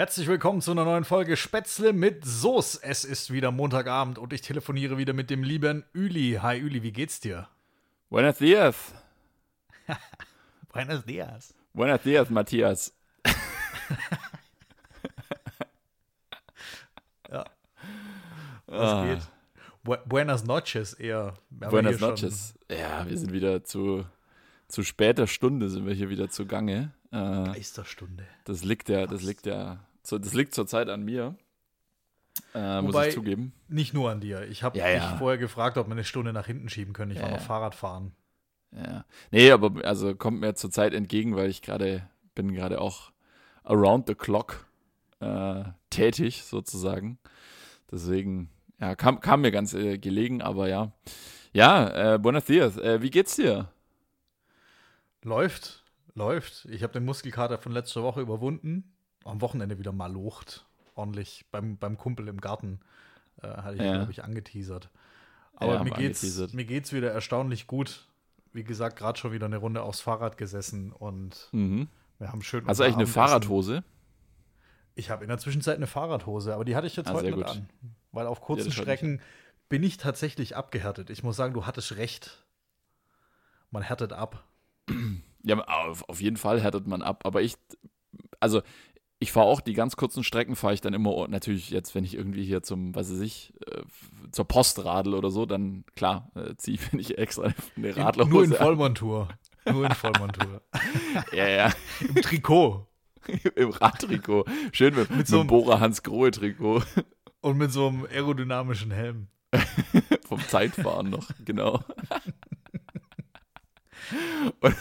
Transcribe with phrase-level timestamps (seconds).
[0.00, 2.80] Herzlich willkommen zu einer neuen Folge Spätzle mit Soße.
[2.82, 6.38] Es ist wieder Montagabend und ich telefoniere wieder mit dem lieben Üli.
[6.40, 7.48] Hi Üli, wie geht's dir?
[8.08, 8.94] Buenos dias.
[10.72, 11.52] Buenos dias.
[11.74, 12.96] Buenos dias, Matthias.
[17.30, 17.44] ja.
[18.68, 19.04] Was Ah.
[19.04, 19.20] geht?
[19.84, 21.34] Bu Buenas noches eher.
[21.50, 22.54] Buenas noches.
[22.70, 24.06] Ja, wir sind wieder zu,
[24.66, 26.94] zu später Stunde sind wir hier wieder zugange.
[27.12, 28.24] Äh, Geisterstunde.
[28.46, 31.36] das liegt ja, das liegt ja, so, das liegt zurzeit an mir.
[32.54, 33.52] Äh, muss Wobei- ich zugeben.
[33.68, 34.42] Nicht nur an dir.
[34.48, 35.10] Ich habe Ja, ja.
[35.10, 37.10] dich vorher gefragt, ob wir eine Stunde nach hinten schieben können.
[37.12, 37.46] Ich war Ja, noch ja.
[37.46, 38.12] Fahrrad fahren.
[38.72, 39.04] Ja.
[39.30, 43.10] Nee, aber also kommt mir zurzeit entgegen, weil ich gerade bin gerade auch
[43.64, 44.66] around the clock
[45.20, 47.18] äh, tätig sozusagen.
[47.90, 48.48] Deswegen,
[48.80, 50.92] ja, kam, kam mir ganz äh, gelegen, aber ja.
[51.52, 52.76] Ja, äh, buenos dias.
[52.78, 53.68] Äh, wie geht's dir?
[55.22, 56.64] Läuft, läuft.
[56.70, 58.92] Ich habe den Muskelkater von letzter Woche überwunden.
[59.24, 60.66] Am Wochenende wieder mal locht.
[60.94, 62.80] Ordentlich beim, beim Kumpel im Garten.
[63.42, 63.96] Äh, hatte ich, Ja.
[63.96, 64.90] glaube ich, angeteasert.
[65.54, 66.54] Aber Ja, mir, geht's, angeteasert.
[66.54, 68.06] mir geht's wieder erstaunlich gut.
[68.52, 71.88] Wie gesagt, gerade schon wieder eine Runde aufs Fahrrad gesessen und Mhm.
[72.18, 72.66] wir haben schön.
[72.66, 73.84] Hast du eigentlich eine Fahrradhose?
[74.96, 77.46] Ich habe in der Zwischenzeit eine Fahrradhose, aber die hatte ich jetzt Ah, heute nicht
[77.48, 77.68] an.
[78.12, 79.20] Weil auf kurzen nicht Strecken
[79.68, 81.10] bin ich tatsächlich abgehärtet.
[81.10, 82.44] Ich muss sagen, du hattest recht.
[83.70, 84.44] Man härtet ab.
[85.42, 87.24] Ja, auf jeden Fall härtet man ab.
[87.24, 87.56] Aber ich,
[88.40, 88.60] also
[89.22, 92.14] ich fahre auch die ganz kurzen Strecken, fahre ich dann immer, natürlich jetzt, wenn ich
[92.14, 93.82] irgendwie hier zum, was weiß ich, äh,
[94.32, 98.32] zur Post radel oder so, dann klar, äh, ziehe ich, wenn ich extra eine Radlerhose
[98.32, 98.52] Nur in.
[98.52, 99.28] Vollmontur.
[99.70, 100.62] Nur in Vollmontur.
[101.32, 102.86] Ja, ja, Im Trikot.
[103.56, 104.44] im Radtrikot.
[104.72, 106.82] Schön mit, mit so so einem- einem Bora Hans Grohe Trikot
[107.42, 109.28] Und mit so einem aerodynamischen Helm.
[110.26, 111.82] vom Zeitfahren noch, genau.
[114.60, 114.76] Und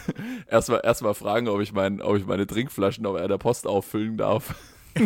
[0.48, 4.18] erstmal erst mal fragen, ob ich, mein, ob ich meine Trinkflaschen auf der Post auffüllen
[4.18, 4.56] darf.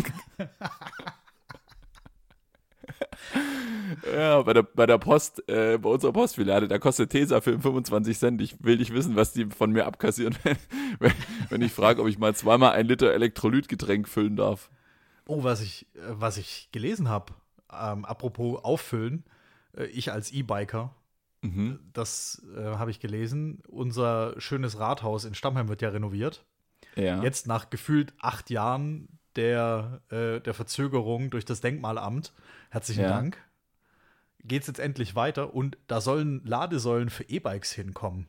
[4.16, 8.42] ja, bei der, bei der Post, äh, bei unserer Postfiliale, da kostet Tesafilm 25 Cent.
[8.42, 10.58] Ich will nicht wissen, was die von mir abkassieren, wenn,
[11.00, 11.14] wenn,
[11.50, 14.70] wenn ich frage, ob ich mal zweimal ein Liter Elektrolytgetränk füllen darf.
[15.26, 17.34] Oh, was ich, äh, was ich gelesen habe,
[17.72, 19.24] ähm, apropos auffüllen,
[19.76, 20.94] äh, ich als E-Biker,
[21.44, 21.80] Mhm.
[21.92, 23.62] das äh, habe ich gelesen.
[23.68, 26.46] Unser schönes Rathaus in Stammheim wird ja renoviert.
[26.96, 27.22] Ja.
[27.22, 32.34] Jetzt nach gefühlt acht Jahren der, äh, der Verzögerung durch das Denkmalamt,
[32.70, 33.10] herzlichen Ja.
[33.10, 33.38] Dank,
[34.44, 38.28] geht es jetzt endlich weiter und da sollen Ladesäulen für E-Bikes hinkommen.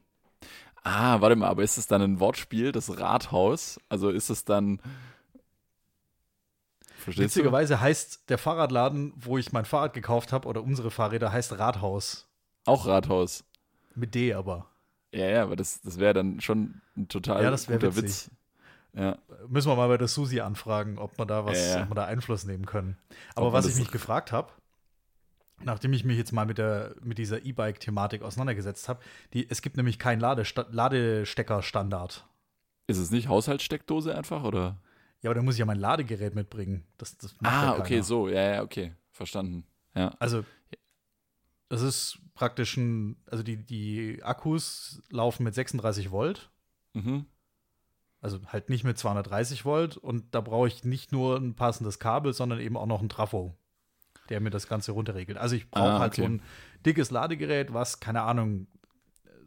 [0.82, 3.80] Ah, warte mal, aber ist es dann ein Wortspiel, das Rathaus?
[3.88, 4.80] Also ist es dann.
[6.96, 7.40] Verstehst du?
[7.40, 12.28] Witzigerweise heißt der Fahrradladen, wo ich mein Fahrrad gekauft habe, oder unsere Fahrräder, heißt Rathaus.
[12.66, 13.44] Auch Rathaus.
[13.94, 14.66] Mit D aber.
[15.12, 18.02] Ja, ja, aber das, das wäre dann schon ein total Ja, das guter witzig.
[18.04, 18.30] Witz.
[18.94, 19.18] Ja.
[19.48, 22.04] Müssen wir mal bei der Susi anfragen, ob wir da was, Ja, ob wir da
[22.04, 22.96] Einfluss nehmen können.
[23.34, 24.50] Aber Ob man was ich mich gefragt habe,
[25.62, 29.00] nachdem ich mich jetzt mal mit, der, mit dieser E-Bike-Thematik auseinandergesetzt habe,
[29.48, 32.26] es gibt nämlich keinen Ladesta Ladestecker-Standard.
[32.86, 34.76] Ist es nicht Haushaltssteckdose einfach, oder?
[35.22, 36.84] Ja, aber da muss ich ja mein Ladegerät mitbringen.
[36.98, 38.28] Das, das macht ja Ah, okay, so.
[38.28, 38.92] Ja, ja, okay.
[39.10, 39.64] Verstanden.
[39.94, 40.12] Ja.
[40.18, 40.44] Also,
[41.74, 46.50] das ist praktisch ein, also die, die Akkus laufen mit 36 Volt,
[46.94, 47.26] Mhm.
[48.20, 52.32] also halt nicht mit 230 Volt und da brauche ich nicht nur ein passendes Kabel,
[52.32, 53.56] sondern eben auch noch ein Trafo,
[54.28, 55.36] der mir das Ganze runterregelt.
[55.38, 56.34] Also ich brauche Ah, halt so okay.
[56.34, 56.42] ein
[56.86, 58.66] dickes Ladegerät, was, keine Ahnung,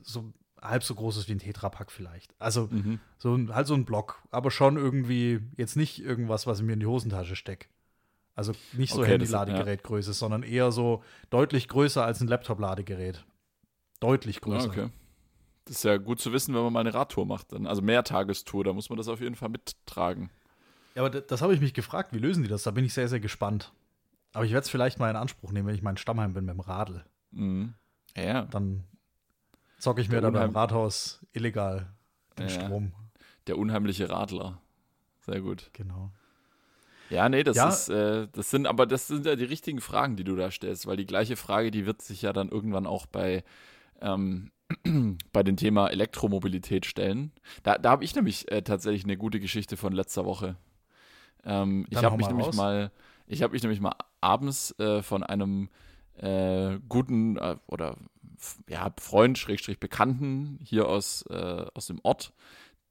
[0.01, 2.35] so halb so groß ist wie ein Tetrapack vielleicht.
[2.39, 2.99] Also Mhm.
[3.17, 6.73] so ein, halt so ein Block, aber schon irgendwie jetzt nicht irgendwas, was ich mir
[6.73, 7.67] in die Hosentasche stecke.
[8.37, 13.25] Also nicht so Okay, Handy-Ladegerätgröße, sondern eher so deutlich größer als ein Laptop-Ladegerät.
[13.99, 14.69] Deutlich Ja, größer.
[14.69, 14.89] okay.
[15.65, 17.51] Das ist ja gut zu wissen, wenn man mal eine Radtour macht.
[17.51, 17.65] Dann.
[17.65, 20.29] Also Mehrtagestour, da muss man das auf jeden Fall mittragen.
[20.95, 22.63] Ja, aber das, habe ich mich gefragt, wie lösen die das?
[22.63, 23.73] Da bin ich sehr, sehr gespannt.
[24.33, 26.45] Aber ich werde es vielleicht mal in Anspruch nehmen, wenn ich mal in Stammheim bin
[26.45, 27.03] mit dem Radl.
[27.31, 27.73] Mhm.
[28.15, 28.41] Ja, ja.
[28.43, 28.83] Dann
[29.79, 31.91] zocke ich mir Der da beim Rathaus illegal
[32.37, 32.61] den Ja, ja.
[32.65, 32.93] Strom.
[33.47, 34.61] Der unheimliche Radler.
[35.25, 35.71] Sehr gut.
[35.73, 36.11] Genau.
[37.09, 37.69] Ja, nee, das Ja.
[37.69, 40.87] ist, äh, das sind, aber das sind ja die richtigen Fragen, die du da stellst,
[40.87, 43.43] weil die gleiche Frage, die wird sich ja dann irgendwann auch bei,
[44.01, 44.51] ähm,
[45.31, 47.31] bei dem Thema Elektromobilität stellen.
[47.63, 50.57] Da, da habe ich nämlich äh, tatsächlich eine gute Geschichte von letzter Woche.
[51.43, 52.55] Ähm, ich habe mich nämlich raus.
[52.55, 52.91] mal,
[53.25, 55.69] ich habe mich nämlich mal abends äh, von einem
[56.17, 57.95] äh, guten äh, oder
[58.67, 62.33] ja, Freund, Schrägstrich Bekannten hier aus, äh, aus dem Ort,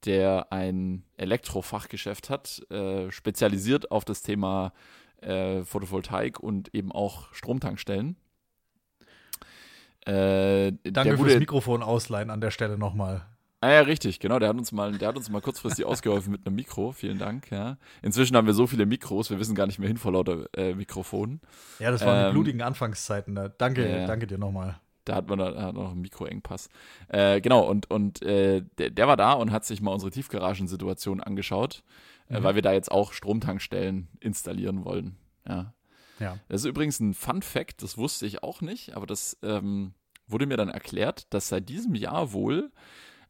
[0.05, 4.73] der ein Elektrofachgeschäft hat, äh, spezialisiert auf das Thema
[5.21, 8.15] äh, Photovoltaik und eben auch Stromtankstellen.
[10.05, 13.25] Äh, Danke fürs Mikrofon ausleihen an der Stelle nochmal.
[13.59, 14.37] Ah ja, richtig, genau.
[14.37, 16.91] Der hat uns mal, der hat uns mal kurzfristig ausgeholfen mit einem Mikro.
[16.91, 17.49] Vielen Dank.
[17.49, 17.77] Ja.
[18.03, 20.75] Inzwischen haben wir so viele Mikros, wir wissen gar nicht mehr hin vor lauter äh,
[20.75, 21.41] Mikrofonen.
[21.79, 23.33] Ja, das waren Ähm, die blutigen Anfangszeiten.
[23.35, 23.49] Da.
[23.49, 24.05] Danke, ja.
[24.05, 24.79] danke dir nochmal.
[25.07, 26.67] Da hat man da hat noch einen Mikroengpass.
[27.07, 31.21] Äh, genau, und, und äh, der, der war da und hat sich mal unsere Tiefgaragensituation
[31.21, 31.83] angeschaut,
[32.29, 32.43] äh, Mhm.
[32.43, 35.15] weil wir da jetzt auch Stromtankstellen installieren wollen.
[35.47, 35.73] Ja.
[36.19, 36.37] Ja.
[36.49, 39.93] Das ist übrigens ein Fun Fact, das wusste ich auch nicht, aber das ähm,
[40.27, 42.71] wurde mir dann erklärt, dass seit diesem Jahr wohl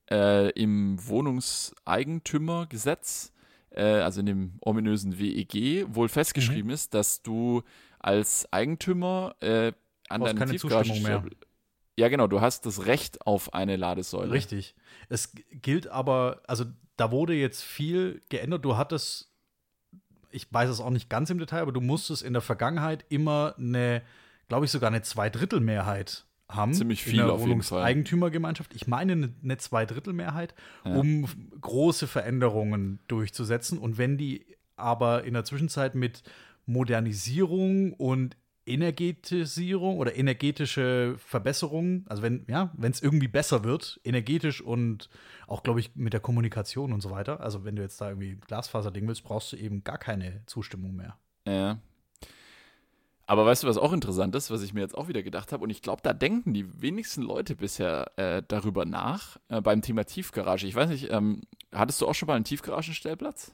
[0.09, 3.33] äh, im Wohnungseigentümergesetz,
[3.71, 6.11] äh, also in dem ominösen WEG, wohl Mhm.
[6.11, 7.61] festgeschrieben ist, dass du
[7.99, 9.73] als Eigentümer äh,
[10.09, 10.93] an Brauchst deine keine Tiefgarage.
[11.99, 14.31] Ja, genau, du hast das Recht auf eine Ladesäule.
[14.31, 14.75] Richtig.
[15.09, 16.65] Es gilt aber, also
[16.95, 18.63] da wurde jetzt viel geändert.
[18.65, 19.31] Du hattest,
[20.29, 23.55] ich weiß es auch nicht ganz im Detail, aber du musstest in der Vergangenheit immer
[23.57, 24.03] eine,
[24.47, 26.73] glaube ich, sogar eine Zweidrittelmehrheit haben.
[26.73, 27.79] Ziemlich in viel der auf jeden Fall.
[27.79, 28.75] Wohnungseigentümergemeinschaft.
[28.75, 30.53] Ich meine eine, eine Zweidrittelmehrheit,
[30.85, 30.95] Ja.
[30.95, 31.27] um
[31.59, 33.79] große Veränderungen durchzusetzen.
[33.79, 34.45] Und wenn die
[34.75, 36.21] aber in der Zwischenzeit mit
[36.67, 44.61] Modernisierung und Energetisierung oder energetische Verbesserungen, also wenn ja, wenn es irgendwie besser wird, energetisch
[44.61, 45.09] und
[45.47, 47.39] auch glaube ich mit der Kommunikation und so weiter.
[47.39, 51.17] Also wenn du jetzt da irgendwie Glasfaserding willst, brauchst du eben gar keine Zustimmung mehr.
[51.45, 51.79] Ja.
[53.29, 55.61] Aber weißt du, was auch interessant ist, was ich mir jetzt auch wieder gedacht habe?
[55.61, 60.05] Und ich glaube, da denken die wenigsten Leute bisher äh, darüber nach, äh, beim Thema
[60.05, 60.65] Tiefgarage.
[60.65, 61.41] Ich weiß nicht, ähm,
[61.73, 63.51] hattest du auch schon mal einen Tiefgaragenstellplatz?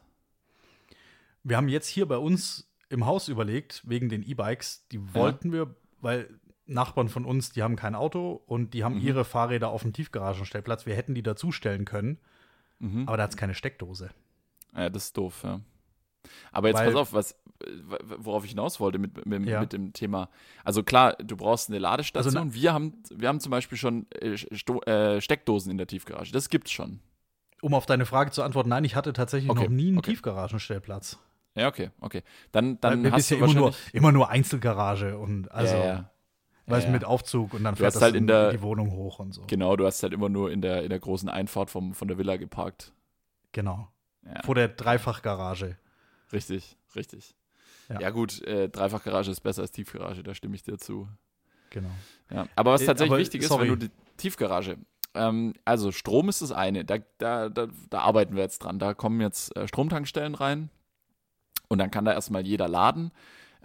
[1.44, 5.76] Wir haben jetzt hier bei uns im Haus überlegt, wegen den E-Bikes, die wollten wir,
[6.00, 6.30] weil
[6.66, 9.02] Nachbarn von uns, die haben kein Auto und die haben Mhm.
[9.02, 10.86] ihre Fahrräder auf dem Tiefgaragenstellplatz.
[10.86, 12.20] Wir hätten die dazustellen können,
[12.80, 13.08] Mhm.
[13.08, 14.12] aber da hat es keine Steckdose.
[14.76, 15.60] Ja, das ist doof, ja.
[16.54, 17.36] Aber jetzt Weil- pass auf, was,
[18.20, 19.60] worauf ich hinaus wollte mit, mit, Ja.
[19.60, 20.30] mit dem Thema.
[20.64, 22.38] Also klar, du brauchst eine Ladestation.
[22.38, 26.32] Also wir, haben, wir haben zum Beispiel schon äh, Sto äh, Steckdosen in der Tiefgarage.
[26.32, 27.02] Das gibt's schon.
[27.62, 30.12] Um auf deine Frage zu antworten, nein, ich hatte tatsächlich Okay, noch nie einen okay.
[30.12, 31.20] Tiefgaragenstellplatz.
[31.56, 32.24] Ja, okay, okay.
[32.52, 36.12] Dann, Weil dann hast du immer nur, immer nur Einzelgarage und also ja, ja.
[36.66, 36.94] weißt Ja, ja.
[36.94, 39.44] mit Aufzug und dann Du fährt das halt in der- die Wohnung hoch und so.
[39.48, 42.18] Genau, du hast halt immer nur in der, in der großen Einfahrt vom, von der
[42.18, 42.92] Villa geparkt.
[43.52, 43.88] Genau.
[44.26, 45.78] Ja, Vor der Dreifachgarage.
[46.32, 47.36] richtig, richtig.
[47.90, 48.00] Ja.
[48.00, 51.08] Ja, gut, äh, Dreifachgarage ist besser als Tiefgarage, da stimme ich dir zu.
[51.70, 51.90] Genau.
[52.32, 52.48] Ja.
[52.56, 53.64] Aber was Äh, tatsächlich aber, wichtig ist, sorry.
[53.70, 54.78] wenn du die Tiefgarage,
[55.16, 58.80] ähm, also Strom ist das eine, da, da, da, da arbeiten wir jetzt dran.
[58.80, 60.70] Da kommen jetzt äh, Stromtankstellen rein
[61.74, 63.12] und dann kann da erstmal jeder laden.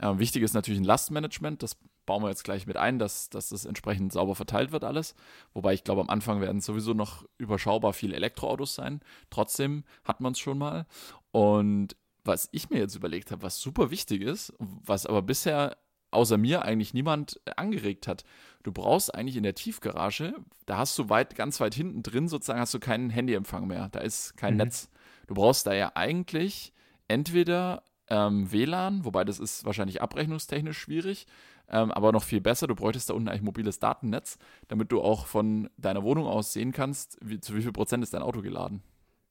[0.01, 1.77] Ähm, wichtig ist natürlich ein Lastmanagement, das
[2.07, 5.15] bauen wir jetzt gleich mit ein, dass, dass das entsprechend sauber verteilt wird alles.
[5.53, 9.01] Wobei ich glaube, am Anfang werden sowieso noch überschaubar viele Elektroautos sein.
[9.29, 10.87] Trotzdem hat man es schon mal.
[11.33, 15.77] Und was ich mir jetzt überlegt habe, was super wichtig ist, was aber bisher
[16.11, 18.25] außer mir eigentlich niemand angeregt hat.
[18.63, 20.35] Du brauchst eigentlich in der Tiefgarage,
[20.65, 23.89] da hast du weit, ganz weit hinten drin sozusagen, hast du keinen Handyempfang mehr.
[23.91, 24.59] Da ist kein Mhm.
[24.59, 24.89] Netz.
[25.27, 26.73] Du brauchst da ja eigentlich
[27.09, 31.27] entweder ähm, WLAN, wobei das ist wahrscheinlich abrechnungstechnisch schwierig,
[31.69, 34.39] ähm, aber noch viel besser, du bräuchtest da unten eigentlich mobiles Datennetz,
[34.69, 38.15] damit du auch von deiner Wohnung aus sehen kannst, wie, zu wie viel Prozent ist
[38.15, 38.83] dein Auto geladen.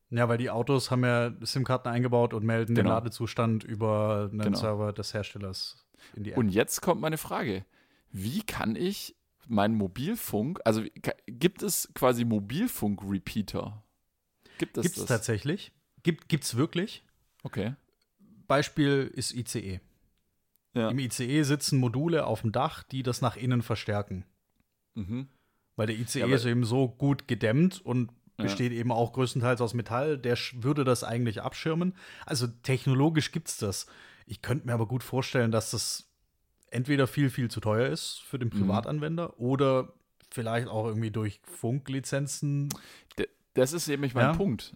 [0.10, 2.96] Ja, weil die Autos haben ja SIM-Karten eingebaut und melden den Genau.
[2.96, 4.58] Ladezustand über einen Genau.
[4.58, 5.86] Server des Herstellers
[6.16, 6.38] in die App.
[6.38, 7.66] Und jetzt kommt meine Frage.
[8.12, 9.16] Wie kann ich
[9.50, 10.84] meinen Mobilfunk, also
[11.26, 13.84] gibt es quasi Mobilfunk-Repeater?
[14.58, 15.08] Gibt es Gibt es das?
[15.10, 15.72] tatsächlich?
[16.04, 17.04] Gibt es wirklich?
[17.44, 17.76] Okay.
[18.48, 19.80] Beispiel ist ICE.
[20.74, 20.90] Ja.
[20.90, 24.26] Im ICE sitzen Module auf dem Dach, die das nach innen verstärken.
[24.96, 25.28] Mhm.
[25.76, 28.44] Weil der ICE Ja, ist eben so gut gedämmt und Ja.
[28.46, 31.96] besteht eben auch größtenteils aus Metall, der würde das eigentlich abschirmen.
[32.26, 33.88] Also technologisch gibt es das.
[34.28, 36.08] Ich könnte mir aber gut vorstellen, dass das
[36.70, 38.60] entweder viel, viel zu teuer ist für den Mhm.
[38.60, 39.94] Privatanwender oder
[40.30, 42.70] vielleicht auch irgendwie durch Funklizenzen.
[43.58, 44.34] Das ist nämlich mein Ja.
[44.34, 44.76] Punkt.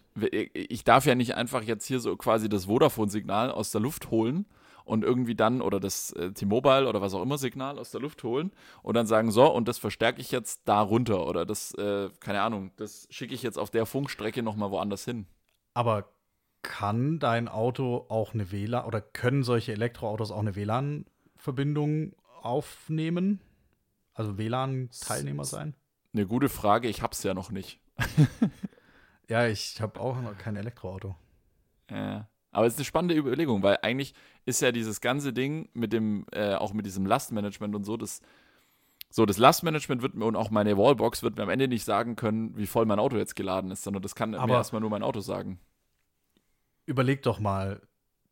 [0.52, 4.44] Ich darf ja nicht einfach jetzt hier so quasi das Vodafone-Signal aus der Luft holen
[4.84, 8.24] und irgendwie dann, oder das äh, T-Mobile oder was auch immer Signal aus der Luft
[8.24, 8.50] holen
[8.82, 12.42] und dann sagen, so, und das verstärke ich jetzt da runter oder das, äh, keine
[12.42, 15.26] Ahnung, das schicke ich jetzt auf der Funkstrecke nochmal woanders hin.
[15.74, 16.08] Aber
[16.62, 23.40] kann dein Auto auch eine WLAN oder können solche Elektroautos auch eine WLAN-Verbindung aufnehmen?
[24.12, 25.76] Also WLAN-Teilnehmer sein?
[26.12, 27.78] Eine gute Frage, ich hab's ja noch nicht.
[29.28, 31.14] Ja, ich habe auch noch kein Elektroauto.
[31.90, 32.28] Ja.
[32.50, 34.14] Aber es ist eine spannende Überlegung, weil eigentlich
[34.44, 38.20] ist ja dieses ganze Ding mit dem, äh, auch mit diesem Lastmanagement und so, das,
[39.08, 42.14] so das Lastmanagement wird mir und auch meine Wallbox wird mir am Ende nicht sagen
[42.16, 44.90] können, wie voll mein Auto jetzt geladen ist, sondern das kann mir Aber- erstmal nur
[44.90, 45.60] mein Auto sagen.
[46.84, 47.80] Überleg doch mal,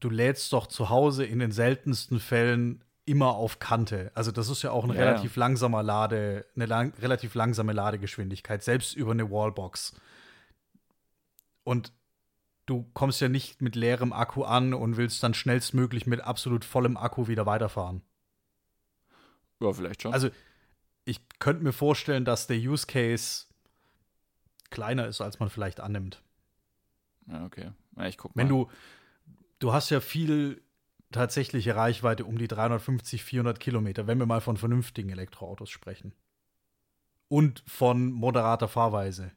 [0.00, 4.10] du lädst doch zu Hause in den seltensten Fällen immer auf Kante.
[4.14, 5.04] Also das ist ja auch ein Ja, ja.
[5.10, 9.94] relativ langsamer Lade, eine lang, relativ langsame Ladegeschwindigkeit, selbst über eine Wallbox.
[11.70, 11.92] Und
[12.66, 16.96] du kommst ja nicht mit leerem Akku an und willst dann schnellstmöglich mit absolut vollem
[16.96, 18.02] Akku wieder weiterfahren.
[19.60, 20.12] Ja, vielleicht schon.
[20.12, 20.30] Also,
[21.04, 23.46] ich könnte mir vorstellen, dass der Use Case
[24.70, 26.24] kleiner ist, als man vielleicht annimmt.
[27.28, 27.70] ja, okay.
[27.96, 28.42] Ja, ich guck mal.
[28.42, 28.68] Wenn du,
[29.60, 30.64] du hast ja viel
[31.12, 36.16] tatsächliche Reichweite um die 350, 400 Kilometer, wenn wir mal von vernünftigen Elektroautos sprechen.
[37.28, 39.30] Und von moderater Fahrweise.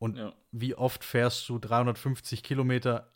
[0.00, 0.32] Und Ja.
[0.50, 3.12] wie oft fährst du 350 Kilometer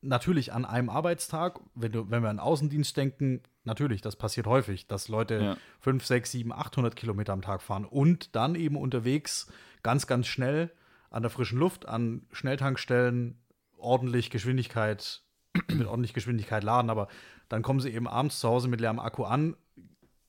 [0.00, 1.60] natürlich an einem Arbeitstag?
[1.74, 5.56] Wenn, du, wenn wir an Außendienst denken, natürlich, das passiert häufig, dass Leute Ja.
[5.80, 9.52] 5, 6, 7, 800 Kilometer am Tag fahren und dann eben unterwegs
[9.82, 10.70] ganz, ganz schnell
[11.10, 13.42] an der frischen Luft, an Schnelltankstellen
[13.76, 15.22] ordentlich Geschwindigkeit,
[15.68, 17.08] mit ordentlich Geschwindigkeit laden, aber
[17.48, 19.56] dann kommen sie eben abends zu Hause mit leerem Akku an,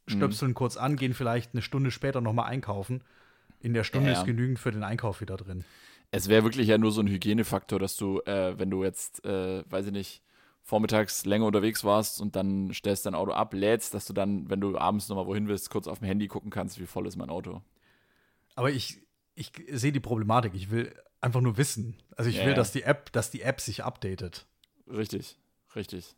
[0.07, 3.03] stöpseln kurz an, gehen vielleicht eine Stunde später nochmal einkaufen.
[3.65, 4.19] In der Stunde Ja.
[4.19, 5.63] ist genügend für den Einkauf wieder drin.
[6.11, 9.63] Es wäre wirklich ja nur so ein Hygienefaktor, dass du, äh, wenn du jetzt, äh,
[9.67, 10.21] weiß ich nicht,
[10.61, 14.61] vormittags länger unterwegs warst und dann stellst dein Auto ab, lädst, dass du dann, wenn
[14.61, 17.31] du abends nochmal wohin willst, kurz auf dem Handy gucken kannst, wie voll ist mein
[17.31, 17.63] Auto.
[18.53, 19.01] Aber ich,
[19.33, 20.53] ich sehe die Problematik.
[20.53, 21.95] Ich will einfach nur wissen.
[22.15, 24.45] Also ich Ja, will, dass die App, dass die App sich updatet.
[24.87, 25.39] Richtig,
[25.75, 26.15] richtig.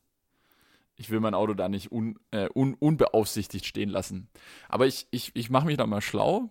[0.97, 4.27] Ich will mein Auto da nicht un, äh, un, unbeaufsichtigt stehen lassen.
[4.67, 6.49] Aber ich, ich, ich mache mich da mal schlau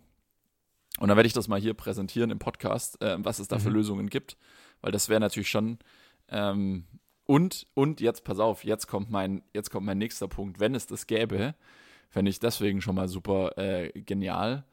[0.98, 3.68] und dann werde ich das mal hier präsentieren im Podcast, äh, was es da für
[3.68, 3.76] Mhm.
[3.76, 4.36] Lösungen gibt.
[4.80, 5.78] Weil das wäre natürlich schon.
[6.28, 6.84] Ähm,
[7.24, 10.60] und, und jetzt, pass auf, jetzt kommt mein, jetzt kommt mein nächster Punkt.
[10.60, 11.54] Wenn es das gäbe,
[12.08, 14.64] fände ich deswegen schon mal super äh, genial.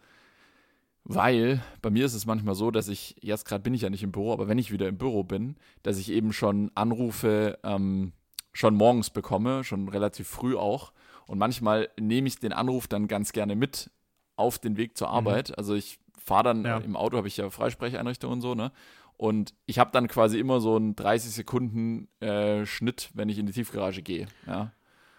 [1.06, 4.04] Weil bei mir ist es manchmal so, dass ich, jetzt gerade bin ich ja nicht
[4.04, 8.14] im Büro, aber wenn ich wieder im Büro bin, dass ich eben schon Anrufe ähm,
[8.54, 10.94] schon morgens bekomme, schon relativ früh auch.
[11.28, 13.90] Und manchmal nehme ich den Anruf dann ganz gerne mit
[14.38, 15.58] auf den Weg zur Arbeit.
[15.58, 16.78] Also ich fahre dann Ja.
[16.80, 18.72] äh, im Auto, habe ich ja Freisprecheinrichtung und so, ne?
[19.16, 23.46] Und ich habe dann quasi immer so einen 30 Sekunden äh, Schnitt, wenn ich in
[23.46, 24.28] die Tiefgarage gehe.
[24.48, 24.72] Ja.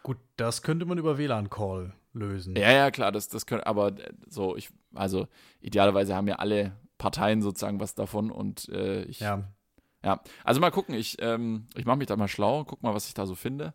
[0.02, 2.56] Gut, das könnte man über WLAN-Call lösen.
[2.56, 5.26] Ja, ja, klar, das, das können, aber äh, so, ich, also
[5.60, 9.44] idealerweise haben ja alle Parteien sozusagen was davon und äh, ich, ja.
[10.04, 10.20] Ja.
[10.44, 13.14] also mal gucken, ich, ähm, ich mache mich da mal schlau, guck mal, was ich
[13.14, 13.74] da so finde.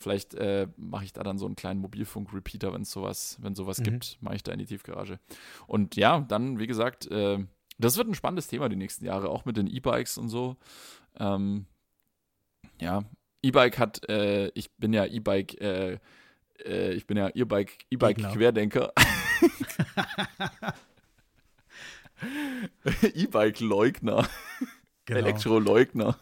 [0.00, 3.78] Vielleicht äh, mache ich da dann so einen kleinen Mobilfunk-Repeater, wenn es sowas, wenn sowas
[3.80, 3.84] Mhm.
[3.84, 5.18] gibt, mache ich da in die Tiefgarage.
[5.66, 7.44] Und ja, dann, wie gesagt, äh,
[7.78, 10.56] das wird ein spannendes Thema die nächsten Jahre, auch mit den E-Bikes und so.
[11.18, 11.66] Ähm,
[12.80, 13.02] ja,
[13.42, 15.98] E-Bike hat, äh, ich bin ja E-Bike, äh,
[16.64, 17.78] äh, ich bin ja E-Bike.
[17.90, 18.92] E-Bike-Querdenker.
[23.14, 24.28] E-Bike-Leugner,
[25.06, 25.18] Genau.
[25.20, 26.16] Elektro-Leugner.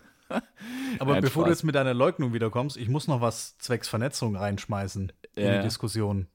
[1.00, 1.58] Aber Nein, bevor du Spaß.
[1.58, 5.56] jetzt mit deiner Leugnung wiederkommst, ich muss noch was zwecks Vernetzung reinschmeißen in Ja.
[5.58, 6.26] die Diskussion.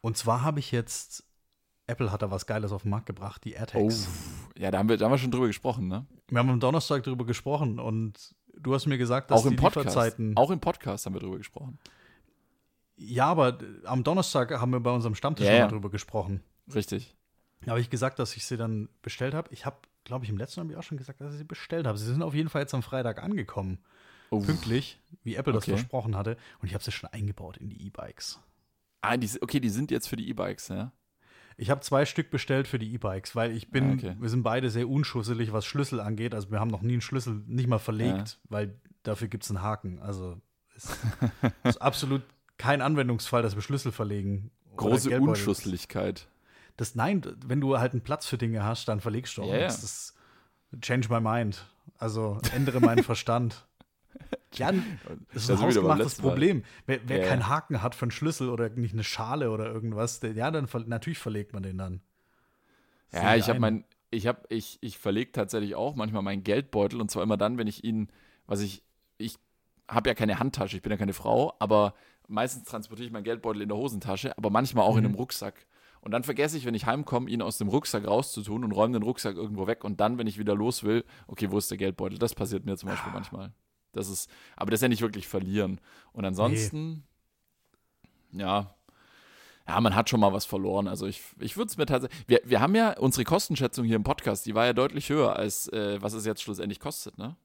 [0.00, 1.24] Und zwar habe ich jetzt,
[1.86, 4.08] Apple hat da was Geiles auf den Markt gebracht, die Oh, AirTags.
[4.56, 6.06] ja, da haben, wir, da haben wir schon drüber gesprochen, ne?
[6.28, 9.56] Wir haben am Donnerstag darüber gesprochen und du hast mir gesagt, dass Auch im die
[9.56, 9.86] Podcast.
[9.88, 10.36] Lieferzeiten.
[10.36, 11.78] Auch im Podcast haben wir drüber gesprochen.
[12.96, 15.68] Ja, aber am Donnerstag haben wir bei unserem Stammtisch Ja, ja.
[15.68, 16.42] drüber gesprochen.
[16.74, 17.16] Richtig.
[17.64, 19.48] Da habe ich gesagt, dass ich sie dann bestellt habe.
[19.52, 19.76] Ich habe,
[20.10, 21.96] glaube ich, im letzten habe ich auch schon gesagt, dass ich sie bestellt habe.
[21.96, 23.78] Sie sind auf jeden Fall jetzt am Freitag angekommen.
[24.30, 24.40] Oh.
[24.40, 25.72] Pünktlich, wie Apple das Okay.
[25.76, 26.36] versprochen hatte.
[26.60, 28.40] Und ich habe sie schon eingebaut in die E-Bikes.
[29.02, 30.92] Ah, die, okay, die sind jetzt für die E-Bikes, ja?
[31.56, 34.16] Ich habe zwei Stück bestellt für die E-Bikes, weil ich bin, Ah, okay.
[34.18, 36.34] wir sind beide sehr unschusselig, was Schlüssel angeht.
[36.34, 38.74] Also wir haben noch nie einen Schlüssel nicht mal verlegt, weil
[39.04, 39.98] dafür gibt es einen Haken.
[40.00, 40.40] Also
[40.76, 40.88] es
[41.64, 42.22] ist absolut
[42.58, 44.50] kein Anwendungsfall, dass wir Schlüssel verlegen.
[44.76, 45.20] Große.
[45.20, 46.28] Unschusseligkeit.
[46.80, 49.56] Das nein, wenn du halt einen Platz für Dinge hast, dann verlegst du auch Ja,
[49.58, 49.66] ja.
[49.66, 49.82] nichts.
[49.82, 50.14] Das
[50.80, 51.66] change my mind.
[51.98, 53.66] Also ändere meinen Verstand.
[54.54, 54.72] Ja,
[55.32, 56.16] das ist ein hausgemachtes.
[56.16, 56.64] Problem.
[56.86, 57.28] Wer, wer Ja, ja.
[57.30, 60.68] keinen Haken hat für einen Schlüssel oder nicht eine Schale oder irgendwas, der, ja, dann
[60.86, 62.00] natürlich verlegt man den dann.
[63.12, 63.60] Ja, Sehe ich habe ein.
[63.60, 67.58] mein, ich habe, ich, ich verlege tatsächlich auch manchmal meinen Geldbeutel und zwar immer dann,
[67.58, 68.08] wenn ich ihn,
[68.46, 68.82] was ich,
[69.18, 69.38] ich
[69.88, 71.94] habe ja keine Handtasche, ich bin ja keine Frau, aber
[72.26, 75.10] meistens transportiere ich meinen Geldbeutel in der Hosentasche, aber manchmal auch in Mhm.
[75.10, 75.64] einem Rucksack.
[76.02, 79.02] Und dann vergesse ich, wenn ich heimkomme, ihn aus dem Rucksack rauszutun und räume den
[79.02, 79.84] Rucksack irgendwo weg.
[79.84, 82.18] Und dann, wenn ich wieder los will, okay, wo ist der Geldbeutel?
[82.18, 82.92] Das passiert mir zum Ah.
[82.92, 83.52] Beispiel manchmal.
[83.92, 85.80] Das ist, aber das ist ja nicht wirklich verlieren.
[86.12, 87.04] Und ansonsten,
[88.32, 88.74] ja,
[89.68, 90.88] ja, man hat schon mal was verloren.
[90.88, 92.24] Also ich, ich würde es mir tatsächlich.
[92.26, 95.68] Wir, wir haben ja unsere Kostenschätzung hier im Podcast, die war ja deutlich höher, als
[95.68, 97.36] äh, was es jetzt schlussendlich kostet, ne?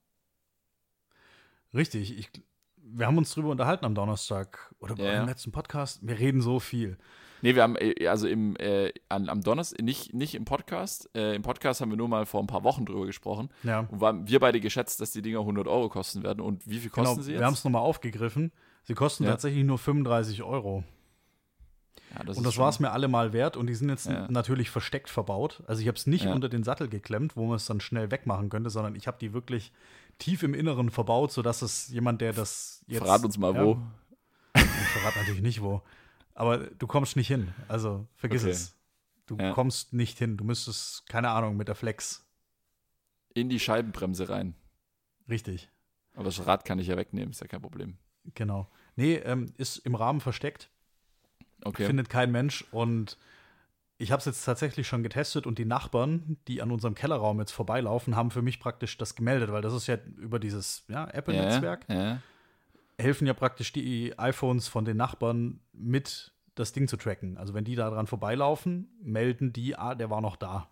[1.73, 2.17] Richtig.
[2.17, 2.29] Ich,
[2.77, 5.99] wir haben uns drüber unterhalten am Donnerstag oder bei Ja, letzten Podcast.
[6.07, 6.97] Wir reden so viel.
[7.45, 11.07] Nee, wir haben, äh, also im, äh, an, am Donnerstag, nicht, nicht im Podcast.
[11.15, 13.49] Äh, Im Podcast haben wir nur mal vor ein paar Wochen drüber gesprochen.
[13.61, 13.81] Ja.
[13.81, 16.39] Und waren wir beide geschätzt, dass die Dinger 100 Euro kosten werden.
[16.41, 17.41] Und wie viel kosten Genau, sie jetzt?
[17.41, 18.51] wir haben es nochmal aufgegriffen.
[18.85, 19.29] Sie kosten Ja.
[19.29, 20.83] tatsächlich nur 35 Euro.
[22.17, 23.57] Ja, das und das war es mir allemal wert.
[23.57, 24.25] Und die sind jetzt Ja.
[24.27, 25.61] natürlich versteckt verbaut.
[25.67, 28.49] Also ich habe es nicht unter den Sattel geklemmt, wo man es dann schnell wegmachen
[28.49, 29.71] könnte, sondern ich habe die wirklich
[30.17, 33.03] tief im Inneren verbaut, sodass es jemand, der das jetzt.
[33.03, 33.77] Verrat uns mal wo.
[34.55, 35.83] Ich verrate natürlich nicht wo.
[36.35, 37.53] Aber du kommst nicht hin.
[37.67, 38.51] Also vergiss Okay.
[38.51, 38.75] es.
[39.25, 39.53] Du Ja.
[39.53, 40.37] kommst nicht hin.
[40.37, 42.23] Du müsstest, keine Ahnung, mit der Flex.
[43.33, 44.53] In die Scheibenbremse rein.
[45.27, 45.69] Richtig.
[46.13, 47.97] Aber das Rad kann ich ja wegnehmen, ist ja kein Problem.
[48.35, 48.69] Genau.
[48.95, 50.69] Nee, ähm, ist im Rahmen versteckt.
[51.63, 51.85] Okay.
[51.87, 52.63] findet kein Mensch.
[52.71, 53.17] Und
[53.97, 57.51] ich habe es jetzt tatsächlich schon getestet und die Nachbarn, die an unserem Kellerraum jetzt
[57.51, 61.85] vorbeilaufen, haben für mich praktisch das gemeldet, weil das ist ja über dieses ja, Apple-Netzwerk,
[61.89, 62.21] Ja, ja.
[62.97, 67.37] Helfen ja praktisch die iPhones von den Nachbarn mit das Ding zu tracken.
[67.37, 70.71] Also wenn die da dran vorbeilaufen, melden die, ah, der war noch da.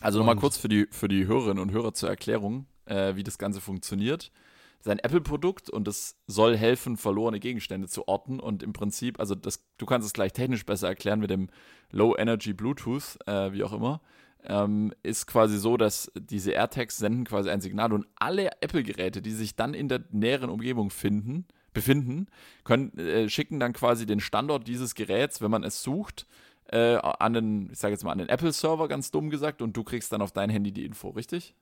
[0.00, 3.38] Also nochmal kurz für die, für die Hörerinnen und Hörer zur Erklärung, äh, wie das
[3.38, 4.30] Ganze funktioniert.
[4.78, 8.38] Das ist ein Apple-Produkt und es soll helfen, verlorene Gegenstände zu orten.
[8.38, 11.48] Und im Prinzip, also das, du kannst es gleich technisch besser erklären mit dem
[11.90, 14.00] Low Energy Bluetooth, äh, wie auch immer.
[14.48, 19.32] Ähm, ist quasi so, dass diese AirTags senden quasi ein Signal und alle Apple-Geräte, die
[19.32, 22.26] sich dann in der näheren Umgebung finden, befinden,
[22.64, 26.26] können, äh, schicken dann quasi den Standort dieses Geräts, wenn man es sucht,
[26.70, 29.84] äh, an den, ich sage jetzt mal, an den Apple-Server, ganz dumm gesagt, und du
[29.84, 31.54] kriegst dann auf dein Handy die Info, richtig?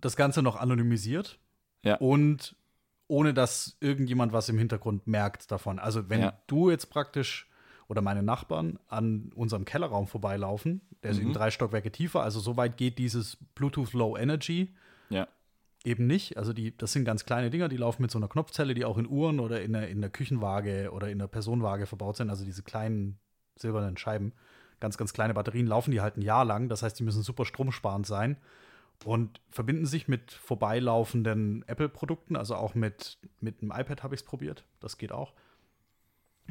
[0.00, 1.38] Das Ganze noch anonymisiert
[1.82, 1.96] Ja.
[1.96, 2.56] und
[3.06, 5.78] ohne dass irgendjemand was im Hintergrund merkt davon.
[5.78, 6.40] Also wenn Ja.
[6.46, 7.49] du jetzt praktisch
[7.90, 11.22] oder meine Nachbarn an unserem Kellerraum vorbeilaufen, der ist Mhm.
[11.24, 14.72] eben drei Stockwerke tiefer, also so weit geht dieses Bluetooth Low Energy
[15.08, 15.26] Ja.
[15.84, 16.36] eben nicht.
[16.36, 18.96] Also die, das sind ganz kleine Dinger, die laufen mit so einer Knopfzelle, die auch
[18.96, 22.30] in Uhren oder in der, in der Küchenwaage oder in der Personenwaage verbaut sind.
[22.30, 23.18] Also diese kleinen
[23.56, 24.32] silbernen Scheiben,
[24.78, 26.68] ganz, ganz kleine Batterien, laufen die halt ein Jahr lang.
[26.68, 28.36] Das heißt, die müssen super stromsparend sein
[29.04, 34.26] und verbinden sich mit vorbeilaufenden Apple-Produkten, also auch mit, mit einem iPad habe ich es
[34.26, 34.64] probiert.
[34.78, 35.32] Das geht auch.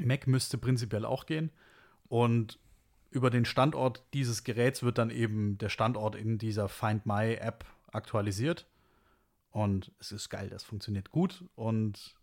[0.05, 1.51] Mac müsste prinzipiell auch gehen.
[2.07, 2.59] Und
[3.11, 7.65] über den Standort dieses Geräts wird dann eben der Standort in dieser Find My App
[7.91, 8.67] aktualisiert.
[9.51, 11.43] Und es ist geil, das funktioniert gut.
[11.55, 12.15] Und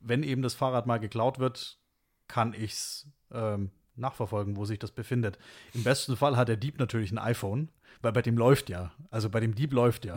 [0.00, 1.78] wenn eben das Fahrrad mal geklaut wird,
[2.26, 5.38] kann ich es ähm, nachverfolgen, wo sich das befindet.
[5.72, 7.68] Im besten Fall hat der Dieb natürlich ein iPhone,
[8.02, 8.92] weil bei dem läuft ja.
[9.10, 10.16] Also bei dem Dieb läuft ja.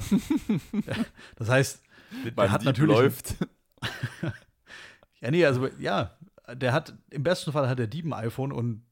[1.35, 1.83] das heißt,
[2.25, 2.95] der Beim hat Dieb natürlich.
[2.95, 3.35] läuft.
[5.19, 6.15] Ja, nee, also ja,
[6.53, 8.83] der hat, im besten Fall hat der Dieb ein iPhone und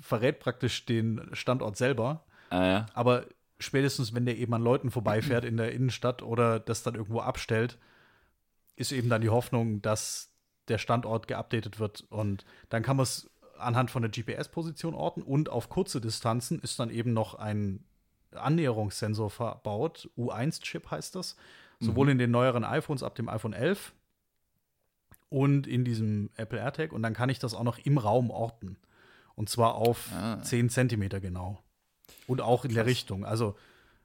[0.00, 2.24] verrät praktisch den Standort selber.
[2.50, 2.86] Ah, ja.
[2.94, 3.26] Aber
[3.58, 7.78] spätestens, wenn der eben an Leuten vorbeifährt in der Innenstadt oder das dann irgendwo abstellt,
[8.76, 10.32] ist eben dann die Hoffnung, dass
[10.68, 12.04] der Standort geupdatet wird.
[12.10, 16.78] Und dann kann man es anhand von der GPS-Position orten und auf kurze Distanzen ist
[16.80, 17.84] dann eben noch ein
[18.32, 20.10] Annäherungssensor verbaut.
[20.16, 21.36] U1-Chip heißt das.
[21.80, 23.92] Sowohl in den neueren iPhones ab dem iPhone 11
[25.34, 26.92] und in diesem Apple AirTag.
[26.92, 28.76] Und dann kann ich das auch noch im Raum orten.
[29.34, 30.40] Und zwar auf Ah.
[30.42, 31.60] 10 Zentimeter genau.
[32.28, 32.90] Und auch in der Krass.
[32.92, 33.24] Richtung.
[33.24, 33.56] Also,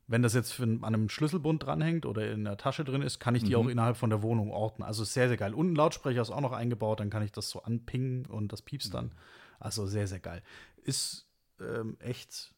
[0.07, 3.43] wenn das jetzt an einem Schlüsselbund dranhängt oder in der Tasche drin ist, kann ich
[3.43, 3.55] die Mhm.
[3.57, 4.81] auch innerhalb von der Wohnung orten.
[4.81, 5.53] Also sehr, sehr geil.
[5.53, 8.63] Und ein Lautsprecher ist auch noch eingebaut, dann kann ich das so anpingen und das
[8.63, 9.11] piepst dann.
[9.59, 10.41] Also sehr, sehr geil.
[10.83, 11.27] Ist
[11.61, 12.55] ähm, echt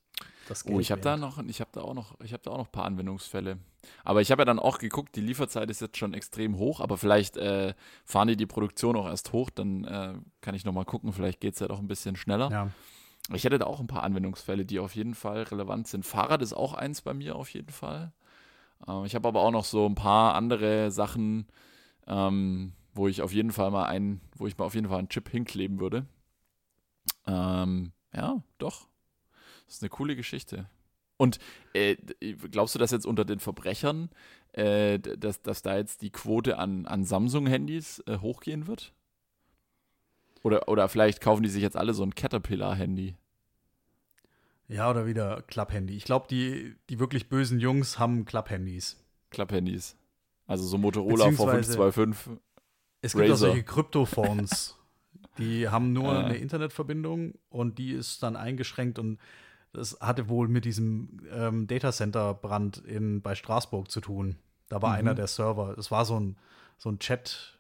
[0.76, 2.68] Oh, ich habe da noch, ich habe da auch noch, ich habe da auch noch
[2.68, 3.58] ein paar Anwendungsfälle.
[4.04, 6.98] Aber ich habe ja dann auch geguckt, die Lieferzeit ist jetzt schon extrem hoch, aber
[6.98, 7.74] vielleicht äh,
[8.06, 11.40] fahren die die Produktion auch erst hoch, dann äh, kann ich noch mal gucken, vielleicht
[11.40, 12.52] geht es ja doch ein bisschen schneller.
[12.52, 12.70] Ja.
[13.34, 16.06] Ich hätte da auch ein paar Anwendungsfälle, die auf jeden Fall relevant sind.
[16.06, 18.12] Fahrrad ist auch eins bei mir auf jeden Fall.
[18.88, 21.48] Ähm, ich habe aber auch noch so ein paar andere Sachen,
[22.08, 25.10] ähm, wo ich auf jeden Fall mal einen, wo ich mal auf jeden Fall einen
[25.10, 26.06] Chip hinkleben würde.
[27.26, 28.88] Ähm, ja, doch.
[29.72, 30.66] Das ist eine coole Geschichte.
[31.16, 31.40] Und
[31.74, 31.96] äh,
[32.52, 34.10] glaubst du, dass jetzt unter den Verbrechern,
[34.52, 38.92] äh, dass, dass da jetzt die Quote an, an Samsung-Handys äh, hochgehen wird?
[40.44, 43.16] Oder, oder vielleicht kaufen die sich jetzt alle so ein Caterpillar-Handy.
[44.68, 45.96] ja, oder wieder Klapphandy.
[45.96, 49.02] Ich glaube, die, die wirklich bösen Jungs haben Klapphandys.
[49.30, 49.96] Klapphandys.
[50.48, 52.38] Also so Motorola Beziehungsweise- V525.
[53.04, 53.38] Es gibt auch Razer.
[53.38, 54.78] solche Kryptophones.
[55.38, 56.26] die haben nur Ah.
[56.26, 59.18] eine Internetverbindung und die ist dann eingeschränkt und
[59.74, 64.38] das hatte wohl mit diesem ähm, Datacenter-Brand in, bei Straßburg zu tun.
[64.70, 64.96] Da war Mhm.
[64.98, 65.78] einer der Server.
[65.78, 66.38] Es war so ein,
[66.78, 67.60] so ein Chat,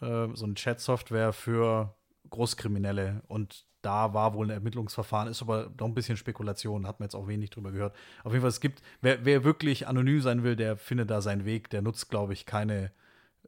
[0.00, 1.94] äh, so ein Chat-Software für
[2.30, 7.06] Großkriminelle und da war wohl ein Ermittlungsverfahren, ist aber noch ein bisschen Spekulation, hat man
[7.06, 7.96] jetzt auch wenig drüber gehört.
[8.22, 11.44] Auf jeden Fall, es gibt, wer, wer wirklich anonym sein will, der findet da seinen
[11.44, 12.92] Weg, der nutzt, glaube ich, keine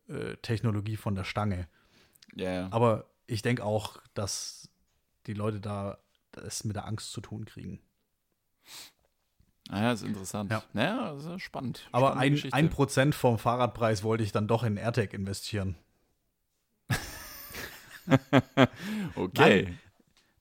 [0.09, 1.69] äh, Technologie von der Stange.
[2.35, 2.69] Ja, ja.
[2.73, 4.69] Aber ich denke auch, dass
[5.29, 5.99] die Leute da
[6.33, 7.81] es mit der Angst zu tun kriegen.
[9.71, 10.51] Ah, ja, ist interessant.
[10.51, 10.63] Ja.
[10.73, 11.89] Naja, das ist spannend.
[11.91, 12.57] Aber ein, Geschichte.
[12.57, 15.77] ein Prozent vom Fahrradpreis wollte ich dann doch in AirTag investieren.
[19.17, 19.75] Okay.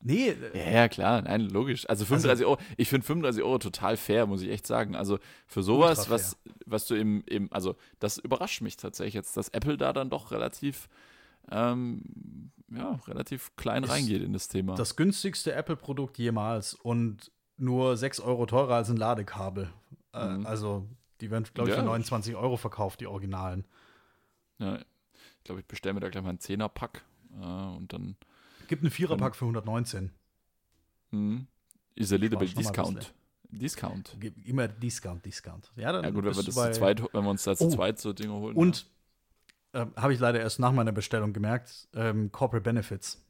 [0.01, 1.89] Nee, äh, Ja, klar, nein, logisch.
[1.89, 4.95] Also 35 Euro, ich finde 35 Euro total fair, muss ich echt sagen.
[4.95, 9.47] Also für sowas, was, was du im, im, also das überrascht mich tatsächlich jetzt, dass
[9.49, 10.89] Apple da dann doch relativ,
[11.49, 14.75] ähm, ja, relativ klein Ist reingeht in das Thema.
[14.75, 19.71] das günstigste Apple-Produkt jemals und nur 6 Euro teurer als ein Ladekabel.
[20.13, 20.45] Äh, Mhm.
[20.45, 20.87] Also,
[21.21, 21.81] die werden, glaube ich, Ja.
[21.81, 23.65] für 29 Euro verkauft, die Originalen.
[24.59, 28.15] ja, ich glaube, ich bestelle mir da gleich mal einen Zehnerpack äh, und dann
[28.67, 30.11] Gibt einen Viererpack für 119.
[31.11, 31.47] hm,
[31.95, 33.13] is a little bit discount.
[33.51, 34.17] Discount.
[34.45, 35.71] Immer Discount, Discount.
[35.75, 37.65] Ja, dann Ja gut, wenn wir das bei- zu zweit, wenn wir uns da zu
[37.65, 37.69] Oh.
[37.69, 38.55] zweit so Dinge holen.
[38.55, 38.87] Und
[39.73, 43.23] äh, habe ich leider erst nach meiner Bestellung gemerkt, ähm, Corporate Benefits.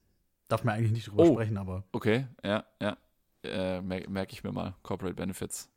[0.47, 1.33] Darf man eigentlich nicht drüber Oh.
[1.33, 1.83] sprechen, aber ja.
[1.93, 2.97] Okay, ja, ja.
[3.43, 4.73] Äh, Merke merk ich mir mal.
[4.83, 5.69] Corporate Benefits.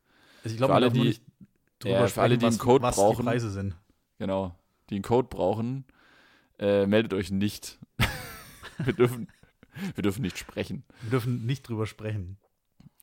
[0.45, 1.19] also ich glaube, alle, die-
[1.85, 3.23] ja, für alle, die einen Code was brauchen.
[3.25, 3.77] die Preise sind.
[4.19, 4.55] Genau.
[4.91, 5.85] Die einen Code brauchen,
[6.59, 7.79] äh, meldet euch nicht.
[8.79, 9.29] wir, dürfen,
[9.95, 10.85] wir dürfen nicht sprechen.
[11.03, 12.39] Wir dürfen nicht drüber sprechen.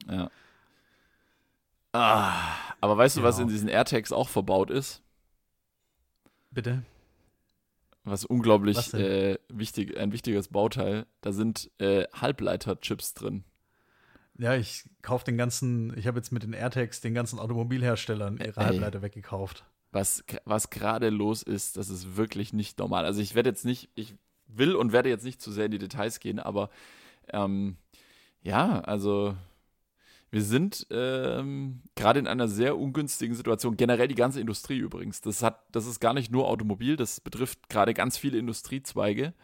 [0.10, 0.30] Ja.
[1.91, 2.41] Ah,
[2.82, 3.47] aber weißt du, was Genau.
[3.47, 5.04] in diesen AirTags auch verbaut ist?
[6.49, 6.84] Bitte?
[8.04, 11.06] Was unglaublich Was äh, wichtig, ein wichtiges Bauteil.
[11.21, 13.43] Da sind äh, Halbleiterchips drin.
[14.38, 18.60] Ja, ich kaufe den ganzen, ich habe jetzt mit den AirTags den ganzen Automobilherstellern ihre
[18.60, 18.65] Ey.
[18.65, 19.65] Halbleiter weggekauft.
[19.91, 23.06] Was, was gerade los ist, das ist wirklich nicht normal.
[23.06, 24.15] Also ich werde jetzt nicht, ich
[24.48, 26.69] will und werde jetzt nicht zu sehr in die Details gehen, aber
[27.30, 27.78] ähm,
[28.41, 29.36] ja, also
[30.32, 33.78] wir sind ähm, gerade in einer sehr ungünstigen Situation.
[33.78, 35.22] Generell die ganze Industrie übrigens.
[35.22, 39.36] Das hat, das ist gar nicht nur Automobil, das betrifft gerade ganz viele Industriezweige.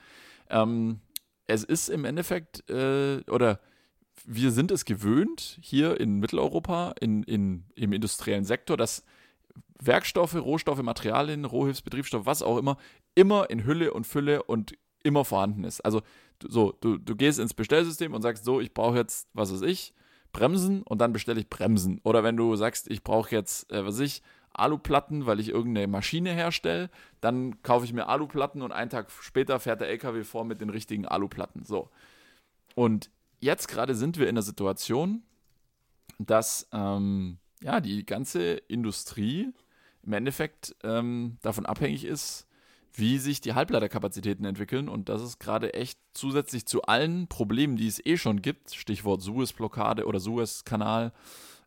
[0.49, 1.01] Ähm,
[1.45, 3.59] es ist im Endeffekt, äh, oder
[4.25, 9.03] wir sind es gewöhnt, hier in Mitteleuropa, in, in, im industriellen Sektor, dass
[9.81, 12.77] Werkstoffe, Rohstoffe, Materialien, Rohhilfsbetriebsstoffe, was auch immer,
[13.15, 15.81] immer in Hülle und Fülle und immer vorhanden ist.
[15.81, 16.01] Also
[16.47, 19.93] so, du, du gehst ins Bestellsystem und sagst so, ich brauche jetzt, was weiß ich,
[20.31, 21.99] Bremsen und dann bestelle ich Bremsen.
[22.03, 24.21] Oder wenn du sagst, ich brauche jetzt, äh, was weiß ich,
[24.53, 26.89] Aluplatten, weil ich irgendeine Maschine herstelle,
[27.21, 30.69] dann kaufe ich mir Aluplatten und einen Tag später fährt der LKW vor mit den
[30.69, 31.63] richtigen Aluplatten.
[31.63, 31.89] So.
[32.75, 35.23] Und jetzt gerade sind wir in der Situation,
[36.17, 39.51] dass ähm, ja, die ganze Industrie
[40.03, 42.47] im Endeffekt ähm, davon abhängig ist,
[42.93, 47.87] wie sich die Halbleiterkapazitäten entwickeln und das ist gerade echt zusätzlich zu allen Problemen, die
[47.87, 51.13] es eh schon gibt, Stichwort Suez-Blockade oder Suez-Kanal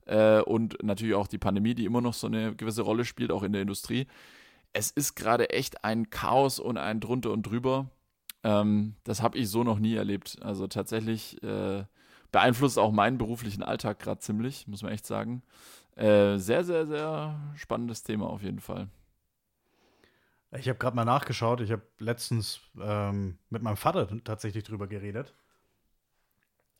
[0.06, 3.42] äh, und natürlich auch die Pandemie, die immer noch so eine gewisse Rolle spielt, auch
[3.42, 4.06] in der Industrie.
[4.72, 7.90] Es ist gerade echt ein Chaos und ein drunter und drüber.
[8.44, 10.38] Ähm, das habe ich so noch nie erlebt.
[10.42, 11.84] Also tatsächlich äh,
[12.32, 15.42] beeinflusst auch meinen beruflichen Alltag gerade ziemlich, muss man echt sagen.
[15.96, 18.88] Äh, sehr, sehr, sehr spannendes Thema auf jeden Fall.
[20.52, 21.60] Ich habe gerade mal nachgeschaut.
[21.60, 25.34] Ich habe letztens ähm, mit meinem Vater tatsächlich drüber geredet.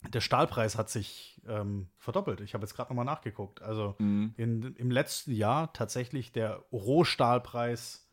[0.09, 2.41] Der Stahlpreis hat sich ähm, verdoppelt.
[2.41, 3.63] Ich habe jetzt gerade nochmal nachgeguckt.
[3.63, 4.35] Also Mhm.
[4.37, 8.09] in, im letzten Jahr tatsächlich der Rohstahlpreis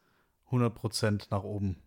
[0.52, 1.82] 100% nach oben.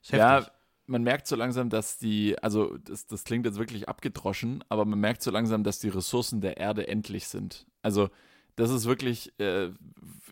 [0.00, 0.52] Ist Ja, heftig.
[0.90, 4.98] Man merkt so langsam, dass die, also das, das klingt jetzt wirklich abgedroschen, aber man
[4.98, 7.66] merkt so langsam, dass die Ressourcen der Erde endlich sind.
[7.80, 8.10] Also
[8.56, 9.70] das ist wirklich äh,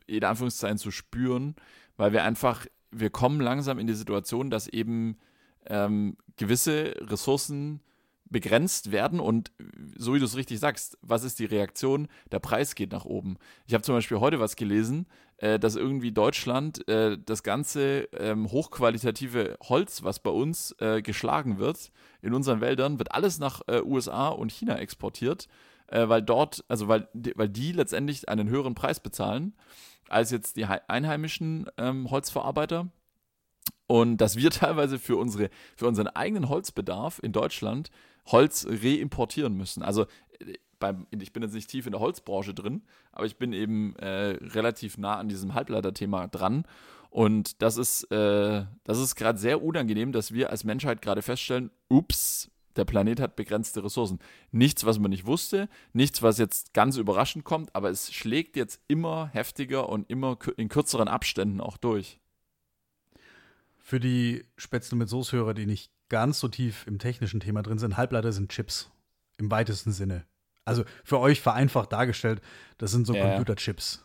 [0.07, 1.55] in Anführungszeichen zu spüren,
[1.97, 5.17] weil wir einfach, wir kommen langsam in die Situation, dass eben
[5.67, 7.81] ähm, gewisse Ressourcen
[8.31, 9.53] begrenzt werden und
[9.97, 12.09] so wie du es richtig sagst, was ist die Reaktion?
[12.31, 13.37] Der Preis geht nach oben.
[13.67, 15.07] Ich habe zum Beispiel heute was gelesen,
[15.39, 21.59] äh, dass irgendwie Deutschland äh, das ganze ähm, hochqualitative Holz, was bei uns äh, geschlagen
[21.59, 21.91] wird,
[22.23, 25.49] in unseren Wäldern, wird alles nach äh, USA und China exportiert,
[25.87, 29.55] äh, weil dort, also weil, weil die letztendlich einen höheren Preis bezahlen
[30.09, 32.89] als jetzt die hei- einheimischen ähm, Holzverarbeiter.
[33.87, 37.91] Und dass wir teilweise für, unsere, für unseren eigenen Holzbedarf in Deutschland
[38.27, 39.83] Holz reimportieren müssen.
[39.83, 40.07] Also
[40.41, 43.97] äh, beim, ich bin jetzt nicht tief in der Holzbranche drin, aber ich bin eben
[43.97, 46.65] äh, relativ nah an diesem Halbleiterthema dran.
[47.11, 51.71] Und das ist, äh, das ist gerade sehr unangenehm, dass wir als Menschheit gerade feststellen,
[51.89, 54.21] ups, der Planet hat begrenzte Ressourcen.
[54.53, 58.81] Nichts, was man nicht wusste, nichts, was jetzt ganz überraschend kommt, aber es schlägt jetzt
[58.87, 62.21] immer heftiger und immer in kürzeren Abständen auch durch.
[63.79, 67.97] Für die Spätzle mit Soße-Hörer, die nicht ganz so tief im technischen Thema drin sind,
[67.97, 68.91] Halbleiter sind Chips.
[69.39, 70.25] Im weitesten Sinne.
[70.69, 72.41] Also für euch vereinfacht dargestellt,
[72.79, 73.29] das sind so Ja.
[73.29, 74.05] Computerchips.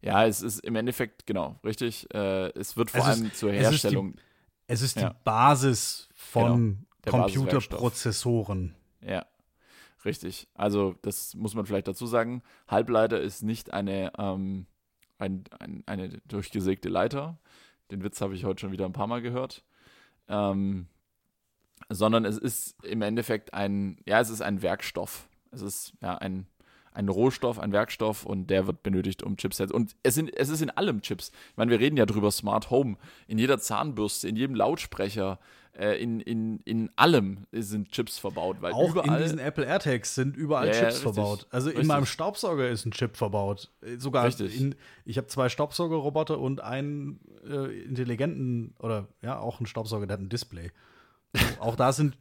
[0.00, 2.06] Ja, es ist im Endeffekt, genau, richtig.
[2.14, 4.14] Äh, es wird vor Es ist- allem zur es ist die- Herstellung,
[4.70, 5.10] Es ist Ja.
[5.10, 8.74] die Basis von Genau, Computerprozessoren.
[9.00, 9.24] ja,
[10.04, 10.46] richtig.
[10.54, 12.42] Also, das muss man vielleicht dazu sagen.
[12.68, 14.66] Halbleiter ist nicht eine, ähm,
[15.18, 17.38] ein, ein, eine durchgesägte Leiter.
[17.90, 19.64] Den Witz habe ich heute schon wieder ein paar Mal gehört.
[20.28, 20.86] Ähm,
[21.88, 25.27] sondern es ist im Endeffekt ein, ja, es ist ein Werkstoff.
[25.50, 26.46] Es ist ja ein,
[26.92, 29.72] ein Rohstoff, ein Werkstoff und der wird benötigt, um Chipsets.
[29.72, 31.30] Und es, sind, es ist in allem Chips.
[31.50, 32.96] Ich meine, wir reden ja drüber Smart Home.
[33.26, 35.38] In jeder Zahnbürste, in jedem Lautsprecher,
[35.78, 38.56] äh, in, in, in allem sind Chips verbaut.
[38.60, 41.02] Weil Auch überall, in diesen Apple AirTags sind überall Ja, Chips richtig.
[41.02, 41.46] verbaut.
[41.50, 41.88] Also in Richtig.
[41.88, 43.70] meinem Staubsauger ist ein Chip verbaut.
[43.82, 44.60] Äh, Sogar Richtig.
[44.60, 50.14] in, ich habe zwei Staubsaugerroboter und einen äh, intelligenten oder ja, auch einen Staubsauger, der
[50.14, 50.72] hat ein Display.
[51.60, 52.16] auch da sind,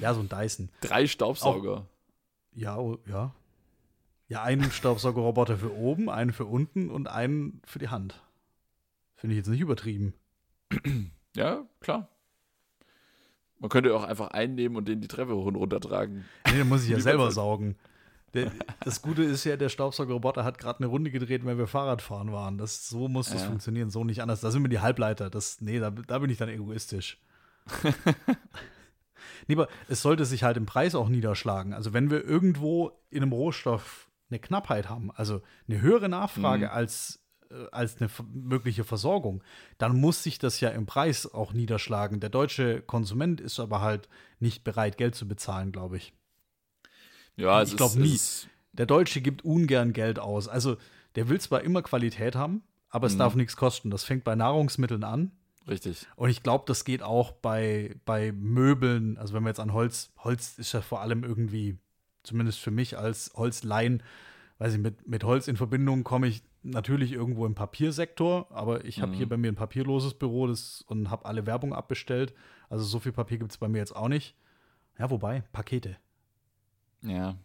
[0.00, 0.68] ja, so ein Dyson.
[0.82, 1.86] drei Staubsauger.
[2.58, 3.32] Ja, oh, ja.
[4.26, 8.20] Ja, einen Staubsaugerroboter für oben, einen für unten und einen für die Hand.
[9.14, 10.12] Finde ich jetzt nicht übertrieben.
[11.36, 12.08] Ja, klar.
[13.60, 16.24] Man könnte auch einfach einnehmen und den die Treppe hoch und runter tragen.
[16.46, 17.34] Nee, den muss ich ja selber sagt.
[17.34, 17.76] saugen.
[18.34, 18.52] Der,
[18.84, 22.58] das Gute ist ja, der Staubsaugerroboter hat gerade eine Runde gedreht, wenn wir Fahrradfahren waren.
[22.58, 23.48] Das, so muss das Ja.
[23.48, 24.40] funktionieren, so nicht anders.
[24.40, 25.30] Da sind mir die Halbleiter.
[25.30, 27.18] Das, nee, da, da bin ich dann egoistisch.
[29.46, 31.72] nee, aber es sollte sich halt im Preis auch niederschlagen.
[31.74, 36.72] Also wenn wir irgendwo in einem Rohstoff eine Knappheit haben, also eine höhere Nachfrage Mhm.
[36.72, 39.42] als, äh, als eine mögliche Versorgung,
[39.78, 42.20] dann muss sich das ja im Preis auch niederschlagen.
[42.20, 46.12] Der deutsche Konsument ist aber halt nicht bereit, Geld zu bezahlen, glaube ich.
[47.36, 48.18] Ja, Ich es glaub ist- nie.
[48.72, 50.46] Der Deutsche gibt ungern Geld aus.
[50.48, 50.76] Also
[51.14, 53.18] der will zwar immer Qualität haben, aber es Mhm.
[53.18, 53.90] darf nichts kosten.
[53.90, 55.32] Das fängt bei Nahrungsmitteln an.
[55.68, 56.06] Richtig.
[56.16, 59.18] Und ich glaube, das geht auch bei, bei Möbeln.
[59.18, 61.78] Also wenn wir jetzt an Holz, Holz ist ja vor allem irgendwie,
[62.22, 64.02] zumindest für mich als Holzlein,
[64.58, 69.00] weiß ich, mit, mit Holz in Verbindung komme ich natürlich irgendwo im Papiersektor, aber ich
[69.00, 69.16] habe Mhm.
[69.16, 72.34] hier bei mir ein papierloses Büro das, und habe alle Werbung abbestellt.
[72.68, 74.34] Also so viel Papier gibt es bei mir jetzt auch nicht.
[74.98, 75.96] Ja, wobei, Pakete.
[77.02, 77.36] Ja.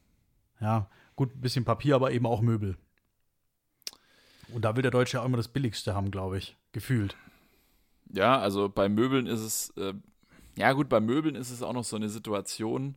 [0.59, 2.77] Ja, gut, ein bisschen Papier, aber eben auch Möbel.
[4.53, 6.57] Und da will der Deutsche ja auch immer das Billigste haben, glaube ich.
[6.71, 7.15] Gefühlt.
[8.11, 9.93] Ja, also bei Möbeln ist es, äh,
[10.57, 12.95] ja gut, bei Möbeln ist es auch noch so eine Situation,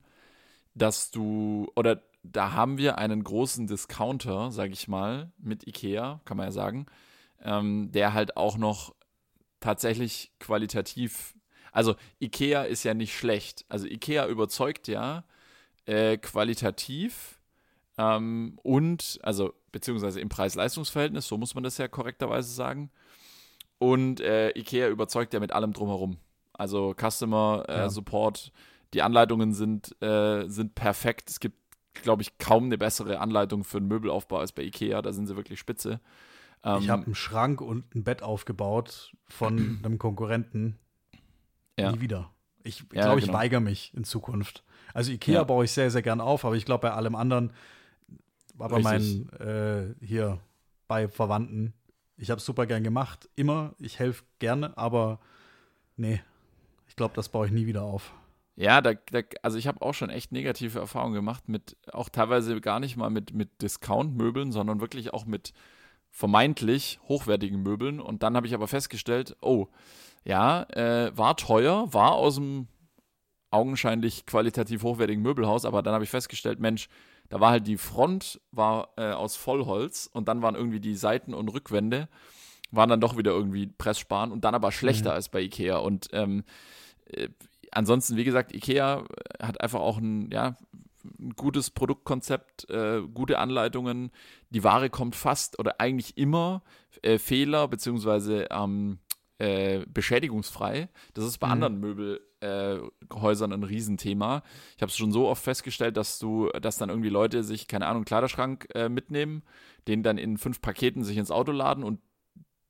[0.74, 6.36] dass du, oder da haben wir einen großen Discounter, sag ich mal, mit Ikea, kann
[6.36, 6.86] man ja sagen,
[7.42, 8.94] ähm, der halt auch noch
[9.60, 11.34] tatsächlich qualitativ,
[11.72, 13.64] also Ikea ist ja nicht schlecht.
[13.68, 15.24] Also Ikea überzeugt ja
[15.86, 17.40] äh, qualitativ
[17.98, 22.90] ähm, und, also beziehungsweise im Preis-Leistungs-Verhältnis, so muss man das ja korrekterweise sagen.
[23.78, 26.16] Und äh, Ikea überzeugt ja mit allem drumherum.
[26.54, 27.88] Also Customer äh, Ja.
[27.90, 28.52] Support,
[28.94, 31.28] die Anleitungen sind, äh, sind perfekt.
[31.28, 31.58] Es gibt,
[32.02, 35.02] glaube ich, kaum eine bessere Anleitung für einen Möbelaufbau als bei Ikea.
[35.02, 36.00] Da sind sie wirklich spitze.
[36.64, 40.78] Ähm, ich habe einen Schrank und ein Bett aufgebaut von einem Konkurrenten.
[41.78, 41.92] Ja.
[41.92, 42.30] Nie wieder.
[42.64, 43.38] Ich Ja, glaube, ich genau.
[43.38, 44.64] weigere mich in Zukunft.
[44.94, 45.44] Also Ikea Ja.
[45.44, 47.52] baue ich sehr, sehr gern auf, aber ich glaube, bei allem anderen,
[48.54, 49.28] war bei Richtig.
[49.28, 50.38] meinen, äh, hier,
[50.88, 51.74] bei Verwandten,
[52.16, 55.20] ich habe es super gern gemacht, immer, ich helfe gerne, aber
[55.96, 56.20] nee,
[56.88, 58.12] ich glaube, das baue ich nie wieder auf.
[58.57, 62.59] Ja, da, da, also ich habe auch schon echt negative Erfahrungen gemacht mit, auch teilweise
[62.62, 65.52] gar nicht mal mit, mit Discount-Möbeln, sondern wirklich auch mit
[66.11, 68.00] vermeintlich hochwertigen Möbeln.
[68.00, 69.66] Und dann habe ich aber festgestellt, oh,
[70.24, 72.68] ja, äh, war teuer, war aus dem
[73.50, 76.88] augenscheinlich qualitativ hochwertigen Möbelhaus, aber dann habe ich festgestellt, Mensch,
[77.28, 81.35] da war halt die Front war äh, aus Vollholz und dann waren irgendwie die Seiten
[81.35, 82.09] und Rückwände
[82.70, 86.44] waren dann doch wieder irgendwie Pressspan und dann aber schlechter als bei Ikea und ähm,
[87.06, 87.28] äh,
[87.70, 89.04] ansonsten, wie gesagt, Ikea
[89.40, 90.56] hat einfach auch ein, ja,
[91.18, 94.11] ein gutes Produktkonzept, äh, gute Anleitungen.
[94.50, 96.62] Die Ware kommt fast oder eigentlich immer
[97.02, 98.98] äh, Fehler beziehungsweise ähm,
[99.38, 100.88] äh, beschädigungsfrei.
[101.14, 101.53] Das ist bei Mhm.
[101.53, 101.81] anderen
[102.40, 104.42] Möbelhäusern ein Riesenthema.
[104.77, 107.87] Ich habe es schon so oft festgestellt, dass du, dass dann irgendwie Leute sich, keine
[107.87, 109.42] Ahnung, Kleiderschrank äh, mitnehmen,
[109.88, 112.01] den dann in fünf Paketen sich ins Auto laden und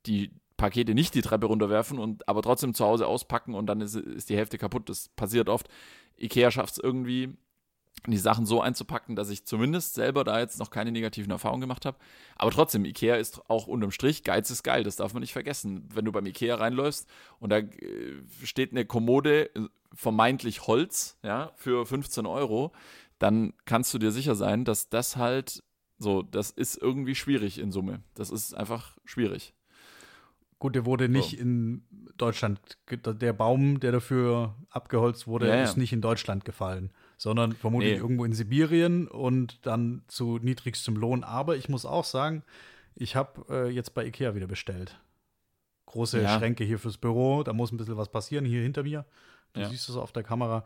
[0.07, 3.95] die Pakete nicht die Treppe runterwerfen und aber trotzdem zu Hause auspacken und dann ist,
[3.95, 4.89] ist die Hälfte kaputt.
[4.89, 5.69] Das passiert oft.
[6.19, 7.37] Ikea schafft es irgendwie,
[8.07, 11.85] die Sachen so einzupacken, dass ich zumindest selber da jetzt noch keine negativen Erfahrungen gemacht
[11.85, 11.99] habe.
[12.37, 15.89] Aber trotzdem, Ikea ist auch unterm Strich, Geiz ist geil, das darf man nicht vergessen.
[15.93, 17.09] Wenn du beim Ikea reinläufst
[17.41, 17.71] und da äh,
[18.45, 19.61] steht eine Kommode, äh,
[19.93, 22.73] vermeintlich Holz, ja, für 15 Euro,
[23.19, 25.63] dann kannst du dir sicher sein, dass das halt
[25.99, 28.03] so, das ist irgendwie schwierig in Summe.
[28.15, 29.55] Das ist einfach schwierig.
[30.59, 31.85] Gut, der wurde nicht in
[32.17, 35.63] Deutschland, der Baum, der dafür abgeholzt wurde, Ja, ja.
[35.65, 37.99] ist nicht in Deutschland gefallen, sondern vermutlich Nee.
[37.99, 41.25] irgendwo in Sibirien und dann zu niedrigstem Lohn.
[41.25, 42.43] Aber ich muss auch sagen,
[42.95, 44.99] ich habe äh, jetzt bei Ikea wieder bestellt.
[45.87, 46.37] Große Ja.
[46.39, 49.05] Schränke hier fürs Büro, da muss ein bisschen was passieren, hier hinter mir.
[49.53, 49.69] Du Ja.
[49.69, 50.65] siehst es auf der Kamera.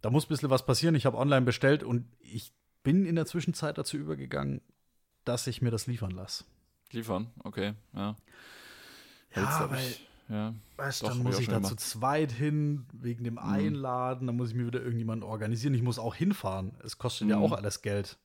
[0.00, 0.94] Da muss ein bisschen was passieren.
[0.94, 4.60] Ich habe online bestellt und ich bin in der Zwischenzeit dazu übergegangen,
[5.24, 6.44] dass ich mir das liefern lasse.
[6.92, 8.16] Liefern, okay, ja.
[9.36, 10.54] Ja, weil ich- ja.
[10.76, 14.54] Weißt, Doch, dann muss ich da zu zweit hin, wegen dem Einladen, dann muss ich
[14.54, 15.74] mir wieder irgendjemanden organisieren.
[15.74, 16.72] Ich muss auch hinfahren.
[16.84, 17.42] Es kostet ja Mhm.
[17.44, 18.18] auch alles Geld.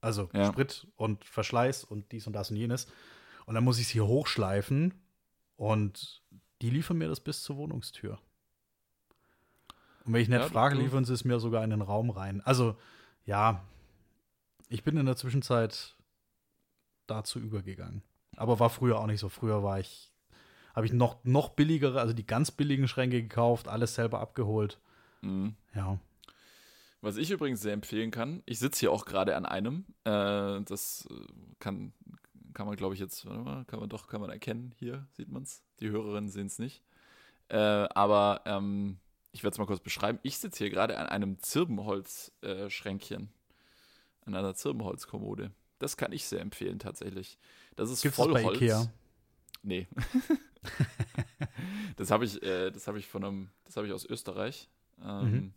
[0.00, 0.46] Also Ja.
[0.46, 2.86] Sprit und Verschleiß und dies und das und jenes.
[3.46, 4.94] Und dann muss ich es hier hochschleifen
[5.56, 6.22] und
[6.60, 8.18] die liefern mir das bis zur Wohnungstür.
[10.04, 12.10] Und wenn ich nicht Ja, frage, du- liefern sie es mir sogar in den Raum
[12.10, 12.40] rein.
[12.40, 12.76] Also,
[13.24, 13.62] ja,
[14.68, 15.96] ich bin in der Zwischenzeit
[17.06, 18.02] dazu übergegangen.
[18.36, 19.28] Aber war früher auch nicht so.
[19.28, 20.11] Früher war ich,
[20.74, 24.78] habe ich noch, noch billigere, also die ganz billigen Schränke gekauft, alles selber abgeholt.
[25.20, 25.54] Mhm.
[25.74, 25.98] Ja.
[27.00, 29.84] Was ich übrigens sehr empfehlen kann, ich sitze hier auch gerade an einem.
[30.04, 31.14] Äh, das äh,
[31.58, 31.92] kann,
[32.54, 34.72] kann man, glaube ich, jetzt, warte mal, kann man doch, kann man erkennen.
[34.78, 35.62] Hier sieht man es.
[35.80, 36.82] Die Hörerinnen sehen es nicht.
[37.48, 38.98] Äh, aber ähm,
[39.32, 40.20] ich werde es mal kurz beschreiben.
[40.22, 43.30] Ich sitze hier gerade an einem Zirbenholz-Schränkchen.
[44.24, 45.50] an einer Zirbenholzkommode.
[45.78, 47.36] Das kann ich sehr empfehlen, tatsächlich.
[47.74, 48.56] Das ist Gibt's voll Holz.
[48.56, 48.92] Ikea?
[49.62, 49.86] Nee.
[51.96, 54.68] das habe ich, äh, das habe ich von einem, das habe ich aus Österreich.
[55.04, 55.52] Ähm, Mhm.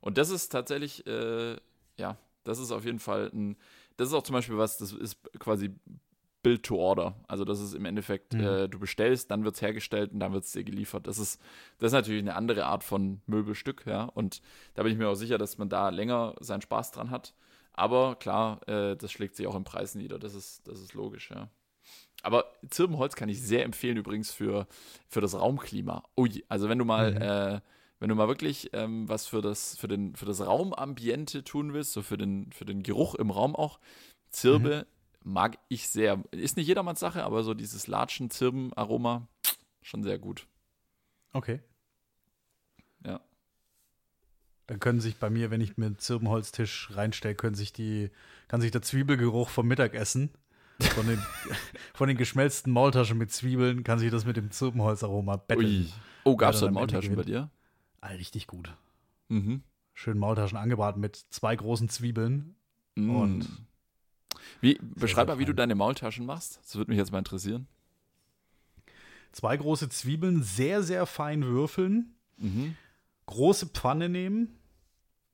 [0.00, 1.56] Und das ist tatsächlich, äh,
[1.96, 3.56] ja, das ist auf jeden Fall ein,
[3.96, 5.70] das ist auch zum Beispiel was, das ist quasi
[6.42, 7.14] Build to Order.
[7.26, 8.40] Also das ist im Endeffekt, Mhm.
[8.40, 11.06] äh, du bestellst, dann wird es hergestellt und dann wird es dir geliefert.
[11.06, 11.40] Das ist,
[11.78, 14.04] das ist natürlich eine andere Art von Möbelstück, ja.
[14.04, 14.42] Und
[14.74, 17.34] da bin ich mir auch sicher, dass man da länger seinen Spaß dran hat.
[17.72, 20.18] Aber klar, äh, das schlägt sich auch im Preis nieder.
[20.18, 21.48] Das ist, das ist logisch, ja.
[22.24, 24.66] Aber Zirbenholz kann ich sehr empfehlen übrigens für,
[25.08, 26.02] für das Raumklima.
[26.16, 27.22] Ui, also wenn du mal, Mhm.
[27.22, 27.60] äh,
[28.00, 31.92] wenn du mal wirklich ähm, was für das, für, den, für das Raumambiente tun willst,
[31.92, 33.78] so für den, für den Geruch im Raum auch,
[34.30, 34.86] Zirbe
[35.22, 36.22] mag ich sehr.
[36.32, 39.26] Ist nicht jedermanns Sache, aber so dieses Latschen-Zirben-Aroma,
[39.82, 40.46] schon sehr gut.
[41.32, 41.60] Okay.
[43.04, 43.20] Ja.
[44.66, 48.10] Dann können sich bei mir, wenn ich mir einen Zirbenholztisch reinstelle, können sich die,
[48.48, 50.30] kann sich der Zwiebelgeruch vom Mittagessen,
[50.80, 51.18] von den,
[51.94, 55.66] von den geschmelzten Maultaschen mit Zwiebeln, kann sich das mit dem Zirbenholzaroma betteln.
[55.66, 55.92] Ui.
[56.24, 57.50] Oh, gab es da Maultaschen bei dir?
[58.00, 58.74] Ah, richtig gut.
[59.28, 59.62] Mhm.
[59.92, 62.56] Schön Maultaschen angebraten mit zwei großen Zwiebeln.
[62.96, 63.10] Mm.
[63.14, 63.48] Und
[64.60, 66.58] wie, beschreib mal, wie du deine Maultaschen machst.
[66.62, 67.68] Das würde mich jetzt mal interessieren.
[69.32, 72.14] Zwei große Zwiebeln sehr, sehr fein würfeln.
[72.38, 72.76] Mhm.
[73.26, 74.58] Große Pfanne nehmen.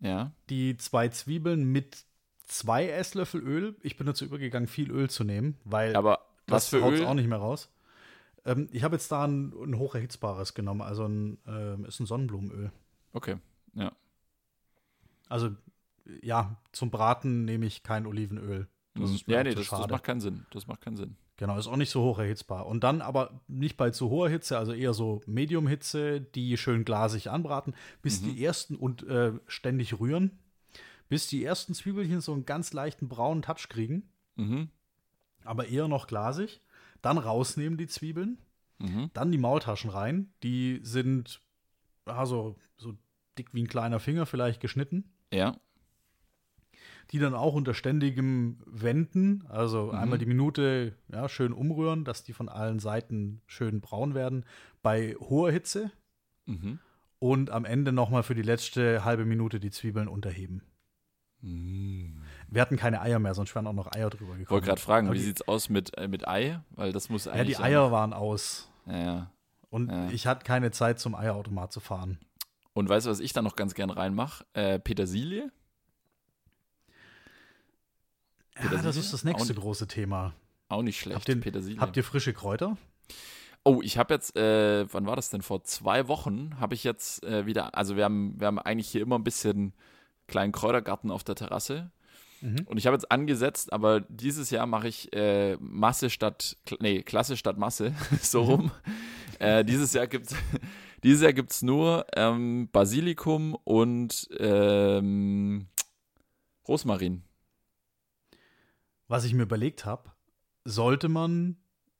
[0.00, 0.32] Ja.
[0.48, 2.04] Die zwei Zwiebeln mit
[2.50, 3.76] zwei Esslöffel Öl.
[3.82, 7.04] Ich bin dazu übergegangen, viel Öl zu nehmen, weil Aber was das Öl?
[7.06, 7.70] auch nicht mehr raus.
[8.44, 12.72] Ähm, ich habe jetzt da ein, ein hocherhitzbares genommen, also ein, ähm, ist ein Sonnenblumenöl.
[13.12, 13.36] Okay.
[13.74, 13.92] Ja.
[15.28, 15.50] Also
[16.22, 18.66] ja, zum Braten nehme ich kein Olivenöl.
[18.94, 19.14] Das Mhm.
[19.14, 20.46] ist ja, auch nee, das, das macht keinen Sinn.
[20.50, 21.16] Das macht keinen Sinn.
[21.36, 22.66] Genau, ist auch nicht so hoch erhitzbar.
[22.66, 27.30] Und dann aber nicht bei zu hoher Hitze, also eher so Medium-Hitze, die schön glasig
[27.30, 28.24] anbraten, bis Mhm.
[28.26, 30.38] die ersten und äh, ständig rühren,
[31.10, 34.70] bis die ersten Zwiebelchen so einen ganz leichten braunen Touch kriegen, Mhm.
[35.44, 36.62] aber eher noch glasig.
[37.02, 38.38] Dann rausnehmen die Zwiebeln,
[38.78, 39.10] Mhm.
[39.12, 40.32] dann die Maultaschen rein.
[40.42, 41.42] Die sind
[42.06, 42.96] ja, so, so
[43.36, 45.04] dick wie ein kleiner Finger vielleicht geschnitten.
[45.32, 45.56] Ja.
[47.12, 49.94] die dann auch unter ständigem Wenden, also Mhm.
[49.98, 54.44] einmal die Minute ja, schön umrühren, dass die von allen Seiten schön braun werden,
[54.80, 55.90] bei hoher Hitze
[56.46, 56.78] Mhm.
[57.18, 60.62] und am Ende nochmal für die letzte halbe Minute die Zwiebeln unterheben.
[61.42, 64.42] Wir hatten keine Eier mehr, sonst wären auch noch Eier drüber gekommen.
[64.42, 66.60] Ich wollte gerade fragen, Aber wie sieht's aus mit, äh, mit Ei?
[66.70, 67.56] Weil das muss Ja, eigentlich.
[67.56, 69.30] die Eier waren aus Ja, ja.
[69.70, 70.10] und Ja.
[70.10, 72.18] ich hatte keine Zeit zum Eierautomat zu fahren.
[72.72, 74.44] Und weißt du, was ich da noch ganz gern reinmache?
[74.52, 75.50] Äh, Petersilie?
[78.56, 78.82] Ja, Petersilie?
[78.82, 80.34] das ist das nächste Auch große Thema.
[80.68, 81.16] Auch nicht schlecht.
[81.16, 81.80] Habt ihr- Petersilie.
[81.80, 82.76] Habt ihr frische Kräuter?
[83.64, 85.42] Oh, ich habe jetzt, äh, wann war das denn?
[85.42, 89.02] Vor zwei Wochen habe ich jetzt äh, wieder, also wir haben, wir haben eigentlich hier
[89.02, 89.74] immer ein bisschen
[90.30, 91.90] kleinen Kräutergarten auf der Terrasse.
[92.40, 92.62] Mhm.
[92.66, 97.36] Und ich habe jetzt angesetzt, aber dieses Jahr mache ich äh, Masse statt, nee, Klasse
[97.36, 98.70] statt Masse, so rum.
[99.38, 100.34] äh, dieses Jahr gibt's
[101.02, 105.66] dieses Jahr gibt's nur ähm, Basilikum und ähm,
[106.66, 107.24] Rosmarin.
[109.08, 110.12] Was ich mir überlegt habe,
[110.64, 111.56] sollte man,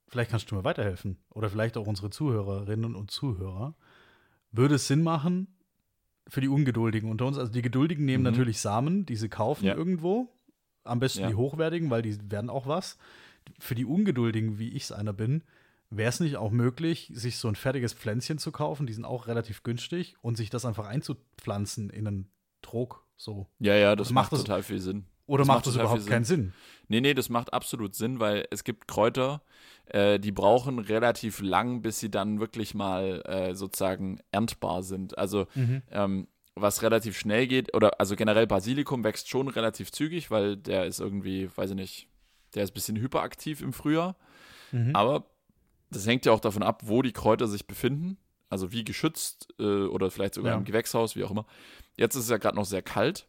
[0.09, 3.75] vielleicht kannst du mir weiterhelfen, oder vielleicht auch unsere Zuhörerinnen und Zuhörer,
[4.53, 5.49] würde es Sinn machen,
[6.29, 8.31] für die Ungeduldigen unter uns, also die Geduldigen nehmen Mhm.
[8.31, 9.75] natürlich Samen, die sie kaufen Ja.
[9.75, 10.29] irgendwo,
[10.85, 11.29] am besten Ja.
[11.29, 12.99] die hochwertigen, weil die werden auch was.
[13.59, 15.43] Für die Ungeduldigen, wie ich es einer bin,
[15.91, 19.27] wäre es nicht auch möglich, sich so ein fertiges Pflänzchen zu kaufen, die sind auch
[19.27, 22.31] relativ günstig, und sich das einfach einzupflanzen in einen
[22.63, 23.49] Trog so.
[23.59, 25.05] Ja, ja, das Macht macht, das- total viel Sinn.
[25.31, 26.53] Oder Das macht das überhaupt keinen Sinn?
[26.89, 29.43] Nee, nee, das macht absolut Sinn, weil es gibt Kräuter,
[29.87, 35.17] äh, die brauchen relativ lang, bis sie dann wirklich mal äh, sozusagen erntbar sind.
[35.17, 35.83] Also Mhm.
[35.93, 36.27] ähm,
[36.57, 40.99] was relativ schnell geht, oder also generell Basilikum wächst schon relativ zügig, weil der ist
[40.99, 42.09] irgendwie, weiß ich nicht,
[42.57, 44.17] der ist ein bisschen hyperaktiv im Frühjahr.
[44.73, 44.97] Mhm.
[44.97, 45.27] Aber
[45.91, 48.19] das hängt ja auch davon ab, wo die Kräuter sich befinden.
[48.49, 50.59] Also wie geschützt äh, oder vielleicht sogar Ja.
[50.59, 51.47] im Gewächshaus, wie auch immer.
[51.97, 53.29] Jetzt ist es ja gerade noch sehr kalt.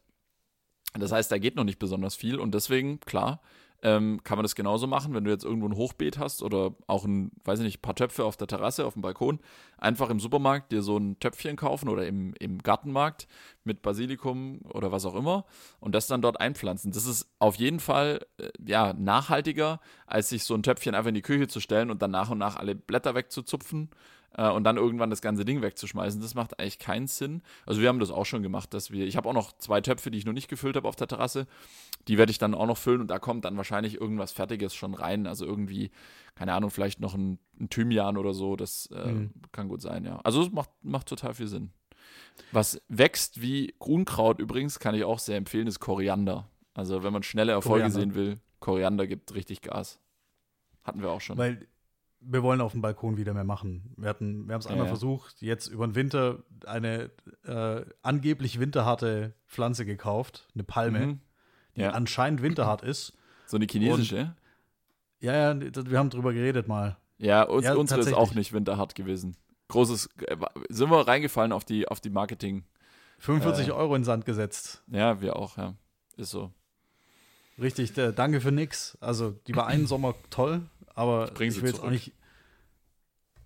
[0.94, 3.42] Das heißt, da geht noch nicht besonders viel und deswegen, klar,
[3.84, 7.04] ähm, kann man das genauso machen, wenn du jetzt irgendwo ein Hochbeet hast oder auch
[7.04, 9.40] ein, weiß ich nicht, paar Töpfe auf der Terrasse, auf dem Balkon,
[9.78, 13.28] einfach im Supermarkt dir so ein Töpfchen kaufen oder im, im Gartenmarkt
[13.64, 15.46] mit Basilikum oder was auch immer
[15.80, 16.92] und das dann dort einpflanzen.
[16.92, 21.16] Das ist auf jeden Fall äh, ja, nachhaltiger, als sich so ein Töpfchen einfach in
[21.16, 23.90] die Küche zu stellen und dann nach und nach alle Blätter wegzuzupfen
[24.38, 26.22] äh, und dann irgendwann das ganze Ding wegzuschmeißen.
[26.22, 27.42] Das macht eigentlich keinen Sinn.
[27.66, 30.12] Also wir haben das auch schon gemacht, dass wir, ich habe auch noch zwei Töpfe,
[30.12, 31.48] die ich noch nicht gefüllt habe auf der Terrasse.
[32.08, 34.94] Die werde ich dann auch noch füllen und da kommt dann wahrscheinlich irgendwas Fertiges schon
[34.94, 35.28] rein.
[35.28, 35.92] Also irgendwie,
[36.36, 38.56] keine Ahnung, vielleicht noch ein, ein Thymian oder so.
[38.56, 39.32] Das äh, Mhm.
[39.52, 40.20] kann gut sein, ja.
[40.24, 41.72] Also es macht, macht total viel Sinn.
[42.52, 46.48] Was wächst wie Unkraut übrigens, kann ich auch sehr empfehlen, ist Koriander.
[46.74, 48.00] Also wenn man schnelle Erfolge Koriander.
[48.00, 50.00] sehen will, Koriander gibt richtig Gas.
[50.84, 51.38] Hatten wir auch schon.
[51.38, 51.68] Weil
[52.24, 53.94] wir wollen auf dem Balkon wieder mehr machen.
[53.98, 54.90] Wir hatten, wir haben es einmal Ja.
[54.92, 57.10] versucht, jetzt über den Winter eine
[57.46, 61.20] äh, angeblich winterharte Pflanze gekauft, eine Palme, Mhm.
[61.76, 61.92] die Ja.
[61.92, 63.14] anscheinend winterhart ist.
[63.48, 64.36] So eine chinesische.
[65.20, 66.98] Ja, ja, wir haben drüber geredet mal.
[67.18, 69.36] Ja, uns, unsere ist auch nicht winterhart gewesen.
[69.68, 70.38] Großes, äh,
[70.70, 72.64] sind wir reingefallen auf die, auf die Marketing.
[73.20, 73.72] 45 Äh.
[73.72, 74.84] Euro in Sand gesetzt.
[74.88, 75.76] Ja, wir auch, ja.
[76.18, 76.52] Ist so.
[77.60, 78.98] Richtig, äh, danke für nix.
[79.02, 80.62] Also, die war einen Sommer toll,
[80.96, 82.14] aber Ich ich will jetzt auch nicht.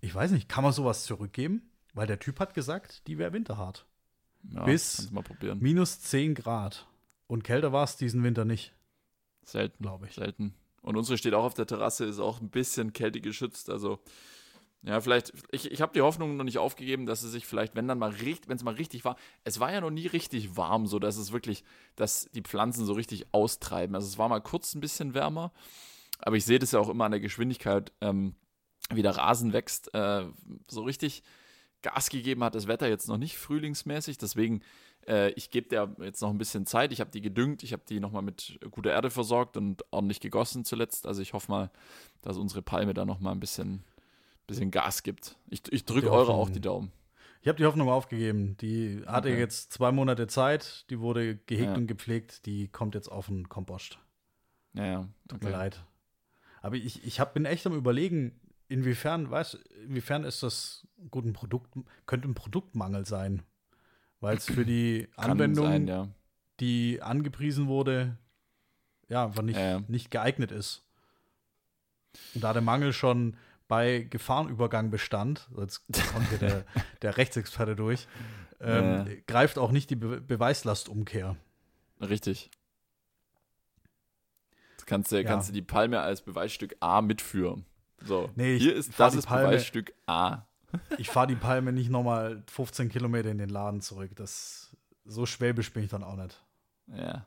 [0.00, 1.70] Ich weiß nicht, kann man sowas zurückgeben?
[1.94, 3.86] Weil der Typ hat gesagt, die wäre winterhart.
[4.52, 5.10] Ja, Bis-.
[5.58, 6.86] Minus 10 Grad.
[7.26, 8.72] Und kälter war es diesen Winter nicht,
[9.42, 10.14] Selten, glaube ich.
[10.14, 10.54] selten.
[10.82, 13.70] Und unsere steht auch auf der Terrasse, ist auch ein bisschen kältegeschützt.
[13.70, 13.98] Also,
[14.82, 17.88] ja, vielleicht, ich, ich habe die Hoffnung noch nicht aufgegeben, dass es sich vielleicht, wenn
[17.88, 20.86] dann mal richtig, wenn es mal richtig war, es war ja noch nie richtig warm,
[20.86, 21.64] so dass es wirklich,
[21.96, 23.96] dass die Pflanzen so richtig austreiben.
[23.96, 25.52] Also es war mal kurz ein bisschen wärmer,
[26.18, 28.34] aber ich sehe das ja auch immer an der Geschwindigkeit, ähm,
[28.90, 29.92] wie der Rasen wächst.
[29.94, 30.26] Äh,
[30.68, 31.22] so richtig
[31.82, 34.62] Gas gegeben hat das Wetter jetzt noch nicht frühlingsmäßig, deswegen
[35.06, 36.92] äh, ich gebe der jetzt noch ein bisschen Zeit.
[36.92, 40.64] Ich habe die gedüngt, ich habe die nochmal mit guter Erde versorgt und ordentlich gegossen
[40.64, 41.06] zuletzt.
[41.06, 41.70] Also ich hoffe mal,
[42.22, 43.84] dass unsere Palme da nochmal ein bisschen,
[44.48, 45.36] bisschen Gas gibt.
[45.48, 46.90] Ich, ich drücke eure auch die Daumen.
[47.42, 48.56] Ich habe die Hoffnung aufgegeben.
[48.56, 49.38] Die hatte Okay.
[49.38, 51.74] jetzt zwei Monate Zeit, die wurde gehegt Ja.
[51.74, 53.98] und gepflegt, die kommt jetzt auf den Kompost.
[54.72, 55.08] Ja, ja.
[55.28, 55.56] Tut mir Okay.
[55.56, 55.84] leid.
[56.66, 58.32] Aber ich, ich hab, bin echt am überlegen,
[58.66, 59.54] inwiefern, weißt
[59.86, 61.72] inwiefern ist das gut ein Produkt,
[62.06, 63.44] könnte ein Produktmangel sein.
[64.18, 66.08] Weil es für die Anwendung, sein, ja.
[66.58, 68.18] die angepriesen wurde,
[69.08, 69.80] ja, einfach nicht, ja.
[69.86, 70.82] nicht geeignet ist.
[72.34, 73.36] Und da der Mangel schon
[73.68, 76.64] bei Gefahrenübergang bestand, jetzt kommt hier der,
[77.02, 78.08] der Rechtsexperte durch,
[78.58, 79.06] ähm, Ja.
[79.28, 81.36] greift auch nicht die Be Beweislastumkehr.
[82.00, 82.50] Richtig.
[84.86, 85.24] Kannst du, Ja.
[85.24, 87.66] kannst du die Palme als Beweisstück A mitführen.
[88.04, 90.42] So, Nee, hier ist, das ist Palme- Beweisstück A.
[90.98, 94.10] Ich fahre die Palme nicht nochmal 15 Kilometer in den Laden zurück.
[94.16, 96.42] Das, so schwäbisch bin ich dann auch nicht.
[96.88, 97.26] Ja.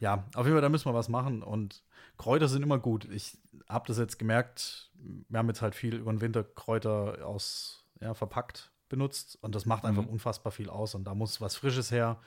[0.00, 1.42] Ja, auf jeden Fall, da müssen wir was machen.
[1.42, 1.82] Und
[2.16, 3.04] Kräuter sind immer gut.
[3.06, 3.36] Ich
[3.68, 4.90] habe das jetzt gemerkt.
[5.28, 9.36] Wir haben jetzt halt viel über den Winter Kräuter aus, ja, verpackt benutzt.
[9.42, 10.08] Und das macht einfach Mhm.
[10.10, 10.94] unfassbar viel aus.
[10.94, 12.18] Und da muss was Frisches her.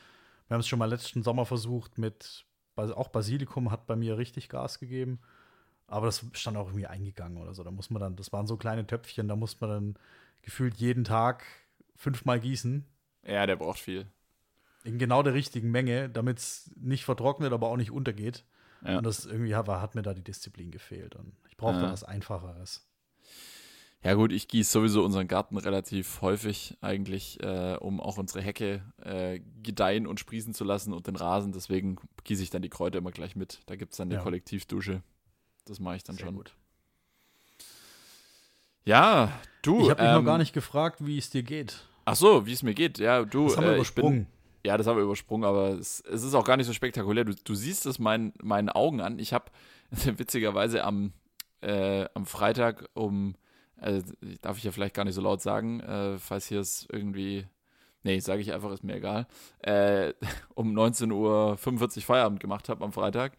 [0.47, 2.45] Wir haben es schon mal letzten Sommer versucht mit,
[2.89, 5.19] auch Basilikum hat bei mir richtig Gas gegeben.
[5.87, 7.63] Aber das stand auch irgendwie eingegangen oder so.
[7.63, 9.95] Da muss man dann, das waren so kleine Töpfchen, da muss man dann
[10.41, 11.43] gefühlt jeden Tag
[11.95, 12.85] fünfmal gießen.
[13.27, 14.07] Ja, der braucht viel.
[14.83, 18.45] In genau der richtigen Menge, damit es nicht vertrocknet, aber auch nicht untergeht.
[18.83, 18.97] Ja.
[18.97, 21.15] Und das irgendwie hat, hat mir da die Disziplin gefehlt.
[21.15, 21.91] Und ich brauche Ja.
[21.91, 22.87] was Einfacheres.
[24.03, 28.81] Ja gut, ich gieße sowieso unseren Garten relativ häufig eigentlich, äh, um auch unsere Hecke
[29.03, 31.51] äh, gedeihen und sprießen zu lassen und den Rasen.
[31.51, 33.59] Deswegen gieße ich dann die Kräuter immer gleich mit.
[33.67, 34.21] Da gibt es dann eine Ja.
[34.23, 35.03] Kollektivdusche.
[35.65, 36.35] Das mache ich dann Sehr schon.
[36.35, 36.55] gut.
[38.85, 39.31] Ja,
[39.61, 39.81] du.
[39.83, 41.85] Ich habe mich ähm, noch gar nicht gefragt, wie es dir geht.
[42.05, 42.97] Ach so, wie es mir geht.
[42.97, 43.45] Ja, du.
[43.49, 44.27] Das haben wir äh, ich bin, übersprungen.
[44.65, 47.23] Ja, das haben wir übersprungen, aber es, es ist auch gar nicht so spektakulär.
[47.25, 49.19] Du, du siehst es mein, meinen Augen an.
[49.19, 49.45] Ich habe
[49.91, 51.13] witzigerweise am,
[51.61, 53.35] äh, am Freitag um,
[53.81, 54.01] äh,
[54.41, 57.45] darf ich ja vielleicht gar nicht so laut sagen, äh, falls hier es irgendwie,
[58.03, 59.27] nee, sage ich einfach, ist mir egal,
[59.59, 60.13] äh,
[60.55, 61.11] um 19.45
[61.97, 63.33] Uhr Feierabend gemacht habe am Freitag,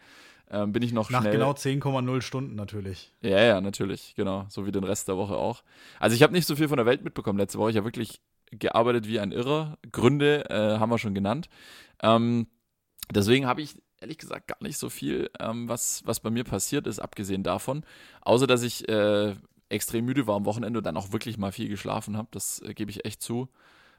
[0.50, 1.32] ähm, bin ich noch Nach schnell.
[1.32, 3.12] genau 10,0 Stunden natürlich.
[3.22, 4.44] Ja, ja, natürlich, genau.
[4.50, 5.62] So wie den Rest der Woche auch.
[5.98, 7.70] Also ich habe nicht so viel von der Welt mitbekommen letzte Woche.
[7.70, 8.20] Ich habe wirklich
[8.50, 9.78] gearbeitet wie ein Irrer.
[9.92, 11.48] Gründe äh, haben wir schon genannt.
[12.02, 12.48] Ähm,
[13.10, 16.86] deswegen habe ich ehrlich gesagt gar nicht so viel, ähm, was, was bei mir passiert
[16.86, 17.84] ist, abgesehen davon.
[18.20, 19.34] Außer, dass ich äh,
[19.72, 22.28] extrem müde war am Wochenende und dann auch wirklich mal viel geschlafen habe.
[22.30, 23.48] Das äh, gebe ich echt zu.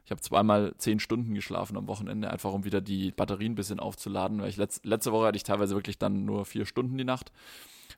[0.05, 3.79] Ich habe zweimal zehn Stunden geschlafen am Wochenende, einfach um wieder die Batterien ein bisschen
[3.79, 7.05] aufzuladen, weil ich letz, letzte Woche hatte ich teilweise wirklich dann nur vier Stunden die
[7.05, 7.31] Nacht.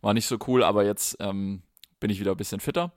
[0.01, 1.63] War nicht so cool, aber jetzt ähm,
[1.99, 2.93] bin ich wieder ein bisschen fitter.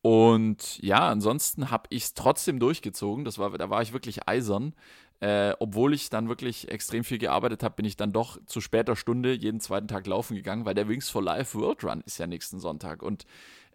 [0.00, 3.24] Und ja, ansonsten habe ich es trotzdem durchgezogen.
[3.24, 4.74] Das war, da war ich wirklich eisern.
[5.18, 8.96] Äh, obwohl ich dann wirklich extrem viel gearbeitet habe, bin ich dann doch zu später
[8.96, 12.26] Stunde jeden zweiten Tag laufen gegangen, weil der Wings for Life World Run ist ja
[12.26, 13.02] nächsten Sonntag.
[13.02, 13.24] Und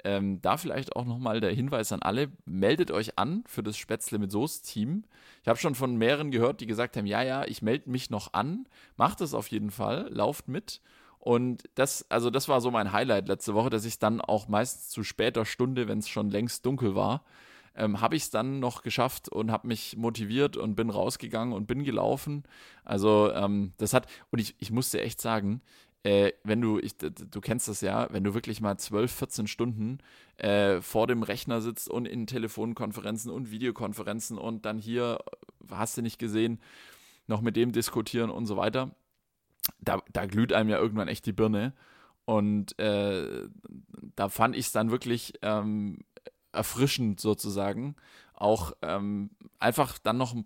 [0.03, 4.19] ähm, da vielleicht auch nochmal der Hinweis an alle, meldet euch an für das Spätzle
[4.19, 5.03] mit Soße-Team.
[5.41, 8.33] Ich habe schon von mehreren gehört, die gesagt haben, ja, ja, ich melde mich noch
[8.33, 10.81] an, macht es auf jeden Fall, lauft mit.
[11.19, 14.89] Und das, also das war so mein Highlight letzte Woche, dass ich dann auch meistens
[14.89, 17.23] zu später Stunde, wenn es schon längst dunkel war,
[17.75, 21.67] ähm, habe ich es dann noch geschafft und habe mich motiviert und bin rausgegangen und
[21.67, 22.43] bin gelaufen.
[22.83, 25.61] Also ähm, das hat, und ich, ich musste echt sagen,
[26.03, 29.99] äh, wenn du, ich, du kennst das ja, wenn du wirklich mal 12, 14 Stunden
[30.37, 35.19] äh, vor dem Rechner sitzt und in Telefonkonferenzen und Videokonferenzen und dann hier,
[35.69, 36.59] hast du nicht gesehen,
[37.27, 38.95] noch mit dem diskutieren und so weiter,
[39.79, 41.73] da, da glüht einem ja irgendwann echt die Birne.
[42.25, 43.47] Und äh,
[44.15, 45.99] da fand ich es dann wirklich ähm,
[46.51, 47.95] erfrischend sozusagen,
[48.33, 50.45] auch ähm, einfach dann noch ein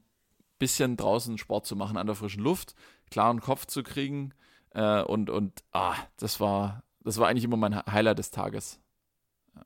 [0.60, 2.76] bisschen draußen Sport zu machen an der frischen Luft,
[3.10, 4.34] klaren Kopf zu kriegen
[4.76, 8.80] äh, und und ah, das war das war eigentlich immer mein Highlight des Tages.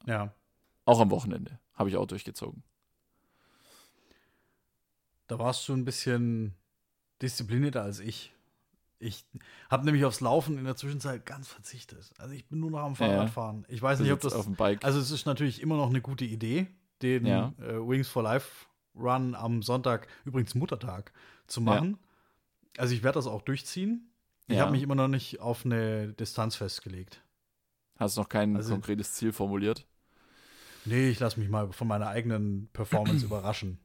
[0.06, 0.34] Ja.
[0.86, 2.64] Auch am Wochenende habe ich auch durchgezogen.
[5.28, 6.56] Da warst du ein bisschen
[7.22, 8.34] disziplinierter als ich.
[9.00, 9.26] Ich
[9.70, 12.12] habe nämlich aufs Laufen in der Zwischenzeit ganz verzichtet.
[12.18, 13.62] Also ich bin nur noch am Fahrradfahren.
[13.62, 13.74] Ja.
[13.74, 14.34] Ich weiß nicht, ob das.
[14.34, 14.84] Auf dem Bike.
[14.84, 16.68] Also es ist natürlich immer noch eine gute Idee,
[17.02, 17.54] den ja.
[17.60, 21.14] äh, Wings for Life Run am Sonntag, übrigens Muttertag,
[21.48, 21.98] zu machen.
[22.76, 22.82] Ja.
[22.82, 24.09] Also ich werde das auch durchziehen.
[24.50, 27.24] Ich habe mich immer noch nicht auf eine Distanz festgelegt.
[27.98, 29.86] Hast du noch kein also, konkretes Ziel formuliert?
[30.86, 33.80] Nee, ich lasse mich mal von meiner eigenen Performance überraschen.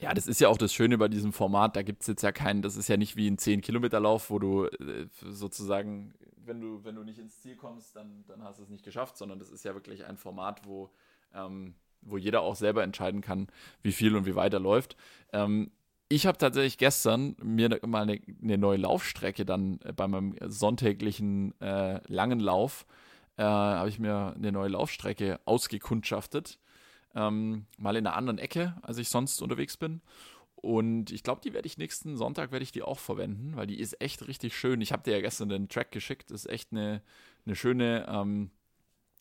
[0.00, 1.74] Ja, das ist ja auch das Schöne bei diesem Format.
[1.74, 4.66] Da gibt es jetzt ja keinen, das ist ja nicht wie ein 10-Kilometer-Lauf, wo du
[4.66, 8.68] äh, sozusagen, wenn du, wenn du nicht ins Ziel kommst, dann, dann hast du es
[8.68, 10.90] nicht geschafft, sondern das ist ja wirklich ein Format, wo,
[11.34, 13.48] ähm, wo jeder auch selber entscheiden kann,
[13.82, 14.96] wie viel und wie weit er läuft.
[15.32, 15.72] Ähm,
[16.08, 20.34] ich habe tatsächlich gestern mir ne, mal eine, eine, neue Laufstrecke dann äh, bei meinem
[20.46, 22.86] sonntäglichen äh, langen Lauf,
[23.36, 26.58] äh, habe ich mir eine neue Laufstrecke ausgekundschaftet
[27.14, 30.00] ähm, mal in einer anderen Ecke, als ich sonst unterwegs bin.
[30.54, 33.78] Und ich glaube, die werde ich nächsten Sonntag werde ich die auch verwenden, weil die
[33.78, 34.80] ist echt richtig schön.
[34.80, 36.30] Ich habe dir ja gestern den Track geschickt.
[36.30, 37.00] Das ist echt eine,
[37.46, 38.50] eine schöne, ähm,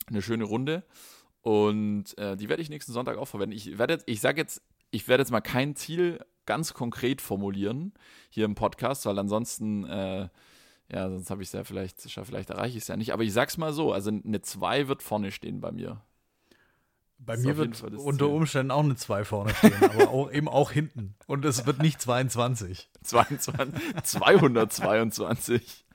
[0.07, 0.83] eine schöne Runde.
[1.41, 3.55] Und äh, die werde ich nächsten Sonntag auch verwenden.
[3.55, 7.93] Ich werde ich sage jetzt, ich werde jetzt mal kein Ziel ganz konkret formulieren
[8.29, 10.29] hier im Podcast, weil ansonsten, äh,
[10.91, 13.13] ja, sonst habe ich es ja vielleicht, vielleicht erreiche ich es ja nicht.
[13.13, 16.01] Aber ich sag's mal so, also eine 2 wird vorne stehen bei mir.
[17.19, 21.15] Bei mir wird unter Umständen auch eine 2 vorne stehen, aber auch, eben auch hinten.
[21.25, 22.89] Und es wird nicht 22.
[23.03, 25.85] 22 222.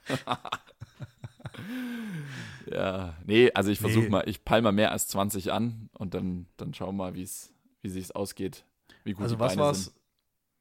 [2.71, 4.11] ja, nee, also ich versuche nee.
[4.11, 7.55] mal, ich peile mal mehr als 20 an und dann, dann schauen wir mal, wie's,
[7.83, 8.65] wie sich ausgeht.
[9.05, 9.95] Wie gut also die was Beine war's?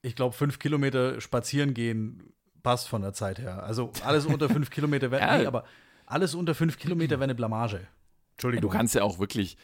[0.02, 2.34] Ich glaube, fünf Kilometer spazieren gehen
[2.64, 3.64] passt von der Zeit her.
[3.64, 5.38] Also alles unter fünf Kilometer wäre, ja.
[5.38, 5.64] nee, aber
[6.06, 7.88] alles unter fünf Kilometer wäre eine Blamage.
[8.34, 8.64] Entschuldigung.
[8.64, 9.58] Ja, du kannst ja auch wirklich,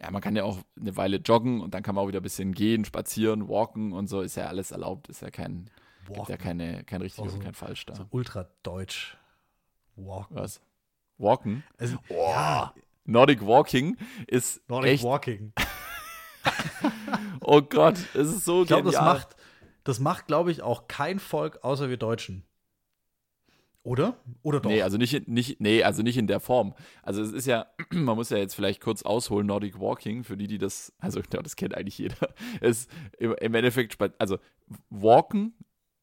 [0.00, 2.24] ja, man kann ja auch eine Weile joggen und dann kann man auch wieder ein
[2.24, 5.70] bisschen gehen, spazieren, walken und so, ist ja alles erlaubt, ist ja kein,
[6.06, 7.94] gibt ja keine, kein richtig also, und kein falsch da.
[7.94, 9.16] So ultra deutsch.
[9.96, 10.36] Walken.
[10.36, 10.60] Was?
[11.18, 11.62] Walken?
[11.78, 12.74] Also, oh, ja.
[13.04, 15.52] Nordic Walking ist Nordic echt Walking.
[17.40, 19.36] oh Gott, es ist so Ich glaube, das macht,
[19.84, 22.44] das macht, glaube ich, auch kein Volk außer wir Deutschen.
[23.84, 24.16] Oder?
[24.42, 24.70] Oder doch?
[24.70, 26.74] Nee, also nicht, nicht, nee, also nicht in der Form.
[27.02, 30.46] Also es ist ja, man muss ja jetzt vielleicht kurz ausholen, Nordic Walking, für die,
[30.46, 34.38] die das, also das kennt eigentlich jeder, ist im, im Endeffekt, also
[34.88, 35.52] Walken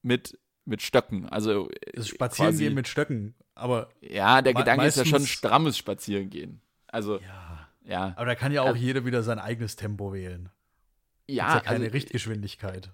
[0.03, 1.27] mit, mit Stöcken.
[1.27, 3.89] Also das Spazierengehen mit Stöcken, aber.
[3.99, 6.61] Ja, der Gedanke ist ja schon strammes Spazierengehen.
[6.85, 7.67] Also, ja.
[7.83, 8.13] ja.
[8.15, 10.49] Aber da kann ja auch also, jeder wieder sein eigenes Tempo wählen.
[11.27, 11.47] Ja.
[11.47, 12.91] Ist ja keine also, Richtgeschwindigkeit.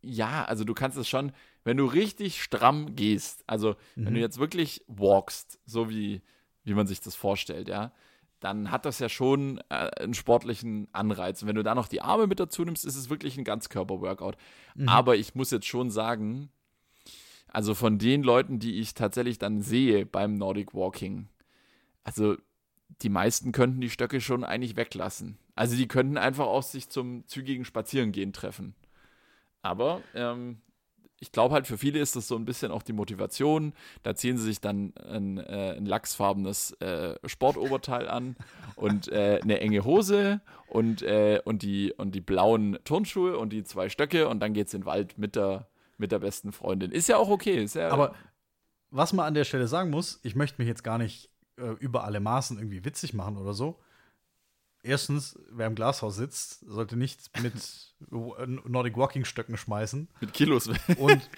[0.00, 1.32] Ja, also du kannst es schon,
[1.64, 3.74] wenn du richtig stramm gehst, also mhm.
[4.04, 4.24] wenn du mhm.
[4.24, 6.22] jetzt wirklich walkst, so wie,
[6.64, 7.92] wie man sich das vorstellt, ja,
[8.40, 11.42] dann hat das ja schon äh, einen sportlichen Anreiz.
[11.42, 14.36] Und wenn du da noch die Arme mit dazu nimmst, ist es wirklich ein Ganzkörper-Workout.
[14.76, 14.88] Mhm.
[14.88, 16.50] Aber ich muss jetzt schon sagen,
[17.48, 21.28] also von den Leuten, die ich tatsächlich dann sehe beim Nordic Walking,
[22.04, 22.36] also
[23.02, 25.38] die meisten könnten die Stöcke schon eigentlich weglassen.
[25.54, 28.74] Also die könnten einfach auch sich zum zügigen Spazierengehen treffen.
[29.68, 30.62] Aber ähm,
[31.20, 33.74] ich glaube halt, für viele ist das so ein bisschen auch die Motivation.
[34.02, 38.36] Da ziehen sie sich dann ein, äh, ein lachsfarbenes äh, Sportoberteil an
[38.76, 43.64] und äh, eine enge Hose und, äh, und, die, und die blauen Turnschuhe und die
[43.64, 46.90] zwei Stöcke und dann geht es in den Wald mit der, mit der besten Freundin.
[46.90, 47.62] Ist ja auch okay.
[47.62, 48.14] Ist ja, Aber
[48.90, 52.04] was man an der Stelle sagen muss, ich möchte mich jetzt gar nicht äh, über
[52.04, 53.80] alle Maßen irgendwie witzig machen oder so.
[54.82, 57.54] Erstens, wer im Glashaus sitzt, sollte nicht mit
[58.66, 60.08] Nordic Walking Stöcken schmeißen.
[60.20, 60.68] Mit Kilos.
[60.98, 61.22] Und,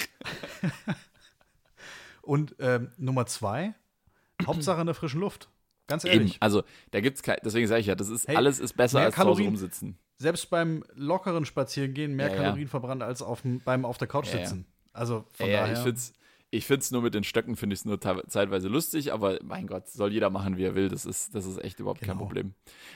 [2.23, 3.75] und ähm, Nummer zwei,
[4.47, 5.49] Hauptsache in der frischen Luft.
[5.87, 6.33] Ganz ehrlich.
[6.35, 6.63] Eben, also
[6.93, 9.19] da gibt's kein, deswegen sage ich ja, das ist Hey, alles ist besser als zu
[9.21, 9.99] Hause Kalorien- rumsitzen.
[10.19, 12.43] Selbst beim lockeren Spazierengehen mehr Ja, ja.
[12.43, 14.47] Kalorien verbrannt als auf beim auf der Couch Ja, ja.
[14.47, 14.67] sitzen.
[14.93, 15.73] Also von Ja, daher.
[15.73, 16.13] ich find's,
[16.53, 19.89] ich find's nur mit den Stöcken, finde ich es nur zeitweise lustig, aber mein Gott,
[19.89, 20.89] soll jeder machen, wie er will.
[20.89, 22.25] Das ist, das ist echt überhaupt kein Genau.
[22.25, 22.55] Problem.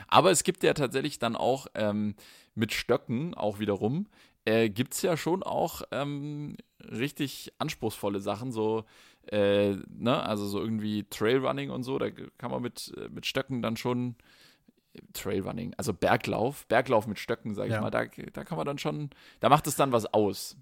[0.08, 2.16] Aber es gibt ja tatsächlich dann auch ähm,
[2.54, 4.08] mit Stöcken auch wiederum,
[4.44, 8.84] äh, gibt es ja schon auch ähm, richtig anspruchsvolle Sachen, so,
[9.30, 13.62] äh, ne, also so irgendwie Trailrunning und so, da kann man mit, äh, mit Stöcken
[13.62, 14.16] dann schon
[15.12, 17.80] Trailrunning, also Berglauf, Berglauf mit Stöcken, sag ich Ja.
[17.80, 20.56] mal, da, da kann man dann schon, da macht es dann was aus.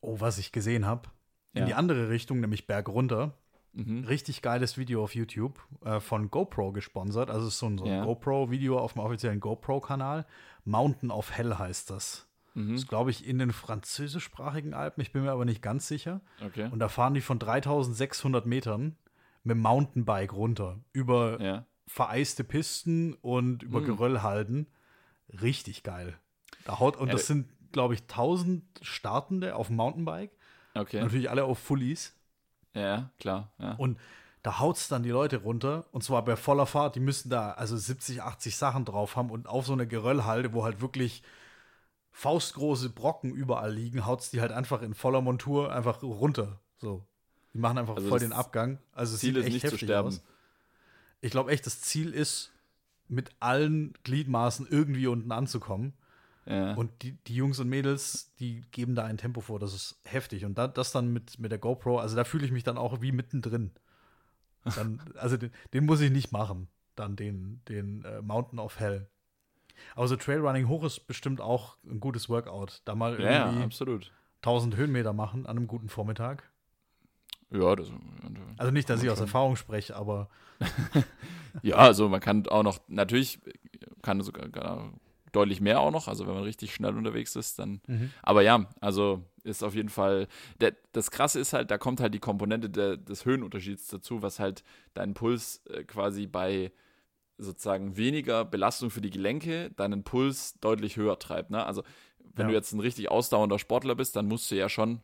[0.00, 1.08] oh, was ich gesehen habe.
[1.54, 1.64] In Ja.
[1.66, 3.34] die andere Richtung, nämlich bergunter.
[3.74, 4.04] Mhm.
[4.04, 7.30] Richtig geiles Video auf YouTube äh, von GoPro gesponsert.
[7.30, 8.04] Also es ist so ein, so ein Ja.
[8.04, 10.26] GoPro-Video auf dem offiziellen GoPro-Kanal.
[10.64, 12.28] Mountain of Hell heißt das.
[12.54, 12.72] Mhm.
[12.72, 15.00] Das ist, glaube ich, in den französischsprachigen Alpen.
[15.00, 16.20] Ich bin mir aber nicht ganz sicher.
[16.44, 16.68] Okay.
[16.70, 18.96] Und da fahren die von 3600 Metern
[19.42, 20.78] mit dem Mountainbike runter.
[20.92, 21.66] Über Ja.
[21.86, 23.86] vereiste Pisten und über Mhm.
[23.86, 24.66] Geröllhalden.
[25.40, 26.18] Richtig geil.
[26.64, 30.30] Da haut, und Ja, das sind, glaube ich, 1000 Startende auf dem Mountainbike.
[30.74, 31.00] Okay.
[31.00, 32.14] Natürlich alle auf Fullies.
[32.74, 33.52] Ja, klar.
[33.58, 33.74] Ja.
[33.74, 33.98] Und
[34.42, 35.86] da haut's dann die Leute runter.
[35.92, 36.96] Und zwar bei voller Fahrt.
[36.96, 39.30] Die müssen da also 70, 80 Sachen drauf haben.
[39.30, 41.22] Und auf so eine Geröllhalde, wo halt wirklich
[42.10, 46.60] faustgroße Brocken überall liegen, haut's die halt einfach in voller Montur einfach runter.
[46.78, 47.06] So.
[47.54, 48.78] Die machen einfach Also voll den Abgang.
[48.92, 50.08] Also es Ziel ist nicht zu sterben.
[50.08, 50.22] aus.
[51.20, 52.50] Ich glaube echt, das Ziel ist,
[53.08, 55.92] mit allen Gliedmaßen irgendwie unten anzukommen.
[56.46, 56.74] Ja.
[56.74, 60.44] Und die, die Jungs und Mädels, die geben da ein Tempo vor, das ist heftig.
[60.44, 63.00] Und da, das dann mit, mit der GoPro, also da fühle ich mich dann auch
[63.00, 63.70] wie mittendrin.
[64.76, 69.06] Dann, also den, den muss ich nicht machen, dann den, den äh, Mountain of Hell.
[69.94, 72.82] Aber so Trailrunning hoch ist bestimmt auch ein gutes Workout.
[72.84, 74.12] Da mal ja, ja, irgendwie absolut.
[74.42, 76.50] 1000 Höhenmeter machen an einem guten Vormittag.
[77.50, 77.90] Ja, das,
[78.56, 79.20] Also nicht, dass ich aus.
[79.20, 80.28] Erfahrung spreche, aber
[81.62, 83.40] ja, also man kann auch noch, natürlich
[84.00, 84.92] kann sogar gar
[85.32, 87.80] deutlich mehr auch noch, also wenn man richtig schnell unterwegs ist, dann
[88.22, 90.28] Aber ja, also ist auf jeden Fall.
[90.60, 94.38] Der, das Krasse ist halt, da kommt halt die Komponente der, des Höhenunterschieds dazu, was
[94.38, 94.62] halt
[94.94, 96.70] deinen Puls äh, quasi bei
[97.38, 101.50] sozusagen weniger Belastung für die Gelenke deinen Puls deutlich höher treibt.
[101.50, 101.64] Ne?
[101.64, 101.82] Also
[102.34, 102.48] wenn Ja.
[102.50, 105.00] du jetzt ein richtig ausdauernder Sportler bist, dann musst du ja schon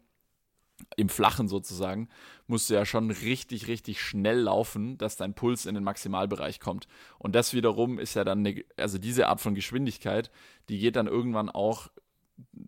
[0.97, 2.09] im Flachen sozusagen,
[2.47, 6.89] musst du ja schon richtig, richtig schnell laufen, dass dein Puls in den Maximalbereich kommt.
[7.19, 10.31] Und das wiederum ist ja dann, eine, also diese Art von Geschwindigkeit,
[10.69, 11.89] die geht dann irgendwann auch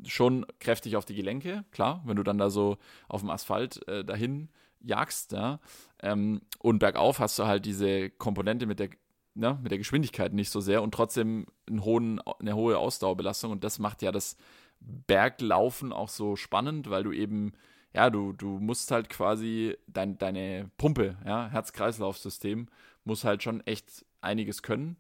[0.05, 4.05] schon kräftig auf die Gelenke, klar, wenn du dann da so auf dem Asphalt äh,
[4.05, 4.49] dahin
[4.81, 5.61] jagst, ja.
[6.03, 8.91] Ähm, und bergauf hast du halt diese Komponente mit der,
[9.35, 13.53] ne, mit der Geschwindigkeit nicht so sehr und trotzdem einen hohen, eine hohe Ausdauerbelastung.
[13.53, 14.37] Und das macht ja das
[14.81, 17.53] Berglaufen auch so spannend, weil du eben,
[17.95, 22.69] ja, du, du musst halt quasi dein, deine Pumpe, ja, Herz-Kreislauf-System
[23.05, 24.97] muss halt schon echt einiges können.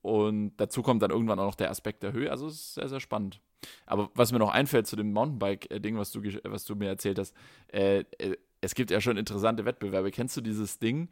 [0.00, 2.30] Und dazu kommt dann irgendwann auch noch der Aspekt der Höhe.
[2.30, 3.40] Also es ist sehr, sehr spannend.
[3.86, 7.34] Aber was mir noch einfällt zu dem Mountainbike-Ding, was du, was du mir erzählt hast,
[7.68, 10.10] äh, äh, es gibt ja schon interessante Wettbewerbe.
[10.10, 11.08] Kennst du dieses Ding,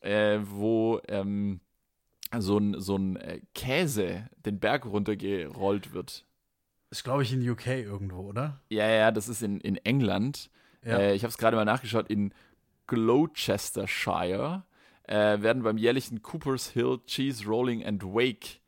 [0.00, 1.60] äh, wo ähm,
[2.38, 6.24] so ein, so ein äh, Käse den Berg runtergerollt wird?
[6.90, 8.60] Ist, glaube ich, in UK irgendwo, oder?
[8.68, 10.50] Ja, ja, das ist in, in England.
[10.84, 10.98] Ja.
[10.98, 12.08] Äh, ich habe es gerade mal nachgeschaut.
[12.08, 12.34] In
[12.86, 14.64] Gloucestershire
[15.04, 18.60] äh, werden beim jährlichen Coopers Hill Cheese Rolling and Wake,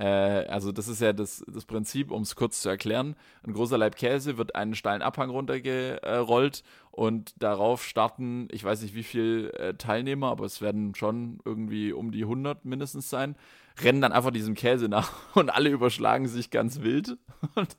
[0.00, 3.76] äh, also das ist ja das, das Prinzip, um es kurz zu erklären, ein großer
[3.76, 9.52] Laib Käse wird einen steilen Abhang runtergerollt und darauf starten, ich weiß nicht wie viele
[9.52, 13.36] äh, Teilnehmer, aber es werden schon irgendwie um die 100 mindestens sein,
[13.84, 17.16] rennen dann einfach diesem Käse nach und alle überschlagen sich ganz wild
[17.54, 17.76] und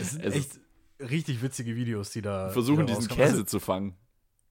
[0.00, 0.60] Es sind es echt
[1.00, 3.24] richtig witzige Videos, die da versuchen die da diesen rauskommen.
[3.24, 3.96] Käse Also, zu fangen.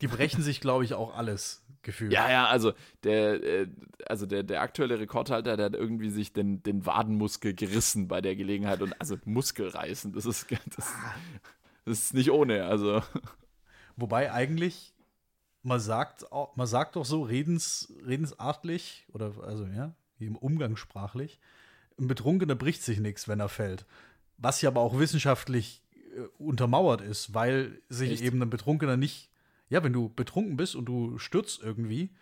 [0.02, 2.12] die brechen sich, glaube ich, auch alles gefühlt.
[2.12, 2.74] Ja, ja, also
[3.04, 3.68] der, äh,
[4.08, 8.36] also der, der aktuelle Rekordhalter, der hat irgendwie sich den, den Wadenmuskel gerissen bei der
[8.36, 10.94] Gelegenheit und also Muskelreißen, das ist, das,
[11.86, 13.02] das ist nicht ohne, also
[13.96, 14.94] Wobei eigentlich,
[15.62, 16.26] man sagt,
[16.56, 19.94] man sagt doch so redens, redensartlich oder also ja,
[20.28, 21.40] im Umgangssprachlich,
[22.00, 23.86] ein Betrunkener bricht sich nichts, wenn er fällt.
[24.38, 25.84] Was ja aber auch wissenschaftlich
[26.16, 28.24] äh, untermauert ist, weil sich Echt?
[28.24, 29.30] eben ein Betrunkener nicht,
[29.70, 32.16] ja, wenn du betrunken bist und du stürzt irgendwie,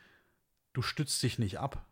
[0.74, 1.86] du stützt dich nicht ab.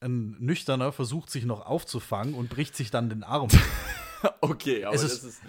[0.00, 3.48] Ein Nüchterner versucht sich noch aufzufangen und bricht sich dann den Arm.
[4.40, 5.40] okay, aber Es das ist- ist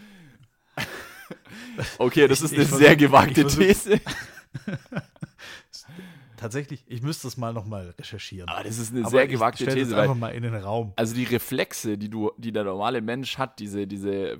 [1.99, 3.99] okay, das Ich- ist eine sehr gewagte These.
[6.39, 8.49] tatsächlich, ich müsste es mal nochmal recherchieren.
[8.49, 10.93] Aber das ist eine Aber sehr ich gewagte das These, einfach mal in den Raum.
[10.95, 14.37] also die Reflexe, die du, die der normale Mensch hat, diese, diese,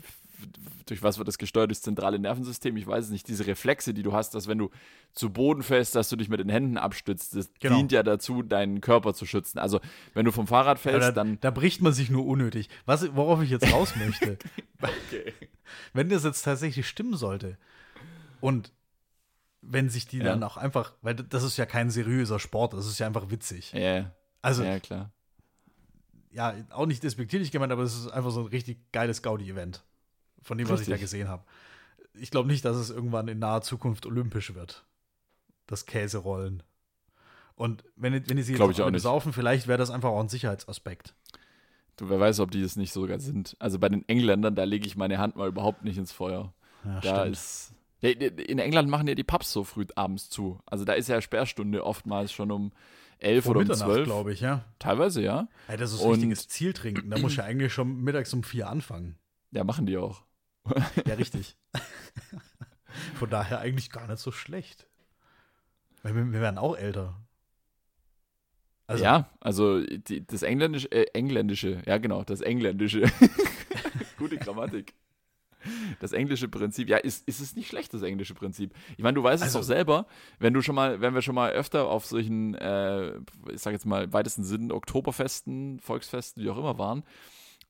[0.86, 4.04] durch was wird das gesteuert, das zentrale Nervensystem, ich weiß es nicht, diese Reflexe, die
[4.04, 4.70] du hast, dass wenn du
[5.14, 7.76] zu Boden fällst, dass du dich mit den Händen abstützt, das Genau.
[7.76, 9.60] dient ja dazu, deinen Körper zu schützen.
[9.60, 9.80] Also
[10.14, 12.70] wenn du vom Fahrrad fällst, da, dann da bricht man sich nur unnötig.
[12.86, 14.38] Was, worauf ich jetzt raus möchte,
[14.82, 15.34] okay.
[15.94, 17.58] wenn das jetzt tatsächlich stimmen sollte
[18.40, 18.72] und
[19.62, 20.26] wenn sich die Ja.
[20.26, 23.72] dann auch einfach, weil das ist ja kein seriöser Sport, das ist ja einfach witzig.
[23.74, 25.12] Ja, Also, ja, klar.
[26.32, 29.84] ja, auch nicht despektierlich gemeint, aber es ist einfach so ein richtig geiles Gaudi-Event,
[30.42, 31.12] von dem, was ich da Richtig.
[31.12, 31.44] gesehen habe.
[32.14, 34.86] Ich glaube nicht, dass es irgendwann in naher Zukunft olympisch wird.
[35.68, 36.64] Das Käserollen.
[37.56, 41.14] Und wenn, wenn die sie jetzt ich besaufen, vielleicht wäre das einfach auch ein Sicherheitsaspekt.
[41.98, 43.58] Du, wer weiß, ob die es nicht sogar sind.
[43.60, 46.54] Also bei den Engländern, da lege ich meine Hand mal überhaupt nicht ins Feuer.
[46.86, 47.74] Ja, da ist.
[48.02, 50.60] In England machen ja die Pubs so früh abends zu.
[50.66, 52.72] Also da ist ja Sperrstunde oftmals schon um
[53.18, 54.06] elf Vor oder um zwölf.
[54.06, 54.64] glaube ich, ja.
[54.80, 55.48] Teilweise, ja.
[55.68, 57.10] Ey, das ist Und- richtiges Zieltrinken.
[57.10, 59.18] Da muss ja eigentlich schon mittags um vier anfangen.
[59.52, 60.24] Ja, machen die auch.
[61.06, 61.58] Ja, richtig.
[63.16, 64.88] Von daher eigentlich gar nicht so schlecht.
[66.04, 67.20] Wir, wir werden auch älter.
[68.88, 73.04] Also, ja, also die, das Engländische, äh, Engländische, ja genau, das Engländische.
[74.18, 74.94] Gute Grammatik.
[76.00, 78.74] Das englische Prinzip, ja, ist, ist es nicht schlecht, das englische Prinzip.
[78.98, 80.06] Ich meine, du weißt Also- es doch selber,
[80.40, 83.18] wenn du schon mal, wenn wir schon mal öfter auf solchen, äh,
[83.52, 87.04] ich sag jetzt mal, weitesten Sinn Oktoberfesten, Volksfesten, wie auch immer waren,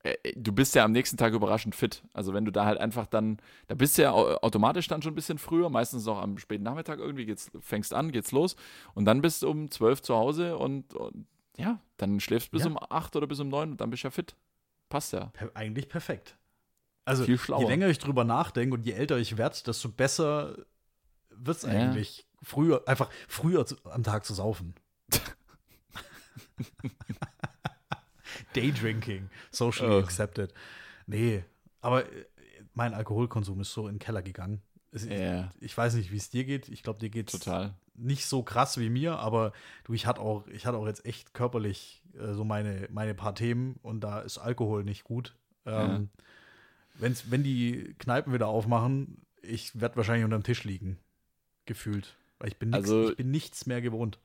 [0.04, 2.04] äh, du bist ja am nächsten Tag überraschend fit.
[2.14, 3.38] Also wenn du da halt einfach dann,
[3.68, 6.64] da bist du ja au- automatisch dann schon ein bisschen früher, meistens noch am späten
[6.64, 8.56] Nachmittag irgendwie, geht's, fängst an, geht's los
[8.94, 11.26] und dann bist du um 12 zu Hause und, und
[11.58, 12.70] ja, dann schläfst du bis Ja.
[12.72, 14.36] um 8 oder bis um 9 und dann bist du ja fit.
[14.88, 15.32] Passt ja.
[15.54, 16.36] eigentlich perfekt.
[17.10, 17.38] Also, je
[17.68, 20.56] länger ich drüber nachdenke und je älter ich werde, desto besser
[21.32, 21.70] wird es Ja.
[21.70, 24.76] eigentlich, früher, einfach früher zu, am Tag zu saufen.
[28.54, 30.04] Daydrinking, socially Ugh.
[30.04, 30.54] accepted.
[31.08, 31.44] Nee,
[31.82, 32.26] aber äh,
[32.74, 34.62] mein Alkoholkonsum ist so in den Keller gegangen.
[34.92, 36.70] Es- Ja, Ich weiß nicht, wie es dir geht.
[36.70, 37.50] Ich glaube, dir geht es
[37.96, 39.52] nicht so krass wie mir, aber
[39.84, 43.36] du, ich hatte auch, ich hatte auch jetzt echt körperlich äh, so meine, meine paar
[43.36, 45.36] Themen und da ist Alkohol nicht gut.
[45.66, 46.10] Ähm,
[47.00, 50.98] wenn's, wenn die Kneipen wieder aufmachen, ich werde wahrscheinlich unter dem Tisch liegen,
[51.66, 52.16] gefühlt.
[52.40, 54.20] Weil ich bin, nix, Also- ich bin nichts mehr gewohnt.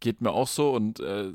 [0.00, 1.32] Geht mir auch so und äh,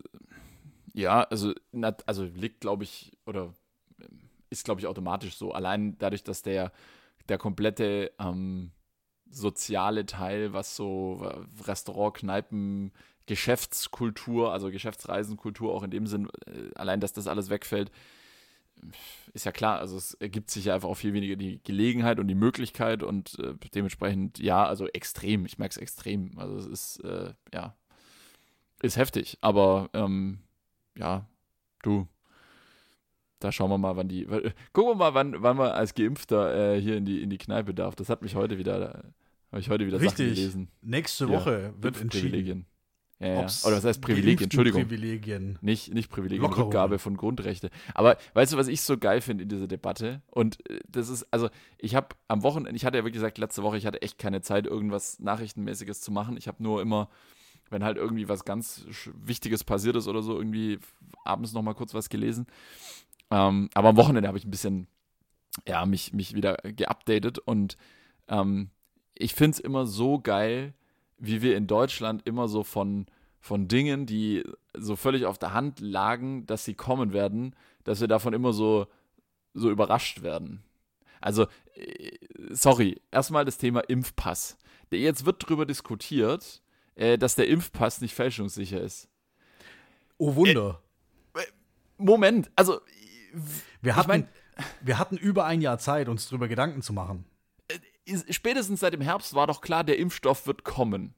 [0.94, 3.54] ja, also, na, also liegt, glaube ich, oder
[4.00, 4.20] ähm,
[4.50, 5.52] ist, glaube ich, automatisch so.
[5.52, 6.72] Allein dadurch, dass der,
[7.30, 8.72] der komplette ähm,
[9.30, 12.92] soziale Teil, was so äh, Restaurant, Kneipen,
[13.26, 17.92] Geschäftskultur, also Geschäftsreisenkultur auch in dem Sinn, äh, allein, dass das alles wegfällt,
[19.34, 22.28] ist ja klar, also es ergibt sich ja einfach auch viel weniger die Gelegenheit und
[22.28, 26.38] die Möglichkeit und äh, dementsprechend, ja, also extrem, ich merke es extrem.
[26.38, 27.76] Also es ist, äh, ja,
[28.82, 30.40] ist heftig, aber ähm,
[30.98, 31.28] ja,
[31.84, 32.08] du,
[33.40, 36.76] da schauen wir mal, wann die, w- gucken wir mal, wann, wann man als Geimpfter
[36.76, 37.96] äh, hier in die, in die Kneipe darf.
[37.96, 39.14] Das hat mich heute wieder,
[39.52, 40.36] habe ich heute wieder Sachen Richtig.
[40.36, 40.70] gelesen.
[40.82, 42.66] Nächste Ja, Woche wird entschieden.
[43.20, 43.40] Ja, ja.
[43.40, 44.44] Oder was heißt Privilegien?
[44.44, 44.84] Entschuldigung.
[44.84, 45.58] Privilegien.
[45.62, 46.68] Nicht, nicht Privilegien, Lockerungen.
[46.68, 47.72] Rückgabe von Grundrechte.
[47.96, 50.22] Aber weißt du, was ich so geil finde in dieser Debatte?
[50.30, 51.50] Und äh, das ist, also
[51.80, 54.42] ich habe am Wochenende, ich hatte ja wirklich gesagt, letzte Woche, ich hatte echt keine
[54.42, 56.38] Zeit, irgendwas Nachrichtenmäßiges zu machen.
[56.38, 57.10] Ich habe nur immer,
[57.72, 60.80] wenn halt irgendwie was ganz Wichtiges passiert ist oder so, irgendwie
[61.26, 62.46] abends nochmal kurz was gelesen.
[63.32, 64.88] Ähm, aber am Wochenende habe ich ein bisschen,
[65.68, 67.78] ja, mich, mich wieder geupdatet und
[68.28, 68.70] ähm,
[69.16, 70.76] ich finde es immer so geil,
[71.18, 73.06] wie wir in Deutschland immer so von,
[73.40, 74.44] von Dingen, die
[74.76, 78.88] so völlig auf der Hand lagen, dass sie kommen werden, dass wir davon immer so,
[79.54, 80.64] so überrascht werden.
[81.22, 82.18] Also, äh,
[82.52, 84.58] sorry, erstmal das Thema Impfpass.
[84.92, 86.62] Jetzt wird darüber diskutiert,
[86.96, 89.10] äh, dass der Impfpass nicht fälschungssicher ist.
[90.18, 90.82] Oh Wunder.
[91.98, 92.80] Moment, also
[93.82, 94.28] wir, ich hatten, mein-
[94.82, 97.26] wir hatten über ein Jahr Zeit, uns darüber Gedanken zu machen.
[98.30, 101.14] Spätestens seit dem Herbst war doch klar, der Impfstoff wird kommen.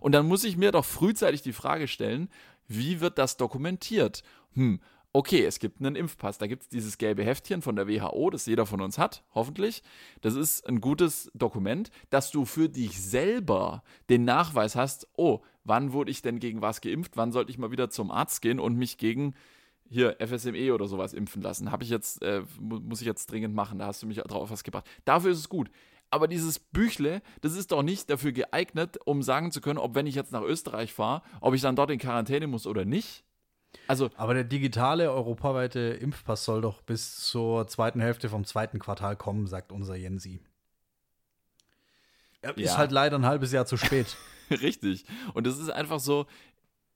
[0.00, 2.28] Und dann muss ich mir doch frühzeitig die Frage stellen,
[2.66, 4.22] wie wird das dokumentiert?
[4.54, 4.80] Hm,
[5.12, 6.38] okay, es gibt einen Impfpass.
[6.38, 9.82] Da gibt es dieses gelbe Heftchen von der WHO, das jeder von uns hat, hoffentlich.
[10.22, 15.92] Das ist ein gutes Dokument, dass du für dich selber den Nachweis hast, oh, wann
[15.92, 17.16] wurde ich denn gegen was geimpft?
[17.16, 19.34] Wann sollte ich mal wieder zum Arzt gehen und mich gegen
[19.88, 21.70] hier FSME oder sowas impfen lassen.
[21.70, 23.78] Habe ich jetzt, äh, mu- muss ich jetzt dringend machen.
[23.78, 24.88] Da hast du mich drauf was gebracht.
[25.04, 25.70] Dafür ist es gut.
[26.14, 30.06] Aber dieses Büchle, das ist doch nicht dafür geeignet, um sagen zu können, ob wenn
[30.06, 33.24] ich jetzt nach Österreich fahre, ob ich dann dort in Quarantäne muss oder nicht.
[33.88, 39.16] Also, Aber der digitale europaweite Impfpass soll doch bis zur zweiten Hälfte vom zweiten Quartal
[39.16, 40.38] kommen, sagt unser Jensi.
[42.42, 44.16] Er ist halt leider ein halbes Jahr zu spät.
[44.52, 45.06] Richtig.
[45.32, 46.26] Und es ist einfach so,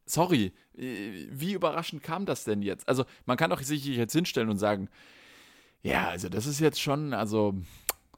[0.06, 2.88] sorry, wie überraschend kam das denn jetzt?
[2.88, 4.88] Also, man kann doch sich jetzt hinstellen und sagen,
[5.82, 7.56] ja, also das ist jetzt schon, also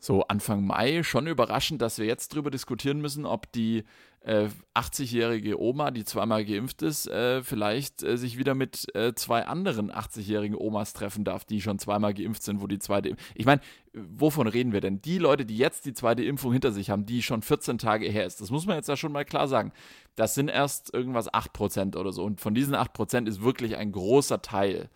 [0.00, 3.84] so Anfang Mai schon überraschend, dass wir jetzt drüber diskutieren müssen, ob die
[4.22, 9.46] äh, 80-jährige Oma, die zweimal geimpft ist, äh, vielleicht äh, sich wieder mit äh, zwei
[9.46, 13.14] anderen 80-jährigen Omas treffen darf, die schon zweimal geimpft sind, wo die zweite.
[13.34, 13.60] Ich meine,
[13.92, 15.02] wovon reden wir denn?
[15.02, 18.24] Die Leute, die jetzt die zweite Impfung hinter sich haben, die schon 14 Tage her
[18.24, 19.72] ist, das muss man jetzt ja schon mal klar sagen.
[20.16, 22.24] Das sind erst irgendwas 8% oder so.
[22.24, 24.88] Und von diesen 8% ist wirklich ein großer Teil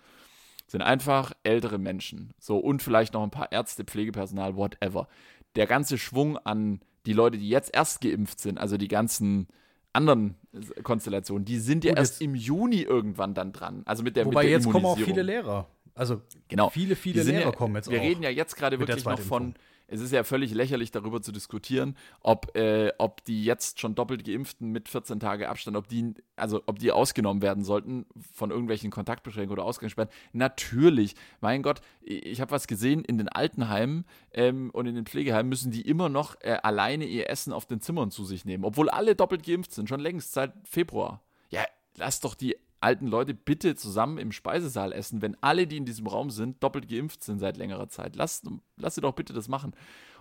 [0.75, 2.35] sind einfach ältere Menschen.
[2.41, 5.07] So, und vielleicht noch ein paar Ärzte, Pflegepersonal, whatever.
[5.55, 9.47] Der ganze Schwung an die Leute, die jetzt erst geimpft sind, also die ganzen
[9.93, 10.35] anderen
[10.83, 13.83] Konstellationen, die sind ja Gut, erst im Juni irgendwann dann dran.
[13.85, 15.68] Also mit der Wobei mit der jetzt kommen auch viele Lehrer.
[15.95, 16.70] Also genau.
[16.70, 18.03] viele, viele Lehrer ja, kommen jetzt wir auch.
[18.03, 19.55] Wir reden ja jetzt gerade wirklich noch von
[19.87, 24.24] es ist ja völlig lächerlich, darüber zu diskutieren, ob, äh, ob die jetzt schon doppelt
[24.24, 28.91] Geimpften mit 14 Tage Abstand, ob die, also ob die ausgenommen werden sollten von irgendwelchen
[28.91, 30.11] Kontaktbeschränkungen oder Ausgangssperren.
[30.32, 35.49] Natürlich, mein Gott, ich habe was gesehen, in den Altenheimen ähm, und in den Pflegeheimen
[35.49, 38.89] müssen die immer noch äh, alleine ihr Essen auf den Zimmern zu sich nehmen, obwohl
[38.89, 41.22] alle doppelt geimpft sind, schon längst seit Februar.
[41.51, 41.62] Ja,
[41.97, 46.07] lass doch die alten Leute bitte zusammen im Speisesaal essen, wenn alle, die in diesem
[46.07, 48.14] Raum sind, doppelt geimpft sind seit längerer Zeit.
[48.14, 48.43] Lass,
[48.76, 49.72] lass sie doch bitte das machen.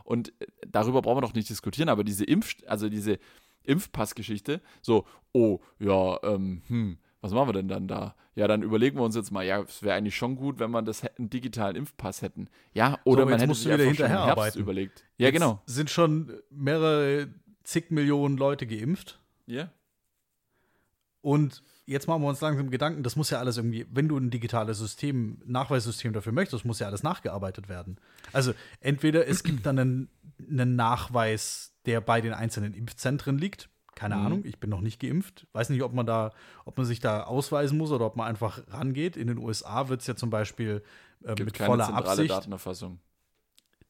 [0.04, 3.20] Und äh, darüber brauchen wir doch nicht diskutieren, aber diese Impf, also diese
[3.64, 8.16] Impfpassgeschichte, so, oh, ja, ähm, hm, was machen wir denn dann da?
[8.36, 10.86] Ja, dann überlegen wir uns jetzt mal, ja, es wäre eigentlich schon gut, wenn man
[10.86, 12.50] das einen digitalen Impfpass hätten.
[12.74, 14.60] Ja, oder so, man hätte sich wieder hinterher schon arbeiten.
[14.60, 15.06] überlegt.
[15.18, 15.62] Ja, jetzt genau.
[15.66, 17.30] Sind schon mehrere
[17.64, 19.20] zig Millionen Leute geimpft.
[19.46, 19.72] Ja.
[21.22, 24.30] Und jetzt machen wir uns langsam Gedanken, das muss ja alles irgendwie, wenn du ein
[24.30, 27.98] digitales System, Nachweissystem dafür möchtest, muss ja alles nachgearbeitet werden.
[28.32, 30.10] Also entweder es gibt dann einen,
[30.50, 33.70] einen Nachweis, der bei den einzelnen Impfzentren liegt.
[33.96, 34.26] Keine mhm.
[34.26, 35.48] Ahnung, ich bin noch nicht geimpft.
[35.54, 36.32] Weiß nicht, ob man da,
[36.66, 39.18] ob man sich da ausweisen muss oder ob man einfach rangeht.
[39.18, 40.84] In den USA wird es ja zum Beispiel
[41.24, 42.32] äh, mit voller zentrale Absicht.
[42.32, 43.00] Datenerfassung.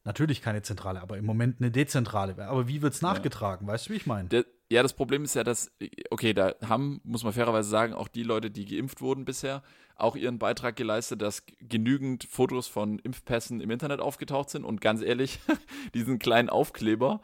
[0.06, 2.38] Natürlich keine zentrale, aber im Moment eine dezentrale.
[2.46, 3.68] Aber wie wird es nachgetragen?
[3.68, 3.74] Ja.
[3.74, 4.28] Weißt du, wie ich meine?
[4.74, 5.71] Ja, das Problem ist ja, dass,
[6.09, 9.61] okay, da haben, muss man fairerweise sagen, auch die Leute, die geimpft wurden bisher,
[9.95, 14.65] auch ihren Beitrag geleistet, dass genügend Fotos von Impfpässen im Internet aufgetaucht sind.
[14.65, 15.39] Und ganz ehrlich,
[15.93, 17.21] diesen kleinen Aufkleber,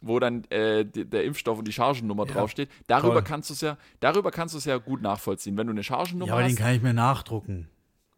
[0.00, 3.24] wo dann äh, der Impfstoff und die Chargennummer ja, draufsteht, darüber toll.
[3.24, 5.56] kannst du es ja, darüber kannst du es ja gut nachvollziehen.
[5.56, 6.52] Wenn du eine Chargennummer ja, aber hast.
[6.52, 7.68] den kann ich mir nachdrucken.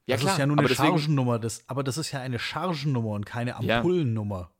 [0.04, 2.38] Ja, das klar, ist ja nur eine deswegen, Chargennummer, das, aber das ist ja eine
[2.38, 4.50] Chargennummer und keine Ampullennummer.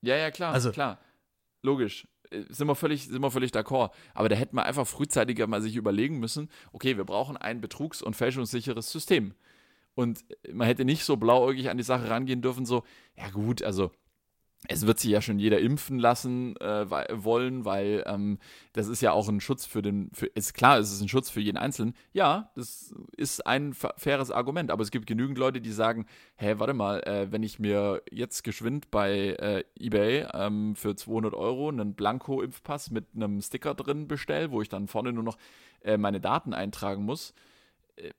[0.00, 0.98] Ja, ja, klar, also, klar.
[1.60, 2.06] Logisch.
[2.48, 3.90] Sind wir völlig, sind wir völlig d'accord.
[4.14, 8.02] Aber da hätte man einfach frühzeitiger mal sich überlegen müssen, okay, wir brauchen ein betrugs-
[8.02, 9.34] und fälschungssicheres System.
[9.94, 12.84] Und man hätte nicht so blauäugig an die Sache rangehen dürfen, so,
[13.16, 13.90] ja gut, also
[14.68, 18.38] es wird sich ja schon jeder impfen lassen äh, wollen, weil ähm,
[18.74, 21.30] das ist ja auch ein Schutz für den, für, ist klar, es ist ein Schutz
[21.30, 21.94] für jeden Einzelnen.
[22.12, 26.04] Ja, das ist ein faires Argument, aber es gibt genügend Leute, die sagen,
[26.36, 31.32] hä, warte mal, äh, wenn ich mir jetzt geschwind bei äh, eBay ähm, für 200
[31.32, 35.38] Euro einen Blanko-Impfpass mit einem Sticker drin bestelle, wo ich dann vorne nur noch
[35.80, 37.32] äh, meine Daten eintragen muss,
[37.96, 38.10] äh,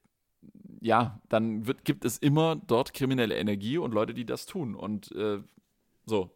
[0.80, 4.74] ja, dann wird, gibt es immer dort kriminelle Energie und Leute, die das tun.
[4.74, 5.40] Und äh,
[6.06, 6.36] so.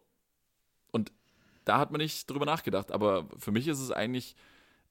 [0.92, 1.12] Und
[1.64, 2.92] da hat man nicht drüber nachgedacht.
[2.92, 4.36] Aber für mich ist es eigentlich,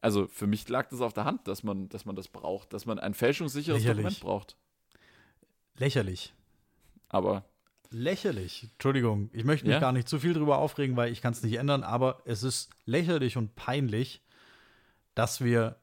[0.02, 2.86] also für mich lag das auf der Hand, dass man, dass man das braucht, dass
[2.86, 4.04] man ein fälschungssicheres Lächerlich.
[4.04, 4.58] Dokument braucht.
[5.78, 6.34] Lächerlich.
[7.10, 7.46] Aber.
[7.92, 8.70] Lächerlich.
[8.74, 9.80] Entschuldigung, ich möchte mich ja?
[9.80, 12.72] gar nicht zu viel drüber aufregen, weil ich kann es nicht ändern, aber es ist
[12.86, 14.22] lächerlich und peinlich,
[15.14, 15.78] dass wir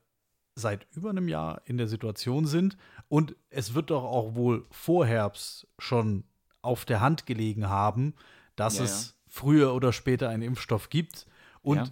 [0.54, 2.76] seit über einem Jahr in der Situation sind
[3.08, 6.24] und es wird doch auch wohl vor Herbst schon
[6.60, 8.14] auf der Hand gelegen haben,
[8.56, 9.12] dass ja, es ja.
[9.28, 11.26] früher oder später einen Impfstoff gibt.
[11.62, 11.86] Und ja.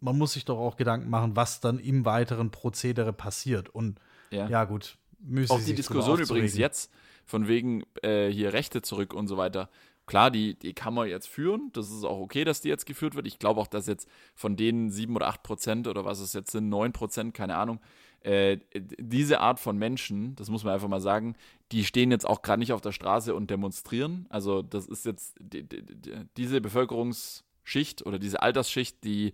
[0.00, 3.68] man muss sich doch auch Gedanken machen, was dann im weiteren Prozedere passiert.
[3.68, 4.00] Und
[4.30, 6.92] ja, gut, müssen Auch die Diskussion übrigens jetzt,
[7.24, 9.68] von wegen äh, hier Rechte zurück und so weiter.
[10.06, 11.70] Klar, die, die kann man jetzt führen.
[11.74, 13.26] Das ist auch okay, dass die jetzt geführt wird.
[13.26, 16.50] Ich glaube auch, dass jetzt von denen sieben oder acht Prozent oder was es jetzt
[16.50, 17.80] sind, neun Prozent, keine Ahnung,
[18.22, 21.36] äh, diese Art von Menschen, das muss man einfach mal sagen,
[21.72, 24.26] die stehen jetzt auch gerade nicht auf der Straße und demonstrieren.
[24.28, 29.32] Also das ist jetzt die, die, die, diese Bevölkerungsschicht oder diese Altersschicht, die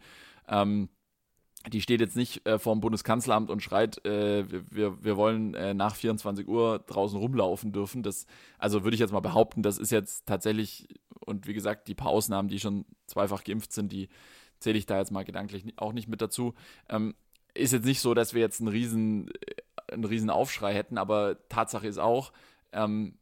[0.48, 0.88] ähm,
[1.72, 5.72] die steht jetzt nicht äh, vor dem Bundeskanzleramt und schreit, äh, wir, wir wollen äh,
[5.72, 8.02] nach 24 Uhr draußen rumlaufen dürfen.
[8.02, 8.26] Das,
[8.58, 10.86] also würde ich jetzt mal behaupten, das ist jetzt tatsächlich,
[11.20, 14.08] und wie gesagt, die paar Ausnahmen, die schon zweifach geimpft sind, die
[14.60, 16.54] zähle ich da jetzt mal gedanklich auch nicht mit dazu.
[16.88, 17.14] Ähm,
[17.54, 21.36] ist jetzt nicht so, dass wir jetzt einen riesen, äh, einen riesen Aufschrei hätten, aber
[21.48, 22.32] Tatsache ist auch,
[22.72, 23.14] ähm,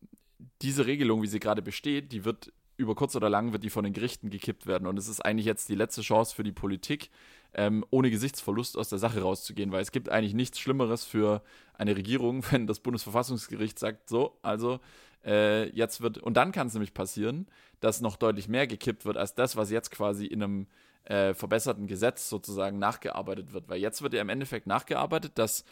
[0.60, 3.84] diese Regelung, wie sie gerade besteht, die wird über kurz oder lang wird die von
[3.84, 4.86] den Gerichten gekippt werden.
[4.86, 7.10] Und es ist eigentlich jetzt die letzte Chance für die Politik,
[7.54, 11.42] ähm, ohne Gesichtsverlust aus der Sache rauszugehen, weil es gibt eigentlich nichts Schlimmeres für
[11.74, 14.80] eine Regierung, wenn das Bundesverfassungsgericht sagt, so, also
[15.24, 17.46] äh, jetzt wird, und dann kann es nämlich passieren,
[17.80, 20.66] dass noch deutlich mehr gekippt wird als das, was jetzt quasi in einem
[21.04, 23.68] äh, verbesserten Gesetz sozusagen nachgearbeitet wird.
[23.68, 25.64] Weil jetzt wird ja im Endeffekt nachgearbeitet, dass,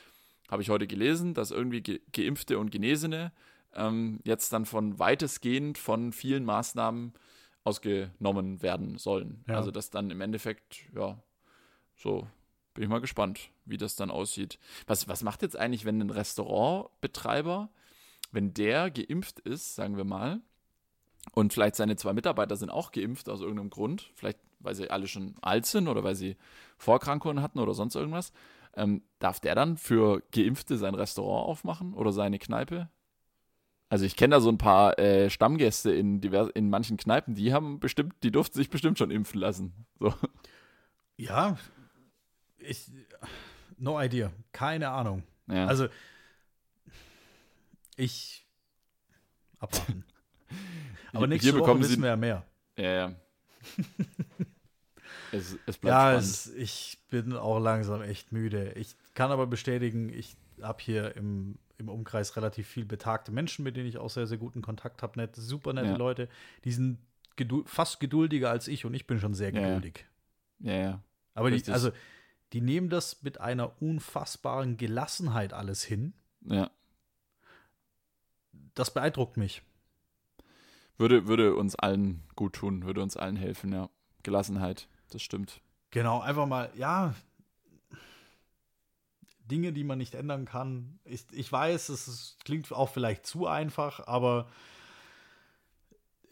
[0.50, 3.32] habe ich heute gelesen, dass irgendwie Ge Geimpfte und Genesene
[3.74, 7.12] ähm, jetzt dann von weitestgehend von vielen Maßnahmen
[7.64, 9.44] ausgenommen werden sollen.
[9.48, 9.56] Ja.
[9.56, 11.22] Also dass dann im Endeffekt, ja,
[11.96, 12.26] so
[12.74, 14.58] bin ich mal gespannt, wie das dann aussieht.
[14.86, 17.68] Was, was macht jetzt eigentlich, wenn ein Restaurantbetreiber,
[18.32, 20.40] wenn der geimpft ist, sagen wir mal,
[21.32, 25.08] und vielleicht seine zwei Mitarbeiter sind auch geimpft aus irgendeinem Grund, vielleicht weil sie alle
[25.08, 26.36] schon alt sind oder weil sie
[26.78, 28.32] Vorerkrankungen hatten oder sonst irgendwas,
[28.74, 32.88] ähm, darf der dann für Geimpfte sein Restaurant aufmachen oder seine Kneipe?
[33.88, 37.52] Also ich kenne da so ein paar äh, Stammgäste in, divers in manchen Kneipen, die
[37.52, 39.72] haben bestimmt, die durften sich bestimmt schon impfen lassen.
[39.98, 40.14] So.
[41.16, 41.58] Ja,
[42.58, 42.90] ich,
[43.76, 45.24] no idea, keine Ahnung.
[45.48, 45.66] Ja.
[45.66, 45.88] Also
[47.96, 48.46] ich
[49.58, 50.04] abwarten.
[51.12, 52.44] Aber nächste Hier Woche wissen wir ja mehr.
[52.78, 53.14] Ja, ja.
[55.32, 58.72] es, es bleibt ja, es, ich bin auch langsam echt müde.
[58.72, 63.76] Ich kann aber bestätigen, ich habe hier im, im Umkreis relativ viel betagte Menschen, mit
[63.76, 65.18] denen ich auch sehr, sehr guten Kontakt habe.
[65.18, 65.96] Nett, super nette ja.
[65.96, 66.28] Leute.
[66.64, 66.98] Die sind
[67.36, 70.04] geduld, fast geduldiger als ich und ich bin schon sehr geduldig.
[70.60, 70.80] Ja, ja.
[70.80, 71.02] ja.
[71.34, 71.90] Aber die, also,
[72.52, 76.12] die nehmen das mit einer unfassbaren Gelassenheit alles hin.
[76.42, 76.70] Ja.
[78.74, 79.62] Das beeindruckt mich.
[80.98, 83.88] Würde, würde uns allen gut tun, würde uns allen helfen, ja.
[84.22, 85.60] Gelassenheit, das stimmt.
[85.90, 87.14] Genau, einfach mal, ja,
[89.50, 90.98] Dinge, die man nicht ändern kann.
[91.04, 94.48] Ich, ich weiß, es ist, klingt auch vielleicht zu einfach, aber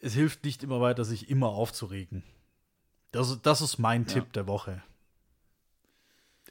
[0.01, 2.23] es hilft nicht immer weiter, sich immer aufzuregen.
[3.11, 4.15] Das, das ist mein ja.
[4.15, 4.83] Tipp der Woche.